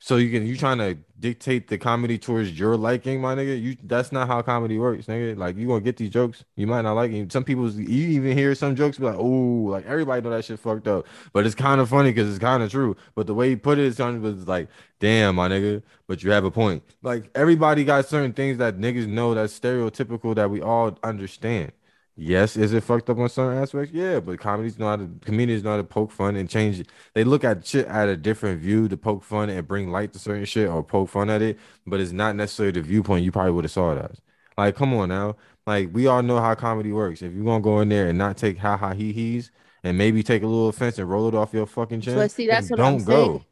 [0.04, 3.58] So you can you trying to dictate the comedy towards your liking, my nigga?
[3.58, 5.34] You that's not how comedy works, nigga.
[5.34, 7.32] Like you gonna get these jokes, you might not like it.
[7.32, 10.58] Some people you even hear some jokes be like, oh, like everybody know that shit
[10.60, 12.96] fucked up, but it's kind of funny because it's kind of true.
[13.14, 14.68] But the way he put it, it was like,
[15.00, 15.82] damn, my nigga.
[16.06, 16.82] But you have a point.
[17.02, 21.72] Like everybody got certain things that niggas know that's stereotypical that we all understand.
[22.16, 23.92] Yes, is it fucked up on certain aspects?
[23.92, 26.88] Yeah, but comedies know how to comedians know how to poke fun and change it.
[27.12, 30.20] They look at shit at a different view to poke fun and bring light to
[30.20, 33.50] certain shit or poke fun at it, but it's not necessarily the viewpoint you probably
[33.50, 34.20] would have saw it as.
[34.56, 35.34] Like, come on now.
[35.66, 37.20] Like, we all know how comedy works.
[37.20, 39.50] If you're gonna go in there and not take ha ha he he's
[39.82, 42.46] and maybe take a little offense and roll it off your fucking chin, But see,
[42.46, 43.26] that's what I'm don't go.
[43.26, 43.44] saying.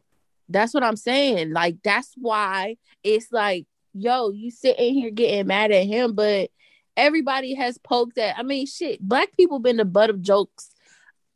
[0.48, 1.50] That's what I'm saying.
[1.52, 6.50] Like, that's why it's like, yo, you sitting here getting mad at him, but
[6.96, 8.38] everybody has poked at.
[8.38, 10.70] I mean, shit, black people been the butt of jokes.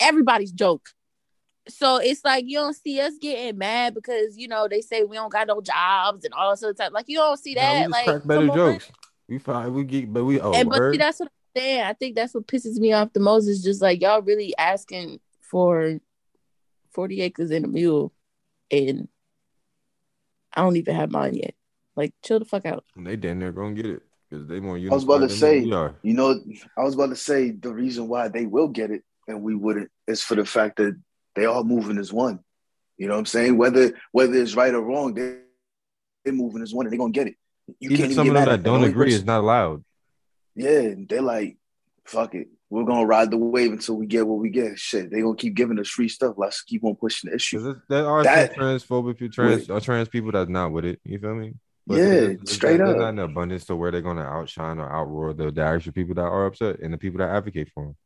[0.01, 0.91] Everybody's joke.
[1.69, 5.17] So it's like you don't see us getting mad because you know they say we
[5.17, 6.93] don't got no jobs and all this other type.
[6.93, 7.89] Like you don't see that.
[7.89, 8.57] just like better come on.
[8.57, 8.91] jokes.
[9.29, 11.83] We find we get, but we oh, and but see, that's what I'm saying.
[11.83, 15.19] I think that's what pisses me off the most is just like y'all really asking
[15.41, 15.99] for
[16.93, 18.13] 40 acres and a mule,
[18.71, 19.09] and
[20.55, 21.55] I don't even have mine yet.
[21.97, 22.85] Like, chill the fuck out.
[22.97, 24.77] they damn near gonna get it because they more.
[24.77, 26.41] I was about to say, you know,
[26.77, 29.91] I was about to say the reason why they will get it and we wouldn't
[30.07, 31.01] is for the fact that
[31.35, 32.41] they all moving as one.
[32.97, 33.59] You know what I'm saying?
[33.59, 35.39] Whether whether it's right or wrong, they
[36.25, 37.35] they're moving as one and they're gonna get it.
[37.81, 39.85] You Even some of get them that don't agree person- is not allowed.
[40.55, 41.59] Yeah, they're like,
[42.05, 42.49] fuck it.
[42.71, 44.79] We're gonna ride the wave until we get what we get.
[44.79, 46.35] Shit, they gonna keep giving us free stuff.
[46.37, 47.77] Let's keep on pushing the issue.
[47.89, 51.01] There are That- transphobic people, trans, trans people that's not with it.
[51.05, 51.55] You feel me?
[51.89, 52.97] Yeah, there's- straight there's up.
[52.99, 56.23] not an abundance to where they're gonna outshine or outroar the, the actual people that
[56.23, 57.97] are upset and the people that advocate for them.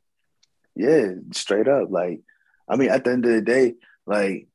[0.77, 1.91] Yeah, straight up.
[1.91, 2.21] Like,
[2.69, 3.75] I mean, at the end of the day,
[4.07, 4.49] like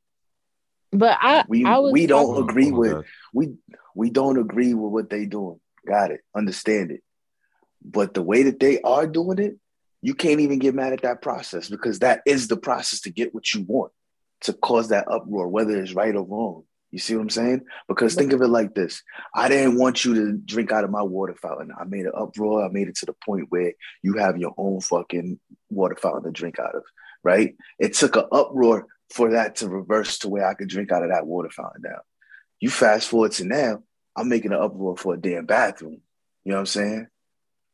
[0.92, 3.06] But I, we I we don't Oh, agree oh, with God.
[3.34, 3.54] we
[3.96, 5.60] we don't agree with what they doing.
[5.88, 7.02] Got it, understand it.
[7.84, 9.58] But the way that they are doing it,
[10.02, 13.34] you can't even get mad at that process because that is the process to get
[13.34, 13.92] what you want,
[14.42, 16.64] to cause that uproar, whether it's right or wrong.
[16.96, 17.66] You see what I'm saying?
[17.90, 19.04] Because think of it like this:
[19.34, 21.74] I didn't want you to drink out of my water fountain.
[21.78, 22.64] I made an uproar.
[22.64, 25.38] I made it to the point where you have your own fucking
[25.70, 26.84] water fountain to drink out of.
[27.22, 27.58] Right?
[27.80, 31.10] It took an uproar for that to reverse to where I could drink out of
[31.10, 32.00] that water fountain now.
[32.62, 33.84] You fast forward to now,
[34.16, 36.02] I'm making an uproar for a damn bathroom.
[36.46, 37.08] You know what I'm saying?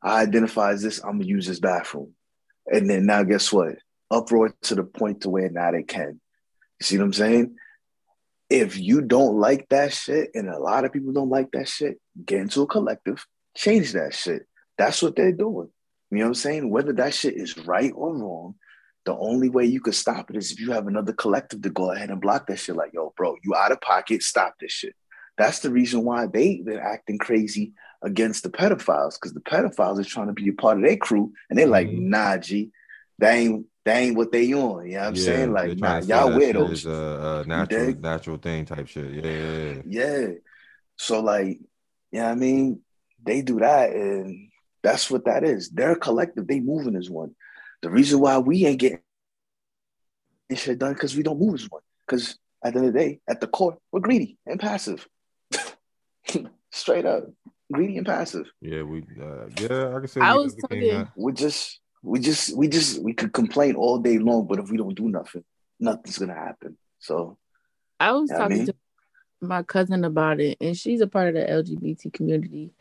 [0.01, 2.15] I identify as this, I'm gonna use this bathroom.
[2.65, 3.75] And then now guess what?
[4.09, 6.19] Uproar to the point to where now they can.
[6.79, 7.55] You see what I'm saying?
[8.51, 12.01] If you don't like that shit, and a lot of people don't like that shit,
[12.25, 13.25] get into a collective,
[13.55, 14.45] change that shit.
[14.77, 15.69] That's what they're doing.
[16.09, 16.69] You know what I'm saying?
[16.69, 18.55] Whether that shit is right or wrong,
[19.05, 21.91] the only way you could stop it is if you have another collective to go
[21.91, 22.75] ahead and block that shit.
[22.75, 24.95] Like, yo, bro, you out of pocket, stop this shit.
[25.37, 27.71] That's the reason why they've been acting crazy
[28.01, 31.31] against the pedophiles, because the pedophiles are trying to be a part of their crew,
[31.49, 32.09] and they're like, Mhm.
[32.09, 32.71] nah, G,
[33.19, 34.85] that ain't that ain't what they on.
[34.85, 35.53] You know what I'm Yeah, saying?
[35.53, 38.01] Like, nah, y'all that wear shit a, a natural dig?
[38.01, 39.11] natural thing type shit.
[39.13, 39.81] Yeah, yeah, yeah.
[39.85, 40.27] Yeah.
[40.97, 41.47] So like,
[42.11, 42.81] you know what I mean?
[43.23, 44.49] They do that and
[44.83, 45.69] that's what that is.
[45.69, 47.35] They're a collective, they moving as one.
[47.81, 48.99] The reason why we ain't getting
[50.49, 51.81] this shit done because we don't move as one.
[52.05, 55.07] Because at the end of the day, at the core, we're greedy and passive.
[56.71, 57.25] Straight up.
[57.71, 58.45] Greedy and passive.
[58.61, 62.55] Yeah, we uh, yeah, I can say I we was talking- We're just we just
[62.55, 65.43] we just we could complain all day long, but if we don't do nothing,
[65.79, 66.77] nothing's gonna happen.
[66.99, 67.37] So
[67.99, 68.75] I was Yeah, I talking mean- to
[69.41, 72.71] my cousin about it, and she's a part of the LGBT community.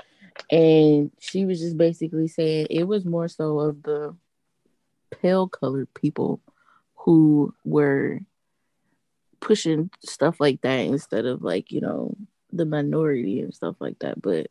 [0.51, 4.15] And she was just basically saying it was more so of the
[5.11, 6.41] pale colored people
[6.97, 8.21] who were
[9.41, 12.15] pushing stuff like that instead of like, you know,
[12.53, 14.21] the minority and stuff like that.
[14.21, 14.49] But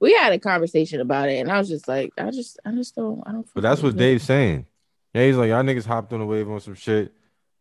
[0.00, 2.94] we had a conversation about it, and I was just like, I just, I just
[2.94, 3.46] don't, I don't.
[3.54, 4.66] But that's what Dave's saying.
[5.14, 7.12] Yeah, he's like, y'all niggas hopped on the wave on some shit.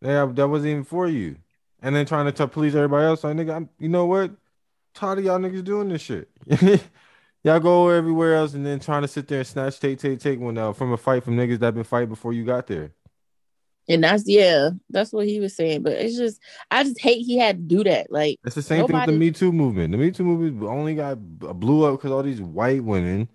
[0.01, 1.37] Yeah, that wasn't even for you.
[1.81, 4.31] And then trying to tell police everybody else, like, nigga, I'm, you know what?
[4.93, 6.29] Tired of y'all niggas doing this shit.
[7.43, 10.39] y'all go everywhere else and then trying to sit there and snatch, take, take, take
[10.39, 12.91] one out from a fight from niggas that been fighting before you got there.
[13.89, 15.83] And that's yeah, that's what he was saying.
[15.83, 16.39] But it's just,
[16.71, 18.11] I just hate he had to do that.
[18.11, 19.91] Like, It's the same thing with the Me Too movement.
[19.91, 23.27] The Me Too movement only got blew up because all these white women,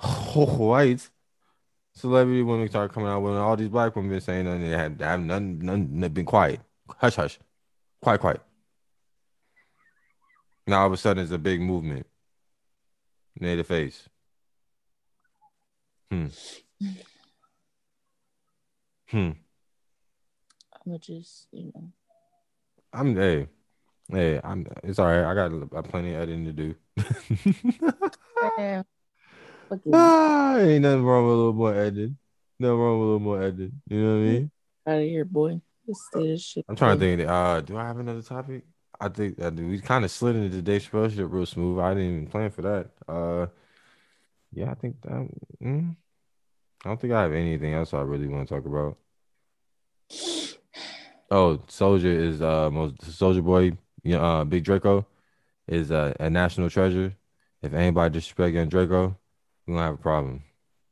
[0.34, 1.08] white
[1.92, 4.62] celebrity women started coming out when all these black women been saying nothing.
[4.62, 7.38] They had have none, none, they've been quiet, hush, hush,
[8.00, 8.40] quiet, quiet.
[10.66, 12.06] Now all of a sudden it's a big movement.
[13.38, 14.08] The face.
[16.10, 16.28] Hmm.
[19.08, 19.30] Hmm.
[20.72, 21.92] I'm gonna just, you know.
[22.92, 23.48] I'm hey,
[24.10, 24.66] hey, I'm.
[24.82, 25.24] It's all right.
[25.24, 26.74] I got uh, plenty of editing to do.
[29.68, 32.16] Fucking ah, ain't nothing wrong with a little more editing.
[32.58, 33.72] Nothing wrong with a little more editing.
[33.88, 34.50] You know what I mean?
[34.86, 35.60] out of here, boy.
[36.12, 36.64] This shit.
[36.68, 37.28] I'm trying to think.
[37.28, 38.64] Uh, do I have another topic?
[39.00, 39.68] I think I do.
[39.68, 41.78] We kind of slid into the Dave Chappelle shit real smooth.
[41.80, 42.90] I didn't even plan for that.
[43.08, 43.46] Uh,
[44.52, 45.28] yeah, I think that.
[45.62, 45.96] Mm,
[46.84, 48.96] I don't think I have anything else I really want to talk about.
[51.30, 53.72] Oh, Soldier is uh most Soulja Boy,
[54.04, 55.06] you know, uh, Big Draco
[55.66, 57.12] is uh, a national treasure.
[57.62, 59.16] If anybody disrespect Young Draco,
[59.66, 60.44] we gonna have a problem.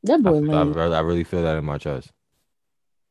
[0.02, 0.76] That boy I, lame.
[0.76, 2.10] I really feel that in my chest.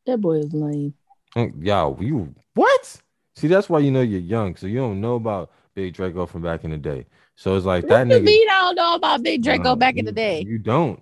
[0.05, 0.93] That boy is lame.
[1.35, 3.01] Mm, Y'all, you what?
[3.35, 6.41] See, that's why you know you're young, so you don't know about Big Draco from
[6.41, 7.05] back in the day.
[7.35, 8.25] So it's like that What you nigga.
[8.25, 10.41] mean I don't know about Big Draco back in the day?
[10.45, 11.01] You don't.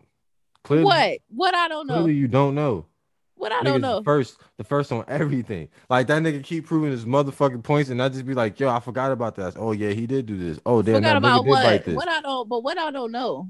[0.63, 1.19] Clearly, What?
[1.29, 1.95] What I don't know?
[1.95, 2.85] Clearly, you don't know.
[3.35, 4.03] What I Nigga's don't know?
[4.03, 5.69] First, the first on everything.
[5.89, 8.79] Like that nigga keep proving his motherfucking points, and I just be like, yo, I
[8.79, 9.55] forgot about that.
[9.57, 10.59] Oh yeah, he did do this.
[10.63, 11.63] Oh damn, Forgot that about nigga did what?
[11.63, 11.95] bite this.
[11.95, 12.47] What I don't.
[12.47, 13.49] But what I don't know.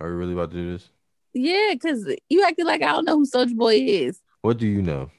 [0.00, 0.88] Are we really about to do this?
[1.34, 4.20] Yeah, because you acting like I don't know who Soulja Boy is.
[4.42, 5.10] What do you know?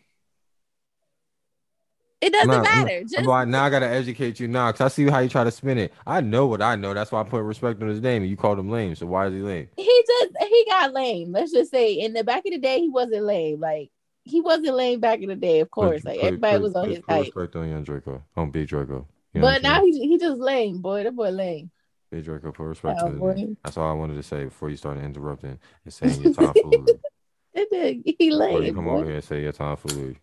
[2.21, 3.03] It doesn't mm, I'm matter.
[3.03, 5.51] Just Well, now I gotta educate you now, cause I see how you try to
[5.51, 5.93] spin it.
[6.05, 6.93] I know what I know.
[6.93, 8.95] That's why I put respect on his name, and you called him lame.
[8.95, 9.69] So why is he lame?
[9.77, 11.31] he just he got lame.
[11.31, 13.59] Let's just say in the back of the day he wasn't lame.
[13.61, 13.89] Like
[14.25, 16.03] he wasn't lame back in the day, of course.
[16.03, 17.25] Like put- everybody put- was on put- his put height.
[17.35, 19.07] Respect on young Draco, on Big Draco.
[19.33, 21.03] You know But now he he just lame, boy.
[21.03, 21.71] That boy lame.
[22.11, 23.57] Big Draco, put respect Oh, to his name.
[23.63, 26.99] That's all I wanted to say before you started interrupting and saying your tomfoolery.
[27.53, 28.75] He Before you lame.
[28.75, 28.91] come boy.
[28.91, 30.17] over here and say your tomfoolery.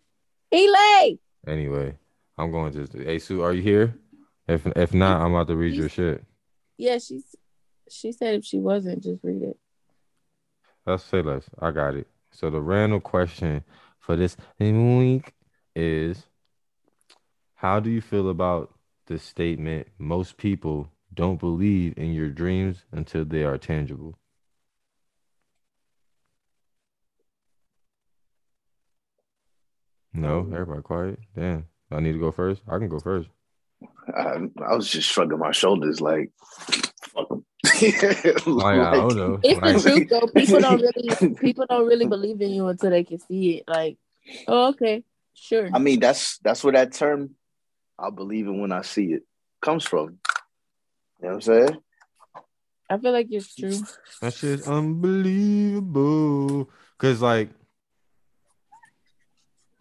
[0.51, 1.19] He lame.
[1.47, 1.97] Anyway,
[2.39, 3.05] I'm going to.
[3.05, 3.95] Hey, Sue, are you here?
[4.49, 6.25] If if not, I'm about to read your shit.
[6.77, 7.35] Yeah, she's
[7.91, 9.59] she said if she wasn't, just read it.
[10.87, 11.45] Let's say less.
[11.61, 12.07] I got it.
[12.31, 13.65] So the random question
[13.99, 15.33] for this week
[15.75, 16.27] is
[17.55, 18.75] how do you feel about
[19.07, 24.19] the statement most people don't believe in your dreams until they are tangible?
[30.17, 31.19] No, everybody quiet.
[31.37, 31.67] Damn.
[31.91, 32.63] I need to go first.
[32.69, 33.29] I can go first.
[34.17, 37.45] I, I was just shrugging my shoulders like, fuck them.
[37.65, 38.05] Like,
[38.47, 39.39] oh, I don't know.
[39.43, 40.27] It's Like, the truth though.
[40.35, 40.81] People don't
[41.21, 43.65] really people don't really believe in you until they can see it.
[43.69, 43.99] Like,
[44.49, 45.69] oh, okay, sure.
[45.73, 47.35] I mean, that's that's where that term
[47.99, 49.23] "I believe it when I see it"
[49.61, 50.19] comes from.
[51.21, 51.79] You know what I'm saying?
[52.89, 53.79] I feel like it's true.
[54.23, 56.71] That shit's unbelievable.
[56.99, 57.51] Cause like,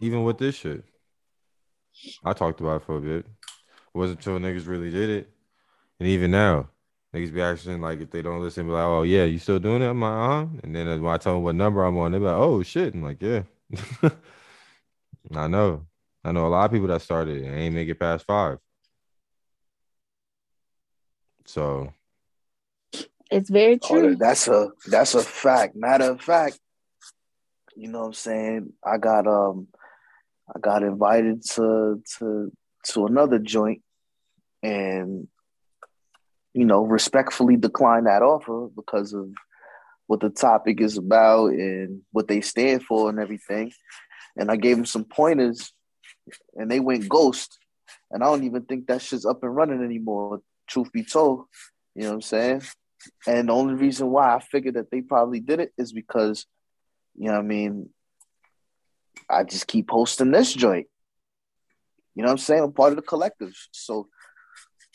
[0.00, 0.84] even with this shit,
[2.24, 3.26] I talked about it for a bit.
[3.26, 5.30] It wasn't until niggas really did it,
[6.00, 6.68] and even now,
[7.14, 9.82] niggas be acting like if they don't listen, be like, "Oh yeah, you still doing
[9.82, 12.18] it?" I'm like, "Uh." And then when I tell them what number I'm on, they
[12.18, 13.42] be like, "Oh shit!" I'm like, "Yeah."
[15.34, 15.86] I know,
[16.24, 18.58] I know a lot of people that started and ain't make it past five.
[21.46, 21.92] So
[23.30, 24.16] It's very Oh, true.
[24.16, 25.74] that's a that's a fact.
[25.74, 26.58] Matter of fact,
[27.74, 28.72] you know what I'm saying?
[28.84, 29.68] I got um
[30.54, 32.52] I got invited to to
[32.88, 33.82] to another joint
[34.62, 35.28] and
[36.56, 39.28] you know, respectfully declined that offer because of
[40.06, 43.70] what the topic is about and what they stand for and everything.
[44.38, 45.70] And I gave them some pointers
[46.54, 47.58] and they went ghost.
[48.10, 51.44] And I don't even think that shit's up and running anymore, truth be told.
[51.94, 52.62] You know what I'm saying?
[53.26, 56.46] And the only reason why I figured that they probably did it is because,
[57.16, 57.90] you know what I mean,
[59.28, 60.86] I just keep posting this joint.
[62.14, 62.62] You know what I'm saying?
[62.62, 63.54] I'm part of the collective.
[63.72, 64.08] So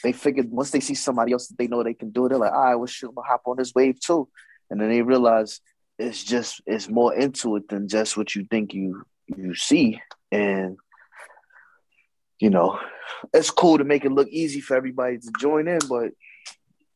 [0.04, 2.38] they figured once they see somebody else that they know they can do it, they're
[2.38, 4.28] like, all right, well, shoot, I'm gonna hop on this wave too.
[4.70, 5.60] And then they realize
[6.00, 10.02] it's just it's more into it than just what you think you you see.
[10.32, 10.78] And
[12.40, 12.80] you know,
[13.34, 16.12] it's cool to make it look easy for everybody to join in, but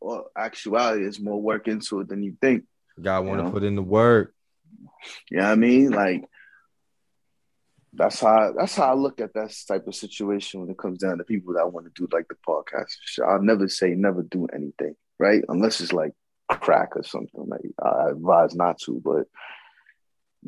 [0.01, 2.63] well, actuality, is more work into it than you think.
[3.01, 4.33] God want to put in the work.
[5.29, 5.91] You know what I mean?
[5.91, 6.25] Like
[7.95, 11.17] that's how that's how I look at that type of situation when it comes down
[11.17, 12.93] to people that want to do like the podcast.
[13.25, 15.43] I'll never say never do anything, right?
[15.47, 16.13] Unless it's like
[16.49, 17.45] crack or something.
[17.47, 19.27] Like I advise not to, but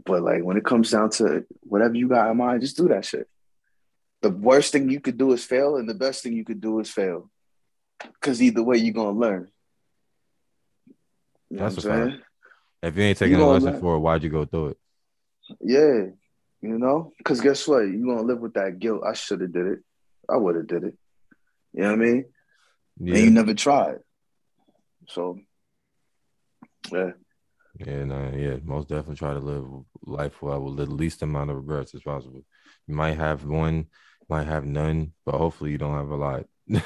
[0.06, 3.06] but like when it comes down to whatever you got in mind, just do that
[3.06, 3.28] shit.
[4.22, 6.80] The worst thing you could do is fail, and the best thing you could do
[6.80, 7.30] is fail.
[8.22, 9.50] Cause either way, you're gonna learn.
[11.50, 12.18] You That's fact.
[12.84, 13.82] If you ain't taking a lesson learn.
[13.82, 14.78] for it, why'd you go through it?
[15.62, 16.06] Yeah,
[16.62, 17.82] you know, because guess what?
[17.82, 19.04] You're gonna live with that guilt.
[19.06, 19.80] I should have did it.
[20.30, 20.98] I would have did it.
[21.74, 22.26] You know what I mean?
[23.00, 23.16] Yeah.
[23.16, 23.98] And you never tried.
[25.08, 25.40] So
[26.92, 27.12] yeah.
[27.80, 29.66] Yeah, no, yeah, most definitely try to live
[30.02, 32.44] life with the least amount of regrets as possible.
[32.88, 33.88] You might have one,
[34.28, 36.46] might have none, but hopefully you don't have a lot.
[36.66, 36.82] you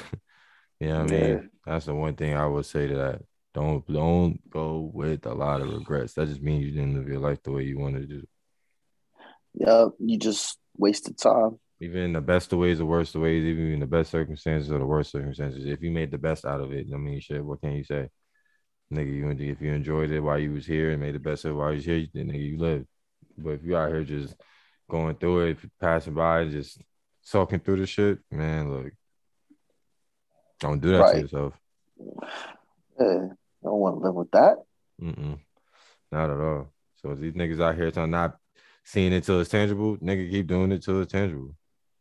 [0.80, 1.50] know what I mean?
[1.64, 3.22] That's the one thing I would say to that.
[3.54, 6.14] Don't don't go with a lot of regrets.
[6.14, 8.26] That just means you didn't live your life the way you wanted to do.
[9.54, 11.58] Yeah, you just wasted time.
[11.80, 14.70] Even in the best of ways, the worst of ways, even in the best circumstances
[14.70, 17.44] or the worst circumstances, if you made the best out of it, I mean, shit,
[17.44, 18.08] what can you say?
[18.92, 21.52] Nigga, you if you enjoyed it while you was here and made the best of
[21.52, 22.86] it while you was here, then nigga, you lived.
[23.36, 24.34] But if you out here just
[24.88, 26.80] going through it, passing by, just
[27.30, 28.92] talking through the shit, man, look,
[30.60, 31.14] don't do that right.
[31.14, 31.54] to yourself.
[33.00, 33.28] Yeah,
[33.62, 34.56] don't want to live with that.
[35.00, 35.38] Mm-mm.
[36.12, 36.68] Not at all.
[36.96, 38.36] So these niggas out here trying not
[38.84, 41.54] seeing it till it's tangible, nigga keep doing it till it's tangible.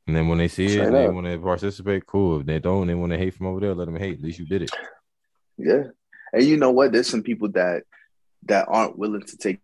[0.08, 2.40] And then when they see Straight it, they want to participate, cool.
[2.40, 4.18] If they don't, they want to hate from over there, let them hate.
[4.18, 4.72] At least you did it.
[5.58, 5.84] Yeah.
[6.34, 6.92] And you know what?
[6.92, 7.84] There's some people that
[8.48, 9.60] that aren't willing to take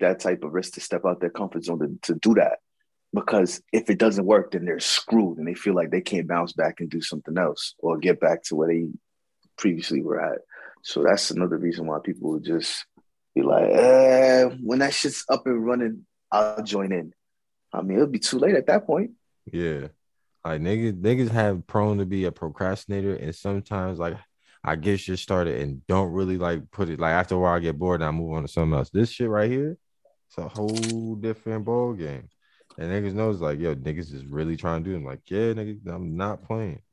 [0.00, 2.58] that type of risk to step out their comfort zone to, to do that.
[3.12, 6.52] Because if it doesn't work, then they're screwed and they feel like they can't bounce
[6.52, 8.88] back and do something else or get back to where they
[9.56, 10.40] previously were at.
[10.82, 12.84] So that's another reason why people just
[13.34, 17.12] be like, eh, when that shit's up and running, I'll join in.
[17.72, 19.12] I mean, it'll be too late at that point.
[19.46, 19.88] Yeah.
[20.44, 24.16] Like niggas, niggas have prone to be a procrastinator, and sometimes like
[24.64, 27.58] I get shit started and don't really like put it like after a while I
[27.58, 28.90] get bored and I move on to something else.
[28.90, 29.76] This shit right here,
[30.28, 32.28] it's a whole different ball game.
[32.76, 34.96] And niggas knows like, yo, niggas is really trying to do.
[34.96, 36.82] I'm like, yeah, nigga, I'm not playing.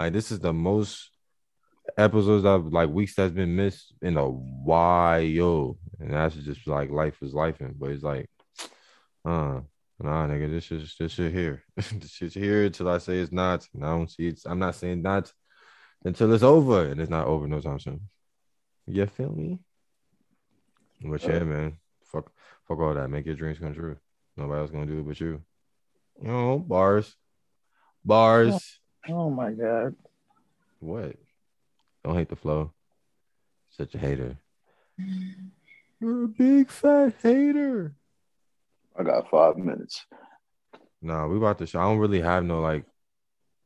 [0.00, 1.12] Like this is the most
[1.96, 7.22] episodes of like weeks that's been missed in a while, and that's just like life
[7.22, 7.60] is life.
[7.60, 8.28] and But it's like,
[9.24, 9.60] uh,
[10.00, 11.62] nah, nigga, this is this shit here.
[11.76, 13.66] this shit's here until I say it's not.
[13.74, 14.40] And I don't see it.
[14.46, 15.32] I'm not saying not
[16.04, 18.00] until it's over, and it's not over no time soon.
[18.86, 19.60] You feel me?
[21.02, 22.30] But yeah, man, fuck,
[22.66, 23.08] fuck all that.
[23.08, 23.96] Make your dreams come true.
[24.36, 25.42] Nobody else gonna do it but you.
[26.22, 27.14] You know, bars,
[28.04, 28.78] bars.
[29.08, 29.94] Oh, oh my god.
[30.80, 31.16] What?
[32.04, 32.72] Don't hate the flow.
[33.70, 34.36] Such a hater.
[36.00, 37.96] You're a big fat hater.
[38.96, 40.04] I got five minutes.
[41.02, 41.80] No, we about to show.
[41.80, 42.84] I don't really have no like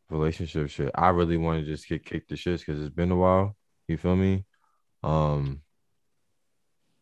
[0.08, 0.90] relationship shit.
[0.94, 3.56] I really want to just get kicked the shits because it's been a while.
[3.88, 4.44] You feel me?
[5.02, 5.62] Um,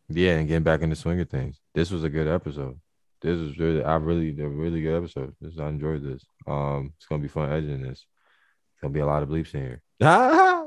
[0.08, 1.60] yeah, and getting back in the swing of things.
[1.74, 2.80] This was a good episode.
[3.20, 5.34] This was really, I really, a really good episode.
[5.40, 6.24] This, I enjoyed this.
[6.46, 8.00] Um, it's gonna be fun editing this.
[8.00, 9.82] It's gonna be a lot of bleeps in here.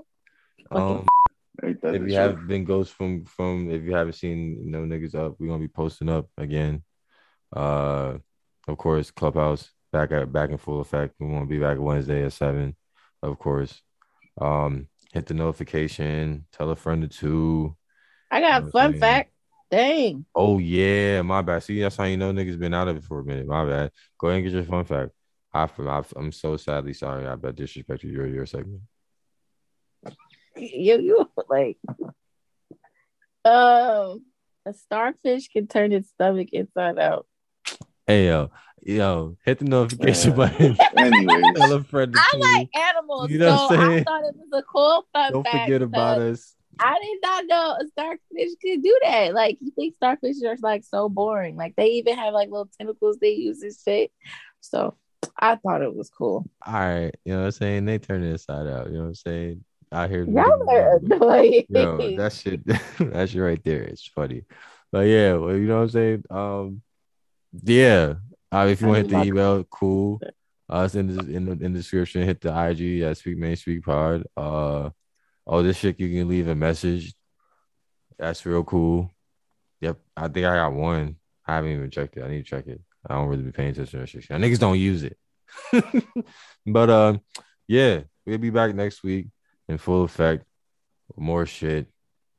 [0.71, 1.07] um,
[1.63, 5.35] if you have been ghosts from from, if you haven't seen, you know, niggas up,
[5.39, 6.83] we're gonna be posting up again.
[7.55, 8.17] Uh,
[8.67, 11.15] of course, Clubhouse back at back in full effect.
[11.19, 12.75] We want to be back Wednesday at seven,
[13.23, 13.81] of course.
[14.39, 17.75] Um, hit the notification, tell a friend or two.
[18.31, 19.31] I got you know fun fact.
[19.71, 20.25] Dang.
[20.33, 21.63] Oh yeah, my bad.
[21.63, 23.47] See, that's how you know niggas been out of it for a minute.
[23.47, 23.91] My bad.
[24.19, 25.11] Go ahead and get your fun fact.
[25.53, 27.27] I, I I'm so sadly sorry.
[27.27, 28.81] I bet disrespected your your segment.
[30.55, 31.77] You you like
[33.45, 34.23] um
[34.65, 37.25] A starfish can turn its stomach inside out.
[38.07, 38.49] Hey yo,
[38.81, 40.77] yo, hit the notification button.
[40.97, 43.99] Anyways, Tell a friend to I tune like animals, You know so what I'm saying?
[43.99, 45.65] I thought it was a cool fun Don't fact.
[45.65, 46.55] forget about us.
[46.81, 49.33] I did not know a starfish could do that.
[49.33, 51.55] Like you think starfish are like so boring.
[51.55, 54.11] Like they even have like little tentacles they use and shit.
[54.61, 54.95] So
[55.37, 56.49] I thought it was cool.
[56.65, 57.85] All right, you know what I'm saying?
[57.85, 58.87] They turn it inside out.
[58.87, 59.63] You know what I'm saying?
[59.91, 61.65] Out here, Y'all are annoying.
[61.67, 62.63] Yo, that shit,
[62.99, 63.81] that shit right there.
[63.81, 64.43] It's funny,
[64.91, 66.23] but yeah, well, you know what I'm saying.
[66.29, 66.81] Um,
[67.63, 68.15] yeah.
[68.51, 70.21] Uh, if you want to hit the email, cool.
[70.71, 72.21] Uh, it's in the in the, in the description.
[72.21, 74.25] Hit the IG at Speak Main Speak Pod.
[74.37, 74.91] Uh,
[75.47, 77.15] oh, this shit you can leave a message.
[78.19, 79.11] That's real cool.
[79.81, 81.15] Yep, I think I got one.
[81.47, 82.23] I haven't even checked it.
[82.23, 82.79] I need to check it.
[83.07, 84.29] I don't really be paying attention to shit.
[84.29, 85.17] Niggas don't use it.
[86.67, 87.21] but um,
[87.67, 89.29] yeah, we'll be back next week
[89.69, 90.43] in full effect.
[91.15, 91.87] More shit,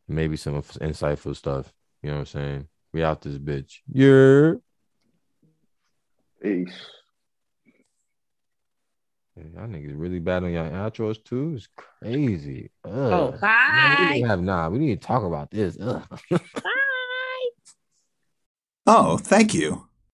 [0.07, 1.73] maybe some insightful stuff.
[2.03, 2.69] You know what I'm saying?
[2.93, 3.79] We out this bitch.
[3.91, 4.55] Yeah.
[6.43, 6.87] peace.
[9.37, 11.55] Y'all niggas really bad on y'all outros too.
[11.57, 12.71] It's crazy.
[12.85, 12.93] Ugh.
[12.93, 14.11] Oh, Man, we bye.
[14.15, 14.69] need to have nah.
[14.69, 15.79] We need to talk about this.
[15.81, 16.07] Ugh.
[16.31, 16.41] Bye.
[18.87, 19.89] Oh, thank you.